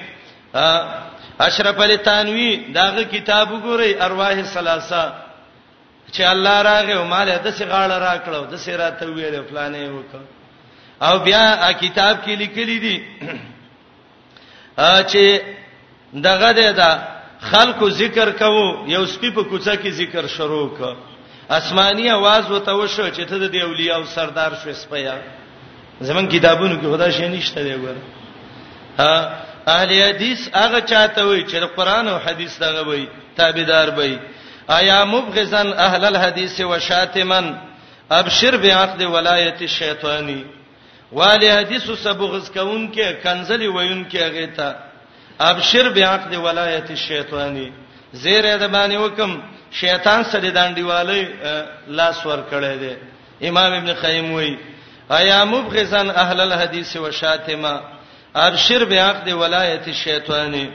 اشرف 1.41 1.81
علی 1.81 1.97
تانوی 1.97 2.57
داغه 2.73 3.03
کتاب 3.05 3.49
وګورئ 3.53 4.03
ارواح 4.03 4.43
ثلاثه 4.43 5.13
چې 6.13 6.21
الله 6.21 6.63
راغه 6.63 6.93
او 6.97 7.05
مال 7.05 7.27
د 7.39 7.49
څه 7.57 7.63
غاړه 7.63 7.99
راکړو 8.07 8.53
د 8.53 8.55
څه 8.65 8.69
راته 8.69 9.07
ویل 9.07 9.43
فلانه 9.43 9.93
وکړه 9.99 10.25
او 11.09 11.19
بیا 11.19 11.45
ا 11.69 11.73
کتاب 11.73 12.17
کې 12.25 12.29
لیکلي 12.39 12.79
دي 12.79 13.03
چې 14.81 15.41
دغه 16.29 16.53
ده 16.53 16.73
دا 16.73 16.91
خلکو 17.51 17.91
ذکر 18.03 18.31
کوو 18.43 18.65
یو 18.89 19.07
سپی 19.07 19.31
په 19.37 19.43
کوڅه 19.43 19.75
کې 19.85 19.89
ذکر 20.01 20.27
شروع 20.37 20.69
کړ 20.79 20.95
آسماني 21.51 22.09
आवाज 22.11 22.51
وته 22.51 22.73
وشو 22.75 23.09
چې 23.11 23.23
ته 23.29 23.37
د 23.39 23.57
اولیاء 23.57 23.97
او 23.97 24.05
سردار 24.05 24.51
شوې 24.65 24.73
سپیا 24.73 25.15
زمون 26.07 26.27
کتابونو 26.29 26.81
کې 26.81 26.87
خدا 26.95 27.11
شي 27.11 27.29
نشته 27.29 27.63
دی 27.63 27.75
ګور 27.83 27.95
ها 28.99 29.43
اهل 29.69 29.91
حدیث 30.09 30.41
هغه 30.55 30.81
چاته 30.81 31.25
وي 31.25 31.45
چې 31.47 31.65
قرآن 31.77 32.09
او 32.09 32.19
حدیث 32.19 32.59
دغه 32.63 32.83
وي 32.89 33.09
تابعدار 33.37 33.89
وي 33.99 34.19
ایا 34.71 35.05
مبغزن 35.05 35.73
اهل 35.73 36.05
الحديث 36.05 36.61
وشاتمن 36.61 37.55
ابشر 38.11 38.57
بعقد 38.57 39.03
ولایت 39.03 39.61
الشیطانی 39.63 40.45
والی 41.13 41.49
حدیث 41.51 41.85
سبغز 42.03 42.51
کون 42.51 42.83
کې 42.93 43.07
کنزلی 43.25 43.67
وین 43.67 44.07
کې 44.11 44.17
هغه 44.17 44.47
ته 44.57 44.75
ابشر 45.41 45.89
بعقد 45.93 46.35
ولایت 46.35 46.91
الشیطانی 46.91 47.69
زیر 48.13 48.45
د 48.59 48.65
باندې 48.73 48.95
وکم 49.03 49.41
شیطان 49.73 50.23
سره 50.23 50.51
دان 50.57 50.71
دیواله 50.79 51.21
لاس 51.99 52.17
ور 52.27 52.41
کړی 52.51 52.75
دی 52.83 52.93
امام 53.49 53.73
ابن 53.73 53.93
قیم 54.03 54.33
وای 54.33 54.57
ایا 55.19 55.45
مبغزن 55.45 56.11
اهل 56.11 56.41
الحديث 56.41 56.97
و 56.97 57.11
شاتمه 57.11 57.81
ارشر 58.35 58.85
بیاق 58.85 59.25
دی 59.25 59.33
ولایت 59.33 59.91
شیطانی 60.05 60.67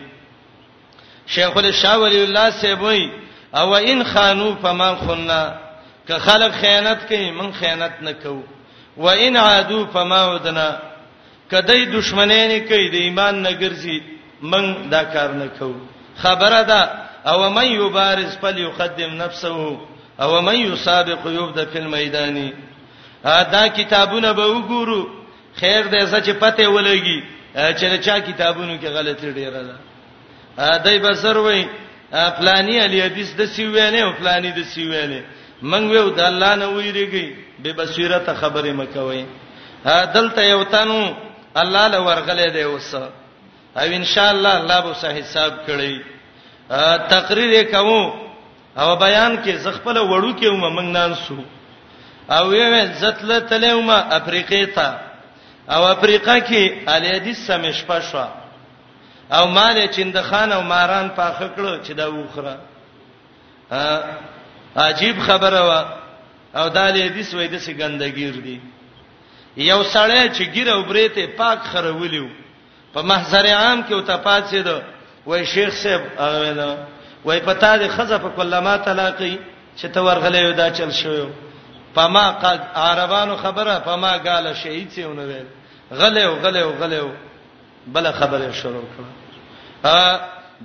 شیخ 1.36 1.58
الشاولی 1.58 2.24
الله 2.24 2.50
سیبوی 2.52 3.12
او 3.54 3.76
ان 3.76 4.04
خانو 4.04 4.52
فما 4.62 4.95
خنا 4.95 5.43
ک 6.08 6.12
خلق 6.18 6.52
خیانت 6.62 7.06
کوي 7.08 7.32
من 7.32 7.52
خیانت 7.54 7.93
نکو 8.02 8.41
و 8.98 9.06
ان 9.10 9.36
عادو 9.38 9.88
فما 9.93 10.22
ودنا 10.34 10.70
کدی 11.52 11.86
دشمنی 11.86 12.48
نه 12.48 12.60
کوي 12.60 12.89
د 12.89 12.93
ایمان 12.95 13.45
نګرځي 13.48 14.02
من 14.41 14.89
دا 14.89 15.04
کار 15.04 15.30
نکو 15.34 15.74
خبره 16.18 16.62
ده 16.64 17.07
او 17.32 17.50
من 17.50 17.66
یبارز 17.72 18.38
فلیقدم 18.42 19.12
نفسه 19.22 19.48
او 20.24 20.42
من 20.48 20.58
یسابق 20.70 21.24
یبدا 21.38 21.64
فی 21.72 21.80
المیدان 21.84 22.54
دا 23.54 23.68
کتابونه 23.68 24.32
به 24.34 24.46
وګورو 24.54 25.08
خیر 25.62 25.84
دې 25.92 26.06
څه 26.12 26.18
چې 26.26 26.32
پته 26.44 26.68
ولګي 26.76 27.20
چې 27.80 27.88
چا 28.06 28.20
کتابونو 28.20 28.78
کې 28.82 28.86
غلطی 28.86 29.34
ډیره 29.34 29.62
ده 29.68 29.74
دای 30.84 31.00
بسر 31.00 31.38
وای 31.38 31.68
فلانی 32.12 32.78
علی 32.80 33.02
حدیث 33.02 33.36
د 33.36 33.46
سی 33.46 33.64
ویلې 33.74 34.02
او 34.04 34.12
فلانی 34.14 34.52
د 34.52 34.60
سی 34.74 34.82
ویلې 34.92 35.22
منګ 35.62 35.88
ویو 35.92 36.10
د 36.10 36.20
الله 36.20 36.56
نه 36.56 36.66
ویریږي 36.68 37.28
به 37.64 37.74
بصیرت 37.74 38.30
خبره 38.36 38.74
مکوي 38.74 39.26
دلته 40.16 40.42
یو 40.42 40.64
تنو 40.64 41.14
الله 41.56 41.88
له 41.88 42.00
ورغلې 42.06 42.50
دی 42.54 42.64
اوس 42.64 42.96
او 42.96 43.86
ان 44.00 44.04
شاء 44.04 44.30
الله 44.32 44.56
الله 44.58 44.82
به 44.82 44.94
صحیح 44.94 45.24
حساب 45.24 45.54
کړی 45.68 45.94
تقریر 47.09 47.63
کوم 47.72 48.13
او 48.78 48.95
بیان 48.95 49.36
کې 49.45 49.55
زغپل 49.57 49.97
وړو 49.97 50.34
کې 50.39 50.47
ومه 50.47 50.70
منګ 50.70 50.89
نان 50.91 51.13
سو 51.15 51.36
او 52.36 52.45
یې 52.53 52.91
زتله 53.01 53.39
تلېومه 53.49 53.97
افریقې 54.18 54.65
ته 54.76 54.88
او 55.74 55.86
افریقا 55.86 56.38
کې 56.39 56.86
علي 56.88 57.07
حدیث 57.15 57.38
سم 57.47 57.72
شپه 57.72 57.99
شو 58.11 58.20
او 59.32 59.47
مال 59.47 59.78
چندخان 59.95 60.51
او 60.51 60.61
ماران 60.61 61.07
پاخه 61.15 61.47
کړو 61.55 61.88
چې 61.88 61.91
دا 61.93 62.09
وخره 62.09 62.55
عجیب 64.76 65.20
خبره 65.28 65.61
وا 65.68 65.82
او 66.63 66.70
دا 66.70 66.86
علي 66.88 67.01
حدیث 67.07 67.34
وې 67.34 67.47
د 67.51 67.57
سي 67.57 67.74
ګندګیر 67.80 68.36
دي 68.45 68.59
یو 69.57 69.84
سړی 69.84 70.30
چې 70.36 70.43
ګیر 70.53 70.68
او 70.76 70.84
برېته 70.84 71.38
پاک 71.38 71.59
خرولیو 71.72 72.28
په 72.93 73.01
محضر 73.01 73.45
عام 73.61 73.84
کې 73.84 73.91
او 73.93 73.99
ته 74.01 74.18
پات 74.28 74.45
سي 74.49 74.61
دو 74.70 74.78
وای 75.28 75.46
شیخ 75.46 75.70
صاحب 75.76 76.02
هغه 76.20 76.54
دا 76.54 76.78
وای 77.26 77.40
پتا 77.40 77.78
دې 77.78 77.88
خزه 77.98 78.18
په 78.18 78.30
کلمات 78.36 78.86
طلاقي 78.86 79.32
چې 79.78 79.86
ته 79.96 80.00
ورغلې 80.00 80.36
یو 80.38 80.52
دا 80.60 80.70
چل 80.78 80.92
شو 80.92 81.28
پما 81.98 82.24
قد 82.44 82.62
عربانو 82.82 83.36
خبره 83.42 83.76
پما 83.88 84.12
قال 84.28 84.48
شهید 84.60 84.90
سی 84.92 85.04
ونه 85.04 85.24
ویل 85.26 85.48
غلې 85.92 86.44
غلې 86.44 86.82
غلې 86.84 87.08
بل 87.98 88.12
خبره 88.22 88.50
شروع 88.62 88.84
کړه 88.84 89.88
ا 89.88 90.20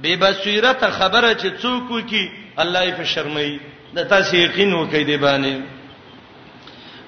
بے 0.07 0.17
بصیرت 0.23 0.85
خبره 1.01 1.33
چې 1.35 1.63
څوک 1.63 1.91
وکي 1.97 2.25
الله 2.59 2.91
یې 2.91 2.95
په 2.95 3.05
شرمای 3.17 3.59
د 3.95 4.09
تاسو 4.15 4.37
یقین 4.37 4.73
وکړي 4.75 5.05
دی 5.11 5.19
باندې 5.19 5.57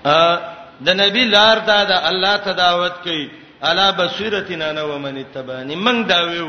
ا 0.07 0.41
د 0.85 0.89
نبی 1.03 1.25
لار 1.39 1.59
دا 1.73 1.81
د 1.89 1.93
الله 2.13 2.37
تداوت 2.53 2.93
کوي 3.09 3.27
الا 3.67 3.91
بصیرتنا 3.91 4.73
نو 4.77 4.99
من 4.99 5.23
تبانی 5.35 5.75
من 5.77 6.07
دا 6.09 6.23
ویو 6.25 6.49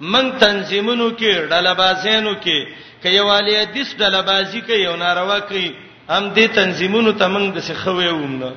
من 0.00 0.30
تنظیمونو 0.38 1.10
کې 1.16 1.34
ډلبازینو 1.50 2.34
کې 2.44 2.66
کې 3.02 3.08
یو 3.08 3.30
علی 3.36 3.56
حدیث 3.56 3.94
ډلبازی 3.96 4.60
کې 4.60 4.72
یو 4.74 4.96
ناروا 4.96 5.38
کوي 5.38 5.72
هم 6.10 6.34
دې 6.34 6.48
تنظیمونو 6.54 7.12
ته 7.12 7.28
موږ 7.28 7.52
د 7.54 7.58
څه 7.62 7.74
خوې 7.84 8.10
ومنه 8.10 8.52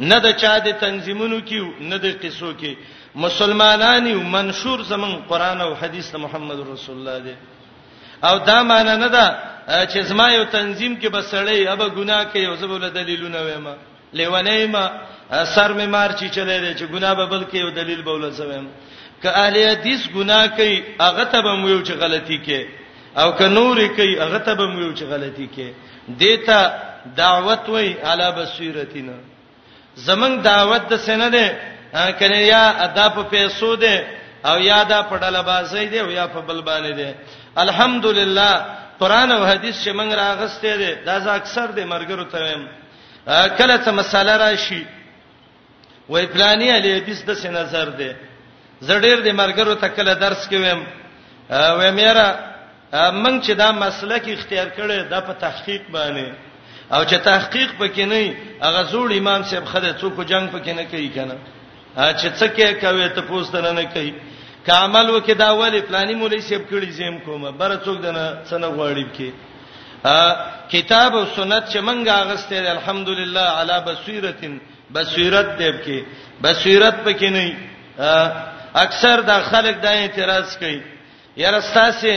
نه 0.00 0.18
د 0.20 0.32
چا 0.40 0.58
د 0.58 0.68
تنظیمونو 0.80 1.40
کې 1.48 1.80
نه 1.80 1.96
د 1.98 2.06
قصو 2.22 2.52
کې 2.60 2.74
مسلمانانی 3.14 4.14
منشور 4.14 4.82
زمون 4.82 5.14
قران 5.28 5.60
او 5.60 5.74
حدیث 5.74 6.14
محمد 6.14 6.58
رسول 6.72 6.96
الله 6.96 7.18
دی 7.18 7.34
او 8.22 8.38
دا 8.38 8.62
معنی 8.62 8.96
نه 8.96 9.08
ده 9.08 9.36
چې 9.86 9.98
زما 10.00 10.30
یو 10.30 10.44
تنظیم 10.44 10.96
کې 11.00 11.06
بسړې 11.12 11.68
ابا 11.68 11.88
ګناه 11.88 12.22
کوي 12.24 12.46
او 12.46 12.56
زبول 12.56 12.90
دلیلونه 12.90 13.38
وایم 13.40 13.66
لیونې 14.14 14.66
ما 14.70 14.92
سر 15.54 15.72
می 15.72 15.86
مار 15.86 16.10
چی 16.12 16.28
چلې 16.28 16.60
دي 16.62 16.74
چې 16.74 16.90
ګناه 16.92 17.14
به 17.14 17.26
بل 17.26 17.44
کې 17.44 17.54
یو 17.56 17.70
دلیل 17.70 18.02
بوله 18.02 18.30
زویم 18.30 18.68
ک 19.26 19.28
اهل 19.34 19.56
حدیث 19.70 20.02
ګناه 20.16 20.46
کوي 20.56 20.76
هغه 21.00 21.24
ته 21.32 21.38
به 21.44 21.52
مو 21.60 21.68
یو 21.68 21.82
چې 21.86 21.92
غلطي 22.02 22.38
کوي 22.46 22.66
او 23.20 23.28
ک 23.38 23.42
نور 23.56 23.76
کوي 23.96 24.14
هغه 24.24 24.38
ته 24.46 24.54
به 24.58 24.66
مو 24.72 24.80
یو 24.86 24.92
چې 24.98 25.04
غلطي 25.12 25.46
کوي 25.54 25.72
دیتا 26.20 26.60
دعوت 27.16 27.68
وای 27.68 27.90
علا 28.08 28.30
بصیرتنا 28.30 29.16
زمنګ 30.06 30.34
دعوت 30.50 30.82
د 30.90 30.96
سینه 31.06 31.28
ده 31.28 31.44
کنه 32.20 32.38
یا 32.54 32.64
ادا 32.86 33.06
په 33.16 33.22
پیسو 33.32 33.74
ده 33.76 33.96
او 34.48 34.56
یا 34.70 34.82
دا 34.92 35.00
په 35.10 35.14
ډله 35.22 35.40
باسي 35.48 35.86
ده 35.92 36.00
او 36.00 36.10
یا 36.10 36.26
په 36.34 36.40
بل 36.46 36.58
باندې 36.68 36.92
ده 37.00 37.14
الحمدلله 37.64 38.50
قران 39.00 39.32
او 39.32 39.42
حدیث 39.50 39.74
چې 39.84 39.90
موږ 39.98 40.10
راغسته 40.22 40.76
ده 40.82 40.92
دا 41.06 41.16
ز 41.24 41.26
اکثر 41.26 41.66
د 41.78 41.80
مرګرو 41.92 42.30
ته 42.32 42.38
ویم 42.44 42.64
کله 43.58 43.76
څه 43.84 43.88
مساله 44.00 44.32
راشي 44.44 44.84
وای 46.08 46.26
پلانې 46.34 46.68
علی 46.76 46.90
حدیث 46.98 47.18
د 47.26 47.34
سینه 47.42 47.60
نظر 47.60 47.88
ده 48.00 48.10
زړیر 48.80 49.18
دې 49.22 49.32
مرګرو 49.32 49.74
ته 49.74 49.88
کله 49.88 50.14
درس 50.20 50.48
کوم 50.48 50.82
و 51.80 51.92
میرا 51.92 52.26
من 53.12 53.40
چې 53.42 53.52
دا 53.54 53.72
مسله 53.72 54.18
کې 54.18 54.32
اختیار 54.32 54.66
کړي 54.68 55.08
دا 55.08 55.20
په 55.20 55.32
تحقیق 55.32 55.82
باندې 55.90 56.32
او 56.92 57.04
چې 57.04 57.16
تحقیق 57.24 57.70
پکې 57.78 58.00
نه 58.00 58.36
هغه 58.62 58.82
زوړ 58.92 59.16
امام 59.18 59.42
صاحب 59.42 59.64
خدای 59.66 59.92
څوک 60.00 60.20
جنگ 60.26 60.48
پکې 60.50 60.68
نه 60.76 60.84
کوي 60.84 61.08
کنه 61.08 61.34
چې 61.96 62.28
څه 62.38 62.46
کې 62.56 62.72
کوي 62.80 63.08
ته 63.08 63.22
پوښتنه 63.28 63.72
نه 63.72 63.84
کوي 63.94 64.12
کامل 64.66 65.10
وکي 65.10 65.34
دا 65.34 65.52
ولی 65.52 65.80
پلاني 65.80 66.14
مولوی 66.14 66.40
صاحب 66.40 66.62
کړي 66.70 66.88
زم 66.90 67.18
کومه 67.24 67.50
بر 67.50 67.76
څوک 67.84 67.98
دنه 68.02 68.24
څنګه 68.50 68.68
غوړی 68.78 69.06
کې 69.18 69.30
کتاب 70.70 71.14
او 71.16 71.24
سنت 71.36 71.64
چې 71.72 71.78
منګه 71.80 72.10
اغسته 72.12 72.70
الحمدلله 72.76 73.46
علی 73.60 73.76
بصیرتن 73.86 74.58
بصیرت 74.94 75.58
دیب 75.58 75.76
کې 75.86 75.98
بصیرت 76.42 76.96
پکې 77.04 77.24
نه 77.24 77.56
اکثر 78.84 79.18
د 79.30 79.42
خلک 79.50 79.74
د 79.84 79.86
اعتراض 80.00 80.48
کوي 80.62 80.80
یاره 81.42 81.60
ستاسه 81.70 82.12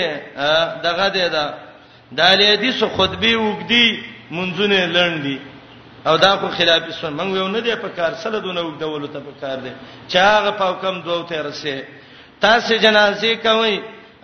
دغه 0.88 1.06
دی 1.16 1.28
دا 1.36 1.46
د 2.18 2.20
حدیث 2.54 2.80
خطبه 2.96 3.32
وګدي 3.48 3.86
منځونه 4.38 4.78
لړندي 4.96 5.38
او 6.10 6.16
دا 6.26 6.32
خو 6.40 6.48
خلاف 6.58 6.82
سن 7.02 7.12
موږ 7.20 7.30
یو 7.42 7.48
نه 7.56 7.62
دی 7.66 7.76
په 7.84 7.90
کار 7.98 8.14
سره 8.24 8.38
دونه 8.46 8.62
وګدول 8.68 9.04
ته 9.14 9.20
په 9.28 9.34
کار 9.42 9.58
دی 9.66 9.72
چاغه 10.14 10.52
پاوکم 10.60 10.96
دوه 11.08 11.22
ته 11.30 11.38
رسې 11.50 11.76
تاسو 12.46 12.72
جنازه 12.86 13.32
کوي 13.48 13.76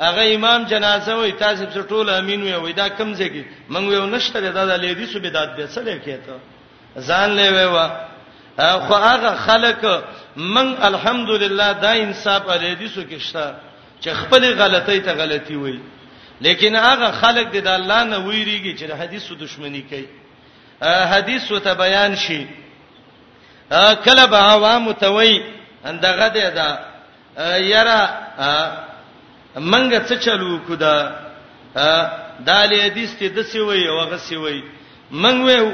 هغه 0.08 0.24
امام 0.38 0.62
جنازه 0.72 1.12
وای 1.20 1.32
تاسو 1.44 1.64
په 1.74 1.82
ټوله 1.92 2.12
امین 2.22 2.42
وای 2.44 2.58
وای 2.64 2.74
دا 2.82 2.88
کم 2.98 3.10
ځای 3.20 3.30
کې 3.34 3.44
موږ 3.74 3.86
یو 3.98 4.06
نشته 4.16 4.36
دا 4.42 4.66
د 4.72 4.74
لیدي 4.84 5.06
سو 5.14 5.20
بدات 5.20 5.50
به 5.58 5.66
سره 5.76 5.94
کېته 6.08 6.34
ځان 7.10 7.30
لې 7.40 7.48
وای 7.74 7.90
خو 8.58 8.94
هغه 9.10 9.32
خلک 9.48 9.84
من 10.36 10.68
الحمدلله 10.90 11.72
دا 11.84 11.90
انصاف 12.04 12.44
علي 12.56 12.76
دي 12.76 12.88
سو 12.88 13.02
کې 13.10 13.20
شته 13.22 13.56
چې 14.02 14.10
خپل 14.10 14.44
غلطۍ 14.60 15.00
ته 15.06 15.12
غلطي 15.14 15.56
وایي 15.56 15.80
لیکن 16.42 16.76
هغه 16.76 17.12
خلک 17.12 17.48
د 17.52 17.68
الله 17.68 18.04
نه 18.04 18.18
ویریږي 18.18 18.80
چې 18.80 18.84
د 18.92 18.94
حدیثو 19.02 19.36
دښمنی 19.36 19.84
کوي 19.90 20.08
حدیثو 20.84 21.60
ته 21.60 21.74
بیان 21.74 22.16
شي 22.16 22.48
کله 24.06 24.26
به 24.26 24.38
عوام 24.38 24.92
ته 24.92 25.08
وایي 25.08 25.44
اندغه 25.86 26.28
ده 26.28 26.50
دا 26.50 26.80
یرا 27.58 28.10
منګه 29.56 30.00
څه 30.10 30.14
چلو 30.20 30.60
کو 30.68 30.76
دا 30.76 31.12
دالې 32.46 32.80
حدیث 32.86 33.16
ته 33.20 33.28
دسی 33.28 33.60
وایي 33.60 33.88
او 33.88 34.00
غسی 34.00 34.36
وایي 34.36 34.64
منګ 35.12 35.44
وې 35.58 35.74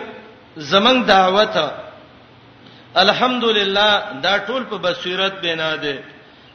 زمنګ 0.62 1.06
دعوت 1.06 1.58
الحمدلله 2.98 4.04
دا 4.24 4.38
ټول 4.38 4.64
په 4.64 4.78
بصیرت 4.78 5.34
بنا 5.42 5.76
ده 5.76 5.98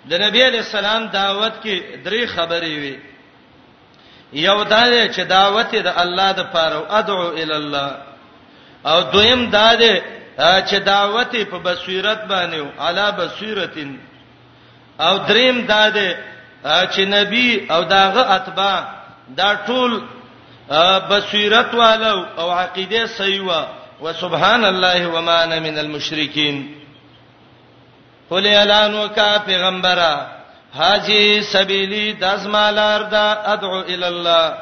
د 0.09 0.15
نبی 0.21 0.43
علی 0.47 0.59
السلام 0.59 1.07
دعوت 1.07 1.53
کې 1.65 1.81
درې 2.05 2.27
خبرې 2.27 2.75
وي 2.83 2.97
یو 4.33 4.63
دا 4.65 4.83
چې 5.09 5.21
دعوت 5.27 5.71
د 5.77 5.87
الله 5.87 6.33
د 6.33 6.41
پاره 6.53 6.95
ادعو 6.99 7.29
ال 7.37 7.53
الله 7.53 7.97
او 8.87 9.01
دویم 9.13 9.51
دا 9.51 9.75
ده 9.75 10.03
چې 10.69 10.75
دعوت 10.85 11.33
په 11.51 11.59
بصیرت 11.59 12.25
باندې 12.29 12.55
او 12.59 12.71
علا 12.87 13.11
بصیرتین 13.11 13.99
او 15.01 15.17
دریم 15.19 15.67
دا 15.67 15.89
ده 15.91 16.17
چې 16.87 16.99
نبی 17.01 17.67
او 17.71 17.83
داغه 17.85 18.25
اتباع 18.37 18.85
دا 19.29 19.55
ټول 19.67 20.01
بصیرت 21.11 21.75
والو 21.75 22.27
او 22.39 22.51
عقیده 22.51 23.07
صحیح 23.07 23.43
وا 23.43 23.76
وسبحان 24.01 24.65
الله 24.65 25.07
وما 25.09 25.45
انا 25.45 25.59
من 25.61 25.79
المشرکین 25.79 26.77
قل 28.31 28.47
اعلان 28.47 28.95
وکا 28.95 29.37
پیغمبره 29.49 30.27
حاجی 30.79 31.43
سبیلی 31.43 32.13
داس 32.13 32.47
مالار 32.47 33.03
دا 33.03 33.31
ادعو 33.53 33.81
ال 33.81 34.05
الله 34.05 34.55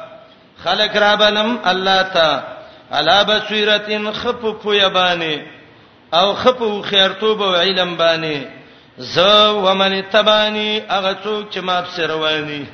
خلق 0.63 0.97
ربلم 0.97 1.59
الله 1.65 2.01
تا 2.01 2.43
الا 2.91 3.23
بصیرتن 3.23 4.11
خف 4.11 4.41
پویبانی 4.63 5.41
او 6.13 6.33
خف 6.33 6.81
خیرتوب 6.89 7.41
او 7.41 7.55
علم 7.55 7.95
بانی 7.95 8.47
ز 8.97 9.17
ومن 9.65 10.03
تبانی 10.11 10.81
هغه 10.89 11.15
څوک 11.23 11.53
چې 11.53 11.57
ما 11.57 11.81
بصیر 11.81 12.11
وانی 12.11 12.65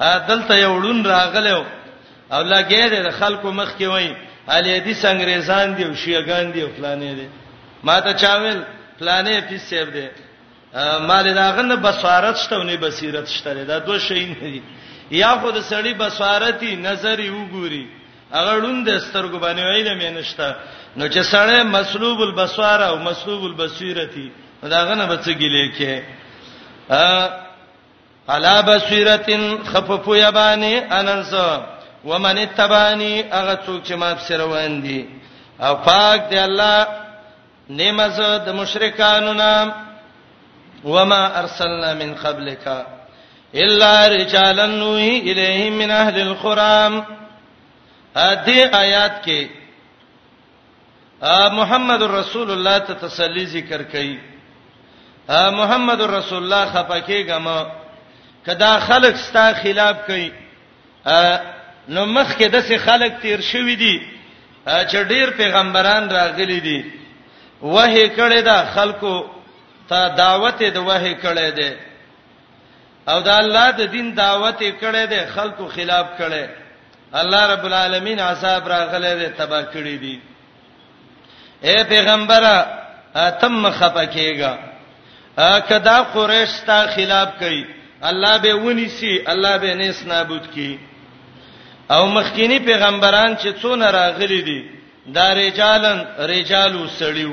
ا 0.00 0.18
دلته 0.28 0.58
یو 0.58 0.78
لون 0.78 1.04
راغلو 1.06 1.64
او 2.32 2.42
لاګی 2.50 2.90
د 2.92 3.10
خلکو 3.10 3.50
مخ 3.52 3.76
کې 3.78 3.82
وای 3.86 4.14
علي 4.48 4.80
دي 4.80 4.94
څنګهريزان 4.94 5.74
دي 5.76 5.84
او 5.86 5.94
شيغان 5.94 6.52
دي 6.52 6.62
او 6.62 6.68
فلانې 6.68 7.14
دي 7.14 7.28
ما 7.86 8.00
ته 8.00 8.12
چاویل 8.12 8.62
فلانې 9.00 9.40
پی 9.48 9.58
سیب 9.58 9.90
دي 9.92 10.08
مال 11.06 11.34
داغه 11.34 11.62
نه 11.62 11.74
بصارت 11.76 12.36
شته 12.36 12.62
نه 12.62 12.76
بصیرت 12.76 13.28
شته 13.28 13.64
دا 13.64 13.78
دوه 13.78 13.98
شی 13.98 14.26
نه 14.26 14.40
دي 14.52 14.62
یا 15.10 15.32
خود 15.40 15.60
سړی 15.62 15.94
بصارتي 15.98 16.76
نظر 16.76 17.20
یو 17.20 17.40
ګوري 17.54 17.86
اگر 18.38 18.54
لوند 18.62 18.88
سترګو 18.98 19.38
باندې 19.42 19.60
وایله 19.62 19.94
مینشته 19.94 20.54
نو 20.96 21.04
چې 21.08 21.20
سړی 21.22 21.62
مسلوب 21.62 22.20
البصاره 22.20 22.84
او 22.84 22.96
مسلوب 22.96 23.44
البصیرتي 23.44 24.30
داغه 24.62 24.94
نه 24.94 25.06
بچګیلې 25.16 25.78
کې 25.78 26.02
ا 26.90 27.30
علا 28.28 28.60
بصیرتن 28.62 29.42
خففو 29.64 30.14
یبانی 30.16 30.74
اننسو 30.78 31.62
ومن 32.04 32.38
اتبانی 32.38 33.22
هغه 33.32 33.58
څوک 33.66 33.82
چې 33.86 33.92
ما 33.94 34.14
سره 34.28 34.44
روان 34.44 34.82
دي 34.82 35.06
او 35.60 35.74
پاک 35.76 36.28
دی 36.30 36.38
الله 36.38 36.86
نیمز 37.78 38.20
د 38.46 38.48
مشرکانو 38.54 39.32
نام 39.34 39.70
وما 40.84 41.26
ارسلنا 41.40 41.92
من 42.04 42.14
قبلک 42.22 42.66
الا 43.54 44.06
رجالا 44.14 44.66
نوحي 44.66 45.18
اليهم 45.18 45.78
من 45.78 45.90
اهل 45.90 46.20
القرام 46.20 47.02
دې 48.16 48.74
آیات 48.76 49.24
کې 49.24 49.46
محمد 51.60 52.02
رسول 52.02 52.50
الله 52.50 52.78
ته 52.90 52.94
تسلی 53.06 53.46
ذکر 53.56 53.82
کړي 53.82 54.18
محمد 55.62 56.00
رسول 56.10 56.42
الله 56.42 56.66
خپکه 56.66 57.22
غما 57.32 57.58
کدا 58.46 58.78
خلق 58.90 59.16
ستا 59.24 59.50
خلاف 59.62 59.96
کړي 60.08 60.30
نو 61.88 62.06
مخکې 62.06 62.44
د 62.48 62.60
څه 62.68 62.76
خلک 62.84 63.12
تیر 63.22 63.40
شوی 63.50 63.74
دي 63.76 63.94
چې 64.66 64.96
ډیر 65.12 65.30
پیغمبران 65.36 66.10
راغلي 66.10 66.58
دي 66.66 66.80
وحی 67.62 68.06
کړي 68.16 68.40
دا 68.44 68.58
خلکو 68.74 69.14
ته 69.88 70.08
دعوت 70.16 70.62
د 70.74 70.78
وحی 70.88 71.14
کړي 71.22 71.50
دي 71.58 71.72
او 73.08 73.20
دا 73.20 73.36
الله 73.38 73.70
د 73.70 73.80
دین 73.94 74.14
دعوت 74.16 74.60
کړي 74.80 75.04
دي 75.12 75.20
خلکو 75.34 75.68
خلاف 75.68 76.06
کړي 76.18 76.44
الله 77.14 77.46
رب 77.52 77.64
العالمین 77.66 78.20
عذاب 78.20 78.68
راغلي 78.68 79.14
دي 79.20 79.28
تبا 79.36 79.62
کړي 79.62 79.96
دي 80.02 80.20
اے 81.62 81.84
پیغمبره 81.88 82.54
تم 83.40 83.70
خپکیږي 83.70 84.58
کدا 85.68 86.02
قریش 86.12 86.50
تا 86.66 86.86
خلاف 86.94 87.28
کړي 87.40 87.66
الله 88.02 88.38
به 88.38 88.54
ونی 88.54 88.88
سي 88.88 89.12
الله 89.26 89.56
به 89.58 89.74
نس 89.74 90.02
نابود 90.06 90.46
کړي 90.54 90.91
او 91.90 92.06
مخکینی 92.06 92.58
پیغمبران 92.58 93.36
چې 93.36 93.48
څونه 93.62 93.86
راغلي 93.90 94.42
دي 94.42 94.62
دا 95.06 95.32
رجالن 95.34 96.04
رجالو 96.18 96.86
سړیو 97.00 97.32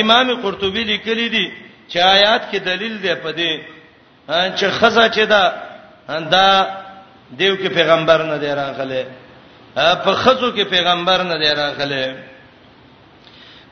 امام 0.00 0.42
قرطبي 0.42 0.84
لیکلی 0.84 1.28
دي 1.28 1.46
چې 1.92 1.96
آیات 1.98 2.42
کې 2.52 2.56
دلیل 2.64 2.98
دی 3.02 3.14
په 3.14 3.32
دې 3.32 3.60
چې 4.58 4.70
خزہ 4.70 5.08
چې 5.08 5.20
دا 5.26 5.52
دا 6.08 6.66
دیو 7.30 7.56
کې 7.56 7.68
پیغمبر 7.74 8.22
نه 8.22 8.36
دی 8.38 8.46
راغله 8.46 9.04
په 9.74 10.14
خزو 10.14 10.52
کې 10.56 10.62
پیغمبر 10.64 11.22
نه 11.22 11.38
دی 11.38 11.52
راغله 11.60 12.16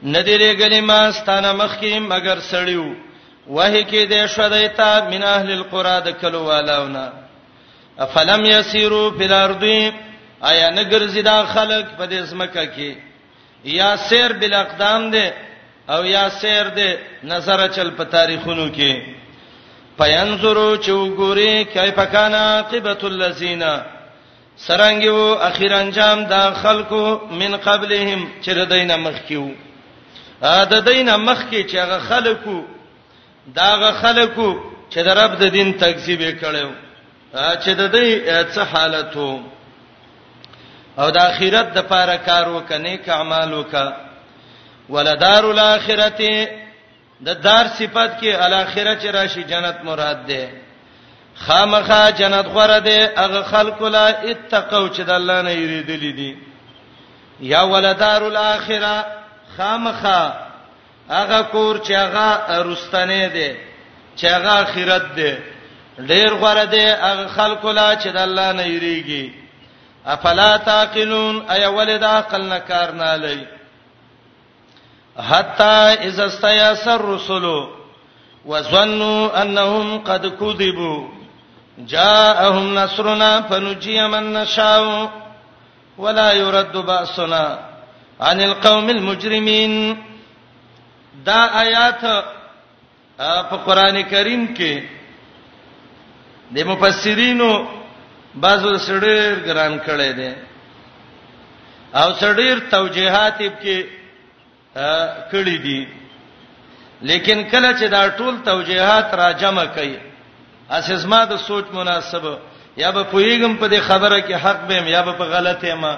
ندی 0.02 0.36
لري 0.38 0.80
ما 0.80 1.12
ستانه 1.12 1.52
مخ 1.52 1.76
کې 1.80 1.92
مگر 1.98 2.38
سړیو 2.50 2.94
وه 3.46 3.72
کې 3.82 4.10
دې 4.12 4.26
شریتا 4.26 5.00
من 5.10 5.22
اهل 5.22 5.50
القرى 5.52 6.00
د 6.04 6.08
کلو 6.20 6.44
والاونه 6.44 7.25
افلم 8.04 8.44
یسیرو 8.44 9.02
فی 9.18 9.24
الارض 9.24 9.64
آیا 10.40 10.68
نګرځي 10.70 11.22
دا 11.24 11.44
خلک 11.54 11.86
په 11.98 12.04
دې 12.06 12.26
سمکه 12.30 12.64
کې 12.74 12.90
یا 13.78 13.90
سیر 14.08 14.32
بل 14.40 14.54
اقدام 14.54 15.10
دي 15.10 15.26
او 15.92 16.04
یا 16.06 16.24
سیر 16.40 16.66
دي 16.78 16.90
نظر 17.30 17.66
چل 17.76 17.90
په 17.98 18.04
تاریخونو 18.16 18.66
کې 18.76 18.92
پینظرو 19.98 20.70
چې 20.76 20.90
وګوري 20.90 21.54
کیف 21.72 21.98
کان 22.12 22.34
عاقبت 22.34 23.04
الذین 23.04 23.62
سرانګو 24.56 25.38
اخیر 25.50 25.72
انجام 25.74 26.24
دا 26.24 26.42
خلکو 26.62 27.02
من 27.40 27.56
قبلهم 27.56 28.28
چې 28.42 28.48
ردینه 28.60 28.96
مخکیو 28.96 29.48
ا 30.42 30.64
د 30.70 30.74
دینه 30.88 31.16
مخکی 31.16 31.62
چې 31.68 31.76
هغه 31.84 31.98
خلکو 32.08 32.56
داغه 33.60 33.90
خلکو 34.02 34.48
چې 34.90 34.98
د 35.06 35.08
رب 35.18 35.32
د 35.42 35.52
دین 35.56 35.72
تکذیب 35.82 36.22
کړو 36.40 36.68
چې 37.34 37.68
د 37.74 37.90
دې 37.90 38.08
څه 38.54 38.62
حالت 38.64 39.16
وو 39.16 39.42
او 40.98 41.10
د 41.10 41.16
اخرت 41.16 41.68
د 41.74 41.78
پاره 41.90 42.16
کار 42.26 42.48
وکنه 42.48 42.96
ک 42.96 43.08
اعمال 43.08 43.52
وکا 43.54 43.86
ولدار 44.88 45.44
الاخرته 45.50 46.48
د 47.26 47.28
دار 47.46 47.66
صفت 47.78 48.10
کې 48.20 48.32
الاخره 48.46 49.00
چې 49.00 49.06
راشي 49.06 49.42
جنت 49.42 49.78
مراد 49.84 50.26
ده 50.26 50.48
خامخا 51.46 52.10
جنت 52.10 52.46
غره 52.46 52.78
ده 52.78 53.12
هغه 53.16 53.42
خلق 53.42 53.82
لا 53.82 54.06
اتقوا 54.30 54.88
چې 54.94 55.00
د 55.02 55.10
الله 55.10 55.42
نه 55.42 55.50
یریدل 55.52 56.00
دي 56.00 56.36
یا 57.40 57.60
ولدار 57.62 58.22
الاخره 58.26 59.04
خامخا 59.56 60.22
هغه 61.10 61.42
کور 61.42 61.78
چې 61.84 61.90
هغه 61.92 62.62
رستنه 62.62 63.28
ده 63.28 63.56
چې 64.16 64.24
هغه 64.34 64.52
اخرت 64.62 65.14
ده 65.16 65.42
ډیر 65.98 66.34
غره 66.40 66.64
دی 66.64 66.80
هغه 66.80 67.28
خلکو 67.28 67.70
لا 67.72 67.96
چې 67.98 68.08
د 68.12 68.16
الله 68.16 68.52
نه 68.52 68.62
یریږي 68.68 69.32
افلا 70.04 70.56
تاقلون 70.56 71.44
اي 71.50 71.66
ولد 71.66 72.04
عقل 72.04 72.42
نه 72.48 72.58
کار 72.58 72.90
نه 72.92 73.16
لای 73.16 73.46
حتا 75.18 75.86
اذا 75.92 76.26
استيسر 76.26 76.94
الرسل 76.94 77.68
وظنوا 78.46 79.42
انهم 79.42 79.98
قد 79.98 80.26
كذبوا 80.26 81.08
جاءهم 81.78 82.74
نصرنا 82.78 83.42
فنجي 83.42 84.06
من 84.08 84.32
نشاء 84.32 85.10
ولا 85.98 86.32
يرد 86.32 86.76
بأسنا 86.76 87.58
عن 88.20 88.40
القوم 88.40 88.90
المجرمين 88.90 89.96
دا 91.24 91.50
آیات 91.60 92.04
په 93.20 93.56
قران 93.64 94.02
کریم 94.02 94.54
کې 94.56 94.95
د 96.54 96.62
مفسرینو 96.70 97.50
بعضو 98.42 98.70
سړیر 98.88 99.34
ګران 99.46 99.74
کړي 99.86 100.10
دي 100.18 100.32
او 102.00 102.08
سړیر 102.22 102.56
توجيهات 102.70 103.38
کې 103.62 103.84
کړي 105.32 105.58
دي 105.64 105.80
لیکن 107.08 107.38
کله 107.52 107.70
چې 107.78 107.86
دا 107.94 108.02
ټول 108.18 108.34
توجيهات 108.50 109.14
را 109.20 109.30
جمع 109.42 109.64
کړي 109.76 109.94
اساسما 110.78 111.24
د 111.24 111.36
سوچ 111.46 111.66
مناسب 111.72 112.24
یا 112.76 112.90
به 112.90 113.02
پویګم 113.10 113.52
په 113.60 113.66
دې 113.72 113.78
خبره 113.88 114.20
کې 114.20 114.34
حق 114.44 114.60
بهم 114.68 114.86
یا 114.88 115.02
به 115.02 115.12
په 115.12 115.24
غلطه 115.34 115.74
ما 115.74 115.94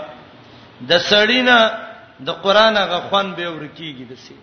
د 0.91 0.99
سړینا 1.11 1.59
د 2.27 2.31
قران 2.45 2.77
غخوان 2.79 3.33
به 3.37 3.47
ورکیږي 3.55 4.05
دسي 4.13 4.37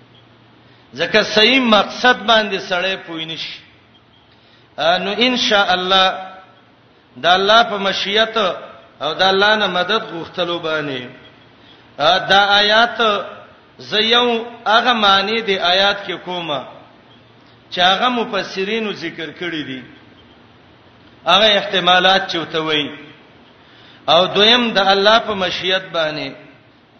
ځکه 1.00 1.22
صحیح 1.36 1.62
مقصد 1.76 2.18
باندې 2.30 2.60
سړی 2.72 2.96
پوینش 3.08 3.44
نو 4.80 5.12
ان 5.26 5.38
شاء 5.38 5.74
الله 5.74 6.32
د 7.24 7.26
الله 7.34 7.62
په 7.72 7.78
مشیت 7.88 8.36
او 9.02 9.12
د 9.20 9.22
الله 9.22 9.56
نه 9.60 9.68
مدد 9.74 10.02
غوښتلو 10.14 10.56
باندې 10.60 11.08
دا 12.32 12.40
آیات 12.60 12.98
زيو 13.92 14.26
هغه 14.68 14.94
معنی 15.04 15.38
د 15.50 15.52
آیات 15.74 16.02
کې 16.08 16.14
کومه 16.26 16.60
چې 17.72 17.80
هغه 17.82 18.10
مفسرینو 18.16 18.92
ذکر 19.04 19.30
کړی 19.40 19.62
دي 19.70 19.84
هغه 21.28 21.48
احتمالات 21.60 22.32
چوتوي 22.34 22.88
او 24.10 24.26
دویم 24.28 24.66
د 24.74 24.78
الله 24.94 25.20
په 25.30 25.34
مشیت 25.44 25.84
باندې 25.94 26.32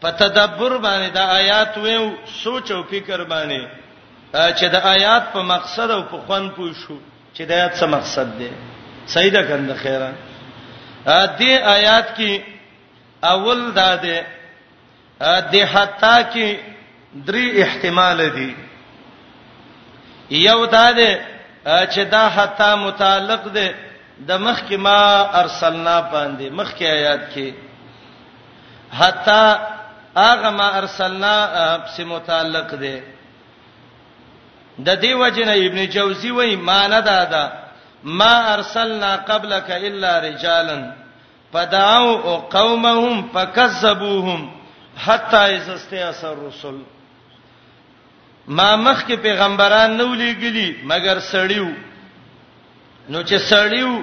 په 0.02 0.10
تدبر 0.22 0.78
باندې 0.86 1.10
د 1.12 1.18
آیات 1.40 1.74
وې 1.78 1.98
سوچ 2.44 2.72
او 2.72 2.84
فکر 2.94 3.24
باندې 3.24 3.68
چې 4.58 4.66
د 4.76 4.90
آیات 4.94 5.24
په 5.34 5.42
مقصد 5.52 5.90
او 5.92 6.02
په 6.12 6.18
خوان 6.26 6.50
پوښو 6.58 6.98
چې 7.36 7.44
د 7.46 7.52
آیات 7.54 7.74
څه 7.80 7.86
مقصد 7.96 8.28
دی 8.40 8.50
صحیح 9.14 9.32
ده 9.36 9.42
کنده 9.50 9.74
خیره 9.84 10.10
ا 11.20 11.26
دې 11.40 11.54
آیات 11.76 12.08
کې 12.18 12.32
اول 13.34 13.60
دا 13.80 13.92
ده 14.06 14.18
ا 14.24 15.34
دې 15.52 15.64
حتا 15.74 16.16
کې 16.34 16.50
درې 17.28 17.46
احتمال 17.64 18.20
دي 18.38 18.52
یو 20.50 20.66
دا 20.76 20.86
ده 20.98 21.12
چې 21.94 22.02
دا 22.16 22.24
حتا 22.38 22.70
متعلق 22.86 23.44
ده 23.58 23.68
د 24.30 24.42
مخ 24.46 24.58
کې 24.68 24.76
ما 24.88 25.02
ارسلنا 25.42 25.96
باندې 26.14 26.48
مخ 26.62 26.70
کې 26.78 26.86
آیات 26.86 27.24
کې 27.34 27.48
حتا 29.00 29.44
اغه 30.24 30.50
ما 30.60 30.68
ارسلنا 30.84 31.36
په 31.86 32.04
متعلق 32.14 32.70
ده 32.86 32.96
د 34.80 34.90
دې 35.02 35.14
وجنه 35.22 35.54
ابن 35.68 35.80
جوزی 35.92 36.32
وای 36.32 36.56
ما 36.56 36.88
نه 36.88 37.00
دادا 37.00 37.44
ما 38.04 38.54
ارسلنا 38.54 39.16
قبلك 39.16 39.72
الا 39.72 40.20
رجالا 40.20 40.94
فدعوا 41.54 42.36
قومهم 42.58 43.30
فكذبوهم 43.34 44.52
حتى 44.98 45.38
اذا 45.38 45.76
استيأس 45.76 46.26
الرسل 46.26 46.82
ما 48.48 48.76
مخک 48.76 49.08
پیغمبران 49.22 49.98
نو 49.98 50.14
لېګلی 50.16 50.74
مگر 50.84 51.18
سړیو 51.20 51.68
نو 53.10 53.22
چې 53.24 53.36
سړیو 53.50 54.02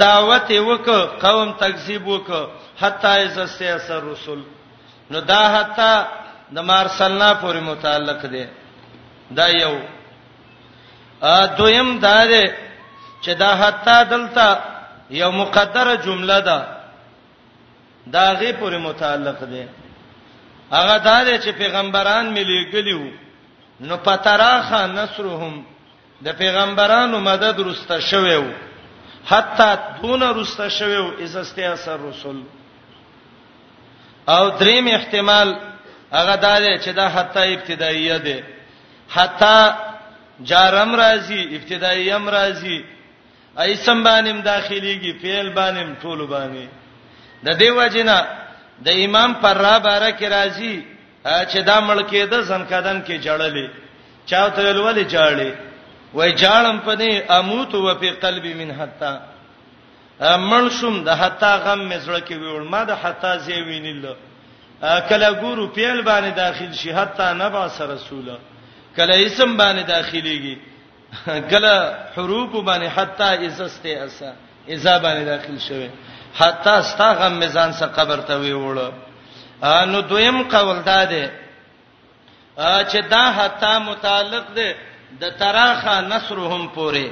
دعوت 0.00 0.50
وک 0.66 0.88
قوم 1.22 1.50
تکذیب 1.58 2.06
وک 2.08 2.30
حتا 2.80 3.16
اذا 3.22 3.44
استيأس 3.44 3.90
الرسل 3.90 4.40
نو 5.10 5.18
دا 5.20 5.44
حتا 5.58 6.04
د 6.54 6.58
مارسلنا 6.60 7.32
پورې 7.40 7.56
متعلق 7.62 8.26
دی 8.30 8.44
دا 9.36 9.48
یو 9.48 9.74
ا 11.36 11.36
دویم 11.58 11.90
دا 11.98 12.26
ده 12.26 12.54
چې 13.22 13.28
دا 13.34 13.50
حتا 13.56 14.02
دلته 14.02 14.58
یو 15.10 15.30
مقدره 15.32 15.96
جمله 15.96 16.40
ده 16.40 16.66
دا 18.12 18.32
غي 18.34 18.52
پورې 18.52 18.78
متعلق 18.88 19.38
ده 19.44 19.68
هغه 20.72 20.98
دا 20.98 21.24
ده 21.24 21.38
چې 21.40 21.48
پیغمبران 21.58 22.26
ملي 22.30 22.66
ګلیو 22.72 23.12
نو 23.80 23.96
پتراخه 23.96 24.86
نصرهم 24.86 25.64
د 26.24 26.28
پیغمبرانو 26.32 27.20
مدد 27.20 27.58
روسته 27.60 28.00
شویو 28.00 28.44
حتی 29.26 29.70
دون 30.02 30.22
روسته 30.22 30.68
شویو 30.68 31.06
از 31.22 31.36
استیاس 31.36 31.88
رسول 31.88 32.42
او 34.28 34.48
دریم 34.50 34.86
احتمال 34.88 35.56
هغه 36.12 36.36
دا 36.36 36.60
ده 36.60 36.78
چې 36.84 36.88
دا 36.88 37.08
حتی 37.08 37.54
ابتدائیه 37.54 38.18
ده 38.18 38.57
حتا 39.16 39.58
جارم 40.50 40.92
راضی 41.02 41.40
ابتدایي 41.56 42.10
هم 42.12 42.28
راضی 42.28 42.84
ایسم 43.58 44.00
باندې 44.04 44.42
داخليږي 44.46 45.12
فعل 45.22 45.50
باندې 45.54 46.02
ټول 46.02 46.20
باندې 46.32 46.66
د 47.44 47.48
دیو 47.58 47.88
جنا 47.88 48.18
د 48.84 48.88
امام 48.88 49.32
پر 49.42 49.54
را 49.58 49.78
بارک 49.78 50.22
راضی 50.22 50.84
چې 51.24 51.56
دا 51.66 51.80
ملکه 51.80 52.26
د 52.26 52.40
زنکدن 52.42 53.02
کې 53.06 53.20
جړلې 53.26 53.66
چاته 54.26 54.60
ولولې 54.62 55.04
جړلې 55.14 55.50
وای 56.14 56.32
جاړم 56.36 56.78
پدې 56.86 57.30
اموت 57.30 57.74
و 57.74 57.94
په 57.94 58.10
قلبي 58.22 58.54
من 58.54 58.70
حتا 58.72 59.18
مړ 60.20 60.70
شوم 60.80 61.04
د 61.04 61.08
حتا 61.10 61.56
غم 61.56 61.90
مې 61.90 61.98
زړه 62.06 62.20
کې 62.28 62.32
ویول 62.36 62.68
ما 62.68 62.84
د 62.84 62.90
حتا 63.02 63.36
زی 63.38 63.60
وینل 63.62 64.06
کله 65.08 65.30
ګورو 65.42 65.66
پیل 65.74 66.02
باندې 66.02 66.32
داخل 66.36 66.72
شي 66.74 66.90
حتا 66.94 67.32
نبا 67.32 67.68
سره 67.68 67.94
رسوله 67.94 68.38
کله 68.96 69.14
اسم 69.26 69.56
باندې 69.56 69.82
داخليږي 69.88 70.58
کله 71.50 71.74
حروف 72.16 72.52
باندې 72.68 72.88
حتا 72.96 73.30
ازسته 73.48 73.90
اسا 74.06 74.30
اذا 74.74 74.98
باندې 74.98 75.24
داخل 75.32 75.58
شوه 75.68 75.88
حتا 76.38 76.74
استا 76.78 77.08
غم 77.14 77.32
میزان 77.42 77.72
سره 77.72 77.88
قبر 77.98 78.18
ته 78.28 78.34
وی 78.40 78.52
وړه 78.52 78.88
نو 79.92 80.00
دویم 80.00 80.42
قول 80.48 80.82
داده 80.82 81.30
چې 82.90 82.96
دا 83.10 83.32
حتا 83.32 83.78
متعلق 83.78 84.44
ده 84.54 84.74
د 85.20 85.24
تراخه 85.38 86.00
نصرهم 86.00 86.68
پوره 86.76 87.10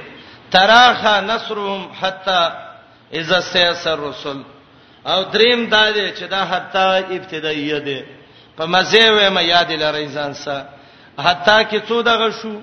تراخه 0.51 1.21
نصرهم 1.21 1.89
حتا 2.01 2.41
اذا 3.13 3.39
سيسر 3.41 3.99
رسل 4.09 4.39
او 5.07 5.23
دریم 5.23 5.69
دا 5.69 5.91
دی 5.91 6.11
چې 6.15 6.23
دا 6.23 6.45
حتا 6.45 6.91
ابتدائیه 6.95 7.79
ده 7.79 7.99
په 8.57 8.63
مزه 8.65 9.09
وې 9.19 9.27
ما 9.31 9.41
یاد 9.41 9.71
لری 9.71 10.07
ځان 10.15 10.33
سره 10.37 10.65
حتی 11.25 11.61
کې 11.69 11.79
څو 11.87 12.01
دغه 12.01 12.29
شو 12.41 12.53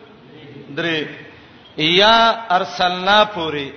درې 0.78 1.08
یا 2.00 2.18
ارسلنا 2.56 3.22
پوری 3.34 3.70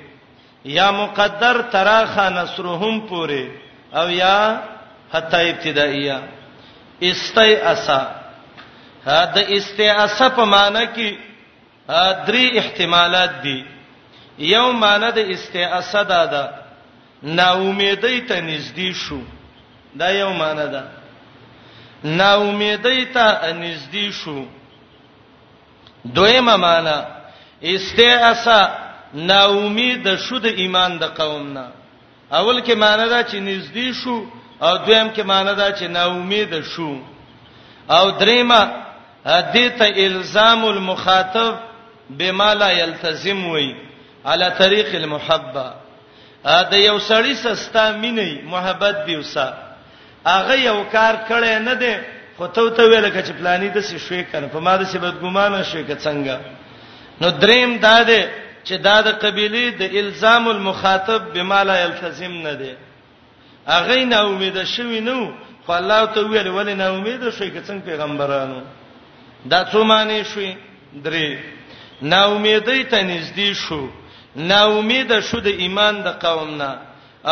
یا 0.77 0.89
مقدر 0.91 1.61
تراخا 1.71 2.27
نصرهم 2.29 2.99
پوری 3.09 3.45
او 3.95 4.09
یا 4.09 4.59
حتی 5.13 5.37
ابتدائیه 5.49 6.19
استیاسا 7.09 8.01
دا 9.35 9.41
استیاسا 9.57 10.27
په 10.35 10.45
معنی 10.45 10.85
کې 10.95 11.09
درې 12.27 12.57
احتمالات 12.63 13.31
دي 13.43 13.59
یو 14.49 14.71
معنی 14.83 15.11
د 15.11 15.19
استیاسا 15.37 16.03
دا 16.03 16.25
ده 16.25 16.49
نا 17.23 17.49
امیدې 17.53 18.27
ته 18.29 18.41
نږدې 18.59 18.93
شو 18.95 19.21
دا 19.99 20.09
یو 20.09 20.29
معنی 20.33 20.67
ده 20.75 20.83
نا 22.03 22.31
امیدې 22.35 23.13
ته 23.13 23.53
نږدې 23.65 24.11
شو 24.19 24.37
دویمه 26.15 26.55
معنا 26.55 26.97
استعاسه 27.75 28.59
ناامید 29.13 30.05
شو 30.25 30.37
د 30.39 30.45
ایمان 30.45 30.91
د 31.01 31.03
قوم 31.19 31.45
نه 31.55 31.67
اول 32.39 32.57
کې 32.65 32.75
معنا 32.85 33.05
دا 33.13 33.19
چې 33.29 33.35
نږدې 33.49 33.89
شو 34.03 34.17
او 34.65 34.73
دویم 34.85 35.07
کې 35.15 35.21
معنا 35.33 35.53
دا 35.53 35.67
چې 35.77 35.83
ناامید 35.97 36.51
شو 36.73 36.91
او 37.89 38.09
دریمه 38.21 38.61
دې 39.25 39.67
ته 39.79 39.85
الزام 40.05 40.65
المخاطب 40.65 41.55
بما 42.09 42.53
لا 42.55 42.71
يلتزم 42.71 43.45
وي 43.45 43.75
على 44.25 44.49
طريق 44.59 44.95
المحبه 44.95 45.73
دا 46.43 46.77
یو 46.77 46.97
سړی 46.99 47.33
سستا 47.43 47.85
مینې 48.01 48.31
محبت 48.43 48.95
دیوسا 49.07 49.47
هغه 50.27 50.53
یو 50.55 50.83
کار 50.91 51.15
کړي 51.29 51.53
نه 51.69 51.73
دی 51.73 51.95
خو 52.37 52.47
ته 52.55 52.69
ته 52.77 52.83
ویل 52.91 53.09
کچ 53.15 53.27
پلاني 53.39 53.69
د 53.73 53.77
څه 53.87 53.97
شوي 54.05 54.23
کنه 54.31 54.47
په 54.53 54.59
ما 54.65 54.73
د 54.77 54.81
څه 54.91 54.97
بدګمانه 55.05 55.59
شوي 55.69 55.83
ک 55.89 55.91
څنګه 56.05 56.35
نو 57.21 57.27
دریم 57.43 57.69
دا 57.85 57.97
ده 58.09 58.21
چې 58.67 58.75
دا 58.87 58.97
د 59.07 59.09
قبيله 59.23 59.63
د 59.81 59.83
الزام 60.01 60.43
المخاطب 60.55 61.21
بما 61.33 61.59
لا 61.69 61.75
يلتزم 61.83 62.33
نه 62.47 62.53
دي 62.61 62.73
اغه 63.77 63.97
نه 64.11 64.17
امید 64.31 64.57
شوي 64.73 64.99
نو 65.09 65.19
خو 65.65 65.71
الله 65.79 66.01
ته 66.13 66.19
ویل 66.25 66.47
ولې 66.47 66.75
نه 66.81 66.85
امید 66.97 67.23
شوي 67.37 67.49
ک 67.55 67.57
څنګه 67.67 67.83
پیغمبرانو 67.89 68.59
دا 69.51 69.59
څه 69.71 69.77
معنی 69.89 70.19
شوي 70.33 70.51
درې 70.93 71.39
نه 72.11 72.19
امیدې 72.33 72.81
ته 72.91 72.99
نږدې 73.11 73.49
شو 73.63 73.81
نه 74.35 74.59
امید 74.79 75.13
شو 75.29 75.39
د 75.47 75.49
ایمان 75.63 76.03
د 76.03 76.07
قوم 76.23 76.49
نه 76.61 76.69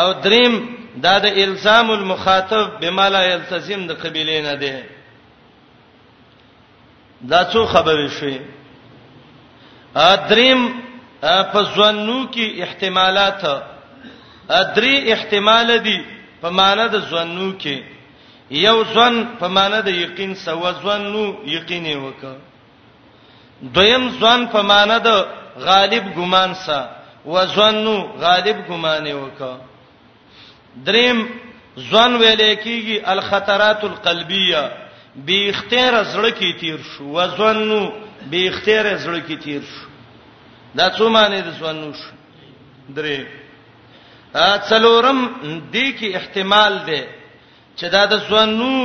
او 0.00 0.08
دریم 0.26 0.54
دا 1.04 1.14
د 1.18 1.26
الزام 1.44 1.90
المخاطب 1.90 2.66
بما 2.80 3.08
لا 3.08 3.22
يلتزم 3.32 3.86
د 3.86 3.92
قبيله 4.02 4.40
نه 4.48 4.54
دي 4.62 4.76
دا 7.30 7.40
څو 7.52 7.62
خبرې 7.74 8.08
شي 8.18 8.34
ادریم 10.06 10.60
په 11.52 11.60
ځوانو 11.74 12.18
کې 12.34 12.46
احتمالات 12.64 13.42
ادري 14.60 14.94
احتمال 15.12 15.68
دي 15.84 15.98
په 16.40 16.48
معنا 16.58 16.86
د 16.94 16.96
ځوانو 17.10 17.48
کې 17.62 17.76
یو 18.66 18.76
ځوان 18.92 19.14
په 19.40 19.46
معنا 19.56 19.78
د 19.88 19.88
یقین 20.04 20.32
سو 20.44 20.62
ځوانو 20.82 21.24
یقین 21.56 21.86
وکړه 22.04 22.34
دویم 23.74 24.04
ځوان 24.18 24.40
په 24.54 24.60
معنا 24.70 24.98
د 25.06 25.08
غالب 25.68 26.04
ګمان 26.16 26.54
سا 26.64 26.80
وزنو 27.34 27.96
غالب 28.24 28.56
ګمان 28.68 29.04
وکړه 29.20 29.54
دریم 30.86 31.18
ځوان 31.88 32.12
ویلې 32.20 32.52
کیږي 32.64 32.96
الخطرات 33.12 33.80
القلبیه 33.84 34.64
بی 35.24 35.48
اختیار 35.48 35.94
زړه 36.04 36.30
کې 36.38 36.60
تیر 36.60 36.80
شو 36.92 37.04
وزنو 37.14 37.80
بی 38.30 38.48
اختیار 38.48 38.86
زړه 39.04 39.20
کې 39.28 39.36
تیر 39.44 39.62
شو 39.72 39.86
دا 40.76 40.90
څه 40.96 41.02
معنی 41.14 41.40
د 41.46 41.50
زنو 41.60 41.90
شو 42.00 42.12
درې 42.96 43.18
ا 44.48 44.48
څلورم 44.70 45.18
دې 45.72 45.86
کې 45.98 46.08
احتمال 46.18 46.72
دی 46.86 47.02
چې 47.78 47.86
دا 47.94 48.04
د 48.12 48.14
زنو 48.30 48.76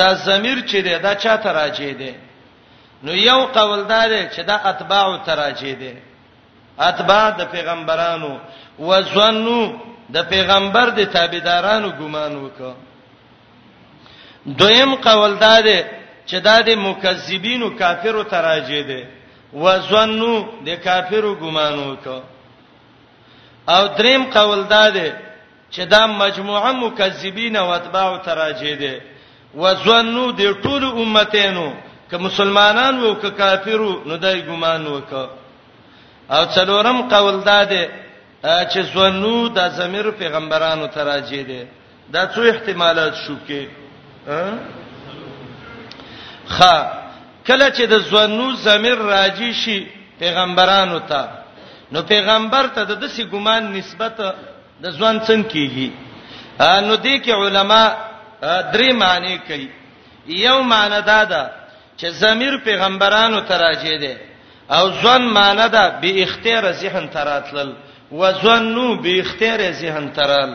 دا 0.00 0.08
ضمیر 0.26 0.58
چې 0.60 0.76
دی 0.84 0.98
دا 1.06 1.14
چا 1.14 1.36
ته 1.36 1.52
راځي 1.58 1.92
دی 2.00 2.12
نو 3.04 3.12
یو 3.14 3.40
قوالدار 3.56 4.10
چې 4.28 4.40
دا 4.50 4.56
اتباع 4.70 5.16
ته 5.26 5.32
راځي 5.42 5.74
دی 5.80 5.94
اتباع 6.78 7.30
د 7.40 7.42
پیغمبرانو 7.54 8.32
وزنو 8.78 9.60
د 10.14 10.22
پیغمبر 10.32 10.86
د 10.98 11.00
تابعدارانو 11.14 11.88
ګمان 12.00 12.32
وکړه 12.44 12.74
دویم 14.58 14.90
قول 15.06 15.34
دا 15.46 15.56
دی 15.66 15.78
چې 16.28 16.36
دا 16.46 16.56
د 16.66 16.68
مکذبینو 16.86 17.68
کافرو 17.80 18.22
تراجه 18.34 18.82
دی 18.88 19.02
وزنو 19.62 20.34
د 20.66 20.68
کافرو 20.84 21.34
ګمانو 21.42 21.90
کو 22.04 22.18
او 23.74 23.82
دریم 23.98 24.22
قول 24.36 24.62
دا 24.74 24.84
دی 24.96 25.08
چې 25.72 25.80
دا 25.92 26.02
مجموعه 26.06 26.72
مکذبین 26.72 27.56
او 27.56 27.68
اتباع 27.78 28.16
تراجه 28.28 28.74
دی 28.82 28.94
وزنو 29.54 30.32
د 30.40 30.42
ټول 30.62 30.84
امتینو 31.02 31.68
که 32.10 32.16
مسلمانان 32.26 32.94
وو 33.02 33.14
که 33.14 33.30
کافرو 33.30 33.92
نو 34.06 34.16
دای 34.16 34.42
ګمان 34.48 34.86
وکاو 34.86 35.28
او 36.34 36.42
څلورم 36.54 36.98
قول 37.08 37.36
دا 37.44 37.64
دی 37.72 37.84
چې 38.72 38.80
زنو 38.94 39.48
د 39.48 39.68
زمیر 39.72 40.10
پیغمبرانو 40.10 40.86
تراجه 40.86 41.42
دی 41.50 41.62
دا 42.12 42.22
څو 42.34 42.40
احتمالات 42.52 43.14
شو 43.24 43.34
کې 43.48 43.62
خ 46.54 46.56
کله 47.46 47.68
چې 47.76 47.82
د 47.92 47.96
زنو 48.10 48.48
زمير 48.66 48.98
راجي 49.14 49.50
شي 49.52 49.78
پیغمبرانو 50.20 50.98
ته 51.10 51.22
نو 51.92 52.02
پیغمبر 52.02 52.64
ته 52.74 52.84
د 52.84 52.92
دسي 53.00 53.24
ګمان 53.32 53.72
نسبت 53.72 54.16
د 54.84 54.86
ځوان 54.98 55.16
څنګه 55.28 55.48
کیږي 55.52 55.90
نو 56.86 56.94
دې 57.04 57.16
کې 57.24 57.32
علما 57.32 57.82
درې 58.74 58.90
معنی 58.92 59.36
کوي 59.48 59.68
یو 60.26 60.62
معنی 60.62 61.00
دا 61.02 61.24
ده 61.24 61.42
چې 61.98 62.06
زمير 62.22 62.54
پیغمبرانو 62.58 63.40
ته 63.48 63.54
راجي 63.56 63.96
دي 64.04 64.14
او 64.70 64.84
ځوان 65.00 65.22
معنی 65.32 65.68
ده 65.68 65.84
به 66.00 66.10
اختیار 66.22 66.72
ذهن 66.72 67.08
تراتل 67.10 67.72
و 68.12 68.32
ځوانو 68.32 69.00
به 69.02 69.20
اختیار 69.20 69.60
ذهن 69.72 70.12
ترال 70.12 70.50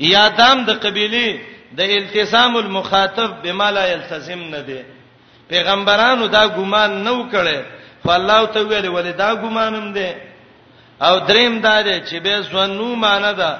یادام 0.00 0.64
د 0.64 0.70
قبيله 0.82 1.57
د 1.76 1.80
التزام 1.80 2.56
المخاطب 2.56 3.42
بما 3.42 3.70
لا 3.70 3.86
يلتزم 3.92 4.40
نه 4.42 4.60
دی 4.60 4.82
پیغمبرانو 5.48 6.26
دا 6.26 6.46
ګمان 6.46 6.90
نه 7.04 7.12
وکړي 7.12 7.60
فالله 8.04 8.44
ته 8.46 8.60
ویل 8.60 8.88
ولې 8.88 9.12
دا 9.18 9.34
ګمانم 9.34 9.92
دی 9.94 10.10
او 11.00 11.18
دریم 11.18 11.60
دا 11.60 11.82
دی 11.82 12.00
چې 12.00 12.16
به 12.22 12.40
زنو 12.40 12.94
مان 12.94 13.22
ده 13.34 13.58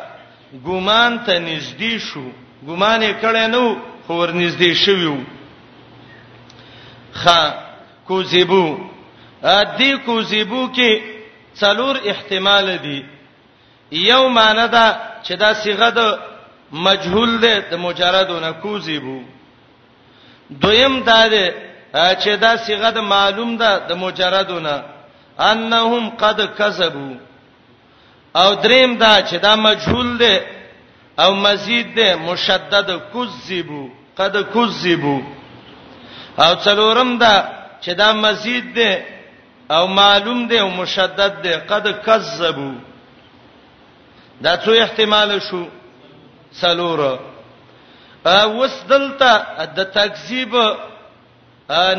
ګمان 0.67 1.19
ته 1.27 1.39
نږدې 1.39 1.99
شو 1.99 2.27
ګمان 2.69 3.03
یې 3.03 3.13
کړی 3.23 3.47
نو 3.47 3.77
خو 4.07 4.15
ور 4.15 4.29
نږدې 4.33 4.73
شویو 4.85 5.17
خا 7.13 7.55
کوزیبو 8.09 8.79
ا 9.43 9.63
دې 9.79 9.99
کوزیبو 10.07 10.69
کې 10.77 11.03
څلور 11.61 11.97
احتمال 12.07 12.77
دي 12.83 13.03
یو 13.93 14.29
معنی 14.29 14.69
دا 14.69 14.87
چې 15.25 15.35
دا 15.37 15.55
صيغه 15.55 15.91
د 15.91 16.01
مجهول 16.73 17.31
ده 17.43 17.55
د 17.71 17.75
مجردونه 17.87 18.51
کوزي 18.63 18.99
بو 19.05 19.19
دویم 20.63 21.03
دا 21.09 21.29
ده 21.29 21.43
چې 22.23 22.29
دا 22.37 22.57
صيغه 22.57 22.91
د 22.91 22.99
معلوم 23.01 23.57
ده 23.57 23.79
د 23.89 23.93
مجردونه 24.05 24.83
انهم 25.39 26.09
قد 26.21 26.39
کذبوا 26.59 27.17
او 28.37 28.55
دریم 28.55 28.99
دا 28.99 29.23
چې 29.23 29.35
دا 29.37 29.57
مجهول 29.57 30.17
ده 30.19 30.45
او 31.19 31.35
مزید 31.35 31.95
ده 31.97 32.17
مشدد 32.17 32.89
کذبوا 33.15 33.89
قد 34.19 34.35
کذبوا 34.55 35.21
او 36.39 36.55
څلورم 36.65 37.11
دا 37.19 37.37
چې 37.83 37.89
دا 37.91 38.13
مزید 38.13 38.75
ده 38.75 39.03
او 39.71 39.87
معلوم 39.87 40.49
ده 40.49 40.61
او 40.61 40.71
مشدد 40.71 41.43
ده 41.43 41.57
قد 41.57 42.03
کذبوا 42.07 42.75
دا 44.43 44.57
څو 44.63 44.69
احتمال 44.73 45.39
شو 45.51 45.65
سلور 46.53 47.01
اوس 48.27 48.83
دلته 48.89 49.65
د 49.75 49.85
تکذیب 49.99 50.53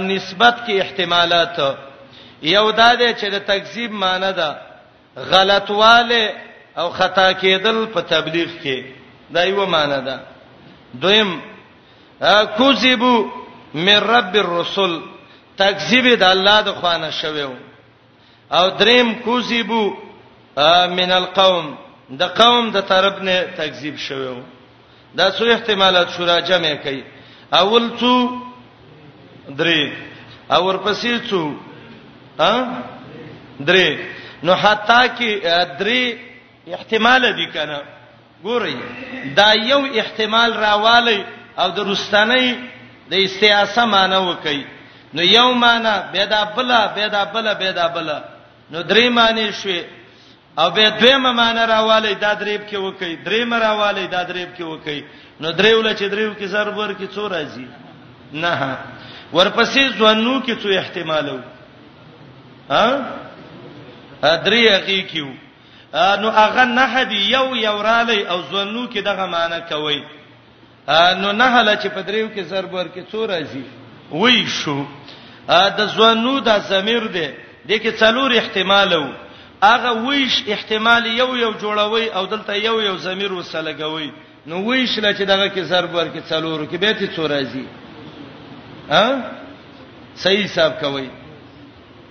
نسبت 0.09 0.55
کې 0.65 0.73
احتمالات 0.81 1.59
یو 2.55 2.71
دا 2.71 2.93
دی 2.99 3.13
چې 3.19 3.27
د 3.33 3.37
تکذیب 3.51 3.91
معنی 3.91 4.31
ده 4.33 4.55
غلطواله 5.17 6.29
او 6.77 6.89
خطا 6.89 7.31
کېدل 7.33 7.85
په 7.93 8.01
تبلیغ 8.01 8.47
کې 8.63 8.83
دا 9.33 9.43
یو 9.43 9.65
معنی 9.65 10.01
ده 10.05 10.19
دویم 10.93 11.39
کوذبو 12.57 13.15
من 13.73 13.95
رب 14.15 14.35
الرسل 14.35 14.99
تکذیب 15.57 16.19
د 16.19 16.23
الله 16.23 16.61
د 16.61 16.69
خوانه 16.73 17.11
شویو 17.11 17.51
او 18.51 18.69
دریم 18.69 19.13
کوذبو 19.15 19.83
من 20.97 21.11
القوم 21.11 21.75
د 22.17 22.23
قوم 22.39 22.69
د 22.71 22.79
طرف 22.81 23.21
نه 23.21 23.41
تکذیب 23.57 23.95
شوو 23.97 24.41
دا 25.17 25.29
څو 25.37 25.45
احتمالات 25.53 26.07
شورا 26.17 26.39
جمع 26.49 26.73
کړي 26.83 27.01
اول 27.61 27.85
څو 27.99 28.13
درې 29.59 29.81
او 30.53 30.61
ورپسې 30.67 31.13
څو 31.29 31.53
ها 32.39 32.53
درې 33.59 33.87
نو 34.43 34.53
حتی 34.55 35.03
کې 35.17 35.31
درې 35.81 36.17
احتمال 36.75 37.21
دي 37.37 37.47
کنه 37.53 37.79
ګوري 38.43 38.75
دا 39.37 39.53
یو 39.71 39.81
احتمال 40.01 40.53
راوالی 40.57 41.23
او 41.57 41.69
د 41.77 41.79
رستنی 41.91 42.49
د 43.11 43.13
استیاسه 43.15 43.85
معنی 43.85 44.19
وکي 44.29 44.61
نو 45.13 45.21
یو 45.21 45.53
معنی 45.53 45.95
به 46.13 46.25
دا 46.25 46.43
بلا 46.55 46.87
به 46.95 47.07
دا 47.07 47.23
بلا 47.33 47.53
به 47.53 47.71
دا 47.71 47.87
بلا 47.87 48.19
نو 48.71 48.81
درې 48.83 49.09
معنی 49.09 49.51
شوي 49.61 49.81
او 50.59 50.69
به 50.71 50.89
دویمه 50.89 51.31
معنی 51.31 51.63
راواله 51.71 52.13
دا 52.15 52.33
دریب 52.33 52.61
کې 52.67 52.73
وکي 52.73 53.15
دریمه 53.15 53.57
راواله 53.59 54.05
دا 54.07 54.23
دریب 54.23 54.49
کې 54.57 54.61
وکي 54.61 55.03
نو 55.41 55.51
دریول 55.51 55.93
چې 55.95 56.01
دریو 56.11 56.33
کې 56.35 56.45
سر 56.45 56.67
ور 56.69 56.93
کې 56.93 57.15
څو 57.15 57.27
راځي 57.29 57.67
نه 58.33 58.77
ورپسې 59.33 59.93
ځوانو 59.97 60.41
کې 60.45 60.53
څو 60.63 60.69
احتمالو 60.69 61.39
ها 62.69 62.91
درې 64.23 64.63
حقیقیو 64.75 65.31
نو 66.21 66.29
هغه 66.41 66.63
نه 66.65 66.81
هدي 66.95 67.15
یو 67.35 67.55
یو 67.55 67.81
رالي 67.83 68.21
او 68.27 68.41
ځوانو 68.51 68.87
کې 68.93 68.97
دغه 68.97 69.25
معنی 69.25 69.61
کوي 69.69 70.03
نو 71.21 71.31
نه 71.31 71.43
هله 71.55 71.73
چې 71.81 71.87
په 71.95 72.01
دریو 72.01 72.27
کې 72.35 72.43
سر 72.49 72.65
ور 72.65 72.85
کې 72.95 73.03
څو 73.11 73.25
راځي 73.27 73.63
وای 74.11 74.47
شو 74.47 74.85
د 75.77 75.79
ځوانو 75.95 76.39
د 76.39 76.59
زمير 76.59 77.03
دی 77.15 77.27
د 77.67 77.71
کې 77.83 77.91
څلور 78.01 78.31
احتمالو 78.35 79.05
هغه 79.63 79.91
ویش 80.07 80.33
احتمال 80.47 81.05
یو 81.05 81.35
یو 81.35 81.53
جوړوي 81.61 82.09
او 82.15 82.25
دلته 82.25 82.53
یو 82.57 82.81
یو 82.81 82.97
ضمیر 82.97 83.31
وسله 83.33 83.73
کوي 83.73 84.11
نو 84.47 84.63
ویش 84.67 84.99
لکه 84.99 85.25
دغه 85.25 85.47
کې 85.49 85.59
ضرب 85.61 85.95
ورکې 85.95 86.21
څلور 86.29 86.65
کې 86.65 86.75
به 86.77 86.91
ته 86.91 87.07
څورازي 87.15 87.65
ها 88.89 89.05
صحیح 90.15 90.45
حساب 90.45 90.79
کوي 90.81 91.07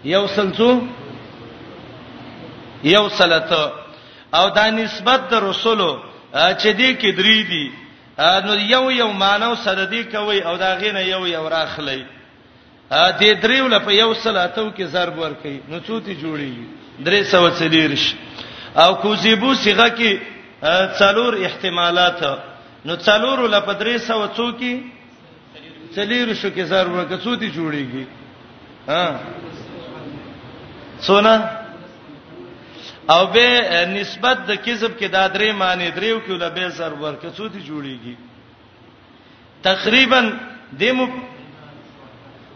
یو 0.05 0.26
سلڅو 0.26 0.82
یو 2.84 3.09
سلته 3.09 3.72
او 4.34 4.49
دا 4.51 4.70
نسبت 4.70 5.20
د 5.30 5.34
رسولو 5.34 5.90
چې 6.32 6.68
دې 6.68 7.01
کې 7.01 7.12
درې 7.16 7.38
دي 7.51 7.70
نو 8.46 8.55
یو 8.55 8.90
یو 8.90 9.12
مانو 9.12 9.55
سره 9.55 9.86
دې 9.86 10.12
کوي 10.14 10.40
او 10.42 10.57
دا 10.57 10.74
غینه 10.74 11.01
یو 11.01 11.26
یو 11.26 11.49
راخلی 11.49 12.05
دې 12.92 13.40
دریو 13.42 13.68
لپاره 13.68 13.92
یو 13.94 14.14
سلاتو 14.14 14.70
کې 14.78 14.82
ضرب 14.84 15.18
ورکې 15.18 15.61
نو 15.68 15.78
څوتې 15.86 16.12
جوړیږي 16.24 16.78
درې 17.07 17.24
سو 17.24 17.49
څلیرش 17.59 18.14
او 18.74 18.94
کوزیبو 19.03 19.55
صيغه 19.55 19.88
کې 19.88 20.18
څلور 20.99 21.32
احتمالات 21.46 22.20
نو 22.86 22.96
څلور 22.96 23.38
ل 23.49 23.61
په 23.66 23.72
درې 23.82 23.99
سو 24.07 24.26
څو 24.36 24.46
کې 24.59 24.90
څلیرش 25.94 26.42
کې 26.55 26.62
ضرورت 26.72 27.09
کې 27.11 27.16
څو 27.24 27.34
دي 27.36 27.49
جوړيږي 27.51 28.05
ها 28.88 29.20
سونا 31.07 31.34
او 33.14 33.26
به 33.34 33.46
نسبت 33.90 34.36
د 34.49 34.53
کذب 34.66 34.92
کې 34.99 35.07
دا 35.09 35.24
درې 35.28 35.53
معنی 35.53 35.90
دریو 35.90 36.18
کې 36.20 36.30
ول 36.30 36.49
به 36.55 36.68
زر 36.78 36.92
ورکه 36.92 37.28
څو 37.30 37.46
دي 37.55 37.61
جوړيږي 37.70 38.14
تقریبا 39.62 40.20
د 40.80 40.82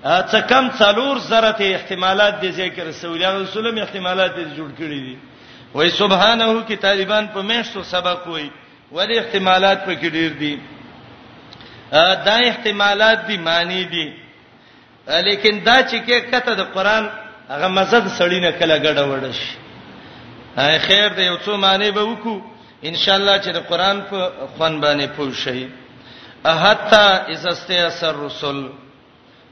څه 0.03 0.40
کم 0.50 0.68
څلور 0.78 1.16
زره 1.30 1.50
ته 1.59 1.64
احتمالات 1.78 2.34
دي 2.42 2.50
ذکر 2.50 2.84
رسول 2.90 3.22
الله 3.24 3.46
صلی 3.55 3.68
الله 3.68 3.82
احتمالات 3.86 4.32
دي 4.36 4.44
جوړ 4.59 4.68
کړی 4.78 5.00
دي 5.07 5.16
وای 5.74 5.90
سبحانه 5.90 6.62
کی 6.66 6.76
طالبان 6.76 7.26
په 7.34 7.42
مېشتو 7.42 7.82
سبق 7.82 8.26
وای 8.26 8.48
ولی 8.92 9.18
احتمالات 9.18 9.84
په 9.86 9.94
کې 9.94 10.07
ډیر 10.07 10.32
دي 10.38 10.59
دا 12.26 12.36
احتمالات 12.50 13.18
دي 13.28 13.38
معنی 13.38 13.84
دي 13.84 14.11
لیکن 15.22 15.62
دا 15.64 15.82
چې 15.88 16.03
کې 16.07 16.18
کته 16.30 16.55
د 16.55 16.61
قران 16.74 17.11
هغه 17.48 17.68
مزد 17.68 18.07
سړی 18.18 18.40
نه 18.46 18.53
کله 18.53 18.78
ګډه 18.78 19.03
وډش 19.07 19.40
خیر 20.86 21.09
دی 21.16 21.22
یو 21.22 21.36
څو 21.44 21.57
معنی 21.57 21.90
به 21.90 22.03
وکړو 22.03 22.40
ان 22.84 22.94
شاء 22.96 23.14
الله 23.16 23.38
چې 23.40 23.48
د 23.53 23.57
قران 23.68 24.03
په 24.11 24.32
خوان 24.57 24.80
باندې 24.80 25.07
پوه 25.16 25.32
شئ 25.34 25.66
حتا 26.44 27.16
اذا 27.32 27.50
استيسر 27.50 28.14
رسل 28.26 28.66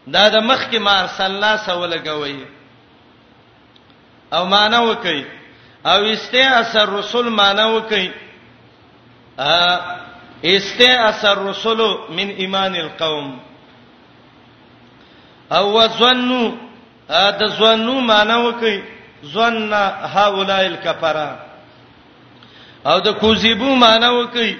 دا 0.06 0.24
د 0.34 0.36
مخ 0.48 0.60
کې 0.70 0.78
ما 0.80 1.06
صلی 1.16 1.26
الله 1.26 1.56
سوال 1.64 1.98
کوي 2.02 2.44
او 4.34 4.44
معنا 4.46 4.78
وکي 4.80 5.24
او 5.86 6.02
استه 6.04 6.60
اثر 6.60 6.88
رسول 6.92 7.28
معنا 7.28 7.64
وکي 7.66 8.10
ا 9.38 9.80
استه 10.44 11.08
اثر 11.08 11.38
رسول 11.44 11.80
من 12.10 12.30
ایمان 12.36 12.74
القوم 12.76 13.38
او 15.52 15.88
ظنوا 15.88 16.50
دا 17.30 17.46
ظنوا 17.46 18.00
معنا 18.00 18.36
وکي 18.36 18.82
ظن 19.24 19.72
هؤلاء 20.16 20.66
الكفره 20.66 21.46
او 22.86 22.98
د 23.00 23.08
کوزيبو 23.08 23.74
معنا 23.74 24.10
وکي 24.10 24.56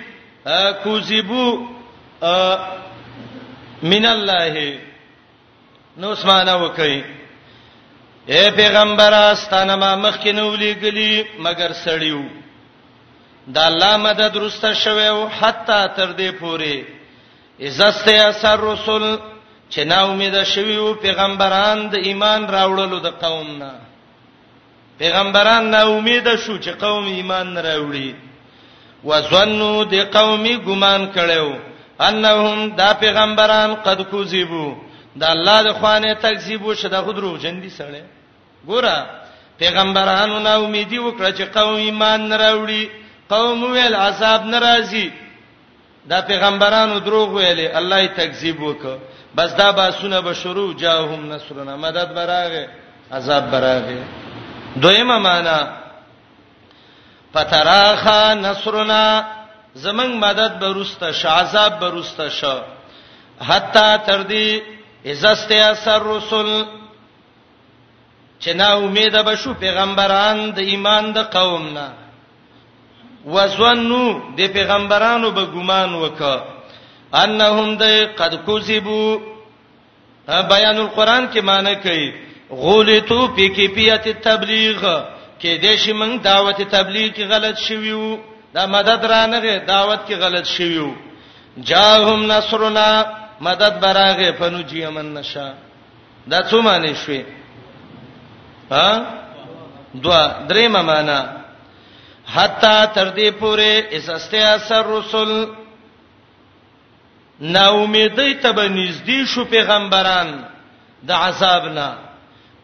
کوزيبو 0.84 1.66
من 3.82 4.06
الله 4.06 4.80
نو 6.00 6.08
اسمانه 6.16 6.54
وکي 6.64 6.94
اے 8.32 8.42
پیغمبر 8.58 9.12
استانه 9.32 9.74
ما 9.82 9.92
مخ 10.02 10.14
کې 10.22 10.32
نو 10.38 10.44
لګلی 10.62 11.12
مگر 11.44 11.70
سړیو 11.84 12.22
دا 13.54 13.62
الله 13.70 13.92
مدد 14.04 14.30
درسته 14.36 14.70
شوه 14.84 15.06
او 15.14 15.18
حتا 15.38 15.80
تر 15.96 16.10
دې 16.18 16.30
پوري 16.40 16.76
عزت 17.64 18.08
اثر 18.30 18.58
رسول 18.70 19.04
چې 19.72 19.80
نا 19.90 19.98
امید 20.12 20.34
شویو 20.52 20.86
پیغمبران 21.04 21.78
د 21.92 21.94
ایمان 22.08 22.40
راوړلو 22.54 22.98
د 23.06 23.08
قوم 23.24 23.48
نه 23.60 23.70
پیغمبران 25.00 25.62
نا 25.74 25.80
امید 25.94 26.26
شو 26.44 26.54
چې 26.64 26.68
قوم 26.84 27.04
ایمان 27.18 27.46
نه 27.54 27.60
راوړي 27.62 28.14
وزنو 29.08 29.72
د 29.92 29.96
قومي 30.18 30.54
ګمان 30.66 31.02
کړو 31.14 31.48
انهم 32.06 32.58
دا 32.80 32.90
پیغمبران 33.02 33.74
قد 33.86 34.00
کوذبو 34.10 34.68
دا 35.16 35.30
الله 35.32 35.58
د 35.62 35.72
خوانه 35.72 36.14
تکذیب 36.14 36.66
وشه 36.66 36.88
د 36.88 37.02
خودرو 37.04 37.36
جندي 37.42 37.70
سره 37.70 38.00
ګوره 38.66 38.96
پیغمبرانو 39.58 40.38
نه 40.46 40.52
امیدي 40.64 40.98
وکړه 40.98 41.30
چې 41.38 41.42
قوم 41.54 41.76
ایمان 41.76 42.28
نه 42.28 42.36
راوړي 42.36 42.88
قوم 43.28 43.62
ویل 43.72 43.94
عذاب 43.94 44.44
ناراضي 44.44 45.12
دا 46.06 46.20
پیغمبرانو 46.20 46.98
دروغ 46.98 47.28
ویلي 47.34 47.66
الله 47.76 47.96
یې 48.04 48.08
تکذیب 48.16 48.60
وکړه 48.62 48.98
بس 49.36 49.52
دا 49.54 49.72
باسونه 49.72 50.20
به 50.20 50.32
شروع 50.34 50.74
جاءهم 50.76 51.28
نصرنا 51.32 51.76
مدد 51.76 52.14
براغه 52.14 52.68
عذاب 53.12 53.50
براغه 53.50 54.04
دویمه 54.80 55.18
معنا 55.18 55.58
فتراخا 57.34 58.34
نصرنا 58.34 59.24
زمنګ 59.76 60.12
مدد 60.24 60.58
برسته 60.58 61.12
ش 61.12 61.24
عذاب 61.26 61.80
برسته 61.80 62.28
ش 62.28 62.44
حتا 63.40 63.96
تر 63.96 64.22
دې 64.28 64.78
عزت 65.06 65.52
اثر 65.52 66.02
رسول 66.16 66.50
چې 68.40 68.50
نا 68.60 68.68
امید 68.84 69.14
به 69.24 69.34
شو 69.42 69.50
پیغمبران 69.64 70.38
د 70.56 70.58
ایمان 70.72 71.04
د 71.16 71.18
قوم 71.36 71.64
نه 71.76 71.86
وزنو 73.34 74.04
د 74.38 74.40
پیغمبرانو 74.56 75.30
به 75.36 75.44
ګمان 75.54 75.94
وکړه 76.02 76.44
انهم 77.22 77.68
د 77.82 77.84
قد 78.20 78.34
کوذبو 78.46 79.04
بیان 80.52 80.76
القرآن 80.82 81.28
کې 81.32 81.40
معنی 81.48 81.74
کوي 81.84 82.06
غولتو 82.62 83.20
په 83.36 83.48
کیفیت 83.56 84.04
تبلیغ 84.22 84.76
کې 85.40 85.52
د 85.64 85.76
شمن 85.82 86.10
دعوت 86.24 86.60
تبلیغ 86.76 87.08
کې 87.12 87.22
غلط 87.30 87.56
شویو 87.58 88.18
دا 88.54 88.66
مدد 88.66 89.04
رانغه 89.06 89.58
دعوت 89.72 90.00
کې 90.08 90.12
غلط 90.26 90.46
شویو 90.46 90.88
جاءهم 91.72 92.26
نصرنا 92.32 92.88
مدد 93.40 93.80
براغه 93.80 94.32
فنوجي 94.32 94.86
من 94.86 95.14
نشا 95.14 95.48
دا 96.30 96.42
څه 96.48 96.56
معنی 96.62 96.92
شوي 97.04 97.24
ها 98.70 98.84
دوا 99.94 100.24
درې 100.48 100.66
معنا 100.68 101.18
حتا 102.34 102.84
تر 102.84 103.08
دې 103.10 103.30
پورې 103.40 103.96
اساسته 103.96 104.38
اثر 104.54 104.86
رسول 104.98 105.32
نا 107.54 107.64
امیدې 107.84 108.42
ته 108.42 108.52
به 108.52 108.68
نږدې 108.68 109.28
شو 109.34 109.44
پیغمبران 109.54 110.34
د 111.08 111.12
عذاب 111.26 111.64
نه 111.78 111.88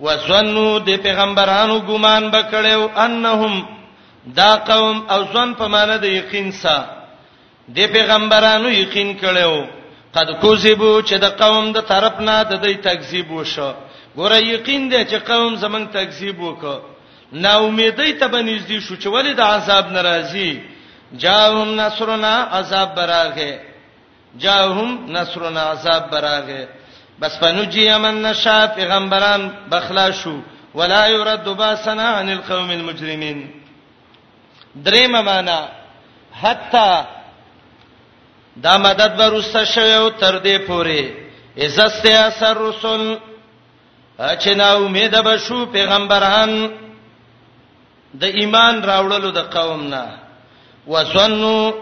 وزنو 0.00 0.68
د 0.88 1.02
پیغمبرانو 1.06 1.80
ګمان 1.80 2.28
بکړو 2.30 2.98
انهم 3.06 3.54
دا 4.40 4.50
قوم 4.56 5.00
او 5.10 5.20
ځن 5.24 5.54
په 5.54 5.66
معنی 5.76 5.96
د 6.04 6.04
یقین 6.18 6.52
سره 6.52 6.88
د 7.78 7.86
پیغمبرانو 7.92 8.68
یقین 8.70 9.16
کړو 9.18 9.75
قد 10.16 10.30
کوذبو 10.40 10.92
چې 11.08 11.14
د 11.24 11.26
قوم 11.42 11.64
د 11.76 11.78
طرف 11.90 12.20
نه 12.26 12.36
د 12.50 12.52
دوی 12.64 12.74
تکذیب 12.88 13.30
وشو 13.32 13.70
ګوره 14.18 14.38
یقین 14.54 14.82
دی 14.92 15.00
چې 15.10 15.16
قوم 15.30 15.52
زمنګ 15.64 15.84
تکذیب 15.98 16.38
وکړه 16.40 16.80
نا 17.44 17.52
امیدای 17.66 18.12
ته 18.20 18.26
بنځدې 18.34 18.78
شو 18.86 18.94
چې 19.02 19.08
ولې 19.14 19.32
د 19.36 19.40
عذاب 19.54 19.90
ناراضي 19.96 20.50
جاءهم 21.22 21.68
نصرنا 21.80 22.34
عذاب 22.58 22.94
براغه 22.98 23.52
جاءهم 24.44 25.06
نصرنا 25.16 25.62
عذاب 25.72 26.10
براغه 26.10 26.64
بس 27.20 27.38
فنجي 27.40 27.86
من 28.04 28.22
نشا 28.22 28.56
پیغمبران 28.76 29.48
بخلا 29.70 30.10
شو 30.22 30.34
ولا 30.78 31.06
يرد 31.06 31.48
باسنا 31.60 32.08
عن 32.18 32.28
القوم 32.30 32.70
المجرمين 32.70 33.46
دریم 34.88 35.10
معنا 35.28 35.60
حتا 36.42 36.88
دا 38.62 38.76
مدد 38.78 39.16
به 39.16 39.26
روسه 39.28 39.64
شوه 39.64 40.11
تر 40.20 40.38
دې 40.38 40.61
پوري 40.66 41.02
عزت 41.62 41.92
سے 42.02 42.12
اثر 42.16 42.57
رسول 42.68 43.16
چې 44.18 44.54
نا 44.57 44.70
امید 44.76 45.22
به 45.24 45.36
شو 45.46 45.66
پیغمبران 45.66 46.52
د 48.20 48.24
ایمان 48.24 48.82
راوړلو 48.82 49.30
د 49.30 49.38
قوم 49.57 49.82
نه 49.88 50.02
وسنو 50.86 51.72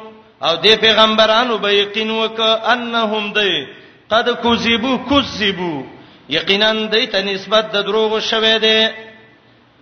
او 0.43 0.57
دې 0.63 0.75
پیغمبرانو 0.81 1.59
به 1.59 1.73
یقین 1.75 2.11
وک 2.11 2.41
انهم 2.41 3.33
دې 3.35 3.67
قد 4.11 4.29
کذبو 4.45 4.99
کذبو 5.11 5.85
یقینا 6.29 6.73
دې 6.91 7.07
ته 7.13 7.23
نسبت 7.23 7.65
د 7.73 7.83
دروغ 7.87 8.19
شوه 8.19 8.59
دې 8.59 8.91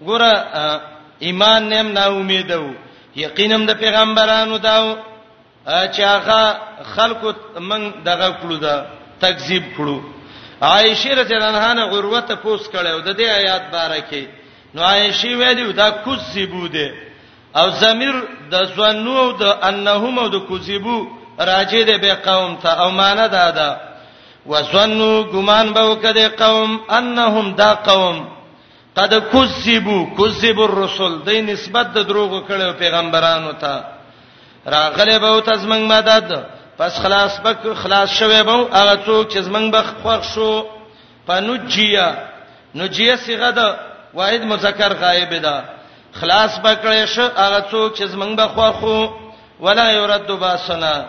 ګوره 0.07 0.35
ایمان 1.23 1.69
نیم 1.69 1.93
نا 1.93 2.05
امیدو 2.07 2.71
یقینم 3.17 3.67
د 3.67 3.71
پیغمبرانو 3.79 4.59
داو 4.59 4.95
دا 4.95 5.12
چې 5.67 6.03
هغه 6.05 6.59
خلکو 6.95 7.33
من 7.61 7.83
دغه 8.05 8.29
کړو 8.43 8.57
دا 8.61 8.75
تکذیب 9.21 9.65
کړو 9.77 10.01
عائشه 10.63 11.15
رضی 11.21 11.35
الله 11.35 11.59
عنها 11.71 11.85
غروته 11.95 12.35
پوس 12.37 12.67
کړو 12.71 13.01
د 13.07 13.15
دې 13.19 13.23
آیات 13.41 13.63
باره 13.73 13.99
کې 14.11 14.25
نو 14.75 14.83
عائشه 14.83 15.37
ویلو 15.41 15.73
دا 15.73 15.91
کذبو 16.07 16.67
ده 16.69 16.89
او 17.57 17.71
ضمیر 17.71 18.15
د 18.51 18.55
ځنو 18.77 19.17
او 19.19 19.33
د 19.33 19.43
انهم 19.63 20.19
او 20.19 20.29
د 20.29 20.37
کذبو 20.51 20.99
راجه 21.39 21.83
ده 21.85 21.97
به 21.99 22.15
قوم 22.15 22.57
ته 22.57 22.69
او 22.81 22.91
معنا 22.91 23.27
ده 23.27 23.51
ده 23.51 23.77
وظنوا 24.47 25.25
ګمان 25.33 25.73
به 25.75 25.83
وکړي 25.91 26.27
قوم 26.45 26.81
انهم 26.91 27.55
دا 27.55 27.75
قوم 27.75 28.29
قد 28.97 29.15
کذبوا 29.33 30.07
کذب 30.19 30.61
الرسل 30.61 31.19
د 31.25 31.31
نسبت 31.51 31.87
د 31.87 31.99
دروغ 32.09 32.43
کړو 32.49 32.73
پیغمبرانو 32.79 33.53
ته 33.53 33.85
راغله 34.67 35.19
به 35.19 35.27
او 35.27 35.41
تزمنګ 35.41 35.85
مدد 35.93 36.47
پس 36.79 37.01
خلاص 37.03 37.41
بک 37.41 37.75
خلاص 37.75 38.11
شوه 38.19 38.43
به 38.43 38.53
هغه 38.53 38.97
څوک 39.07 39.29
چې 39.33 39.39
زمنګ 39.39 39.73
بخ 39.75 39.87
خوښ 40.03 40.23
شو 40.35 40.67
پنوجیا 41.27 42.09
نوجیا 42.75 43.17
صيغه 43.17 43.51
ده 43.51 43.67
واحد 44.15 44.43
مذکر 44.45 44.93
غایب 44.93 45.35
ده 45.35 45.55
خلاص 46.13 46.55
بکړې 46.59 47.05
شو 47.15 47.23
هغه 47.37 47.61
څوک 47.71 47.97
چې 47.99 48.03
زمنګ 48.05 48.35
بخ 48.37 48.51
خوښو 48.57 49.11
ولا 49.61 49.91
يرد 49.93 50.31
باسنا 50.31 51.05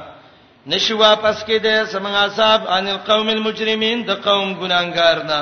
نشي 0.68 0.94
واپس 0.94 1.44
کېده 1.44 1.86
سمغه 1.86 2.28
صاحب 2.36 2.68
ان 2.68 2.88
القوم 2.88 3.30
المجرمين 3.30 4.02
د 4.06 4.12
قوم 4.12 4.50
ګناګارنا 4.62 5.42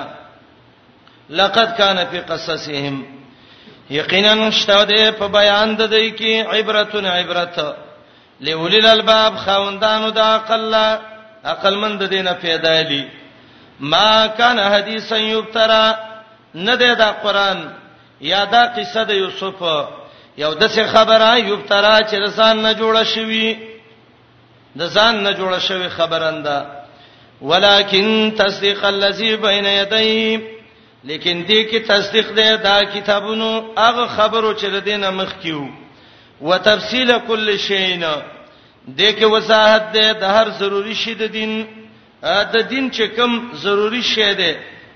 لقد 1.29 1.75
كان 1.77 2.05
في 2.05 2.19
قصصهم 2.19 3.05
یقینا 3.89 4.35
مشتاده 4.35 5.11
په 5.11 5.27
بیان 5.27 5.75
د 5.75 5.87
دې 5.89 6.11
کې 6.19 6.55
عبرتون 6.59 7.05
عبرت 7.05 7.59
لولل 8.41 8.85
الباب 8.87 9.33
خوندانو 9.37 10.09
د 10.09 10.19
عقل 10.19 10.73
عقل 11.53 11.75
مند 11.81 12.03
دینه 12.09 12.33
پیدا 12.41 12.75
لی 12.89 13.03
ما 13.91 14.27
کان 14.37 14.59
حدیث 14.73 15.11
یبترا 15.11 15.85
نه 16.55 16.75
ده 16.81 16.93
دا 16.93 17.09
قران 17.23 17.59
یا 18.31 18.41
دا 18.53 18.63
قصه 18.77 19.03
د 19.03 19.09
یوسف 19.23 19.59
یو 20.43 20.51
دسه 20.61 20.83
خبره 20.93 21.31
یبترا 21.39 21.97
چې 22.09 22.13
رسان 22.13 22.55
نه 22.65 22.73
جوړه 22.79 23.03
شوی 23.13 23.57
د 24.79 24.89
ځان 24.95 25.15
نه 25.27 25.31
جوړه 25.39 25.57
شوی 25.67 25.89
خبرنده 25.89 26.65
ولکن 27.41 28.31
تصدیق 28.37 28.83
الذی 28.85 29.35
بین 29.35 29.65
یدی 29.65 30.37
لیکن 31.03 31.45
دې 31.47 31.71
کې 31.71 31.87
تصدیق 31.87 32.31
ده 32.31 32.55
دا 32.55 32.79
کتابونو 32.93 33.49
هغه 33.77 34.05
خبرو 34.05 34.51
چې 34.59 34.65
د 34.65 34.75
دینه 34.85 35.09
مخ 35.09 35.33
کیو 35.41 35.63
وتفصيل 36.41 37.17
كل 37.27 37.59
شيء 37.59 37.99
د 38.87 39.01
کې 39.17 39.23
وضاحت 39.23 39.93
ده 39.95 40.05
د 40.11 40.23
هر 40.37 40.47
ضروری 40.61 40.93
شی 41.03 41.13
د 41.13 41.23
دین 41.33 41.51
د 42.53 42.55
دین 42.69 42.89
چې 42.91 43.03
کوم 43.17 43.33
ضروری 43.65 44.01
شی 44.03 44.33
ده 44.39 44.51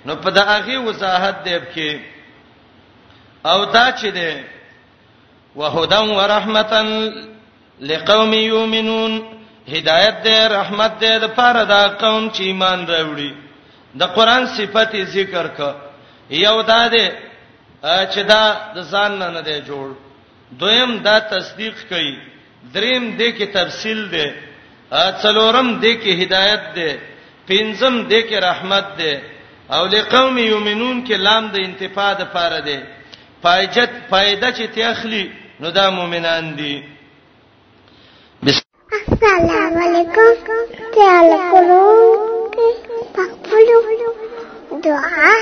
نو 0.05 0.15
په 0.15 0.29
دغه 0.37 0.77
وضاحت 0.87 1.37
ده 1.47 1.61
کې 1.75 1.99
او 3.51 3.65
دا 3.65 3.85
چې 3.91 4.07
ده 4.07 4.43
وهدن 5.55 6.09
ورحمتن 6.19 6.87
لقوم 7.89 8.33
یؤمنون 8.33 9.13
هدایت 9.73 10.15
ده 10.25 10.47
رحمت 10.59 10.99
ده 11.03 11.17
د 11.25 11.35
پاره 11.35 11.63
دا 11.63 11.87
قوم 11.87 12.29
چې 12.29 12.41
ایمان 12.41 12.87
راوړي 12.87 13.31
د 13.95 14.03
قران 14.15 14.45
صفته 14.47 15.03
ذکر 15.17 15.47
ک 15.47 15.75
یو 16.29 16.61
دا 16.61 16.81
ده 16.87 17.11
چې 17.83 18.19
دا 18.33 18.41
د 18.75 18.83
ځان 18.91 19.11
نه 19.19 19.29
نه 19.29 19.41
ده 19.41 19.61
جوړ 19.65 19.95
دویم 20.59 20.91
دا 21.07 21.17
تصدیق 21.31 21.75
کوي 21.89 22.11
دریم 22.73 23.03
دې 23.19 23.29
کې 23.37 23.45
تفصیل 23.59 23.99
ده 24.13 24.25
څلورم 25.21 25.67
دې 25.83 25.93
کې 26.01 26.11
هدایت 26.21 26.63
ده 26.77 26.89
پنځم 27.49 27.95
دې 28.11 28.19
کې 28.29 28.37
رحمت 28.49 28.85
ده 28.99 29.13
او 29.75 29.83
لقوم 29.95 30.35
یؤمنون 30.37 30.97
کې 31.07 31.15
لام 31.25 31.43
د 31.53 31.55
انتفاع 31.67 32.11
د 32.19 32.21
پاره 32.33 32.61
ده 32.67 32.77
فایجت 33.43 33.91
فائدہ 34.09 34.49
چې 34.57 34.65
تخلی 34.75 35.23
نو 35.59 35.67
دا 35.77 35.85
مؤمنان 35.97 36.45
دي 36.57 36.73
السلام 38.45 39.77
علیکم 39.87 40.59
تعال 40.95 41.29
کولو 41.51 41.85
پخپلو 43.15 43.79
دعا 44.85 45.33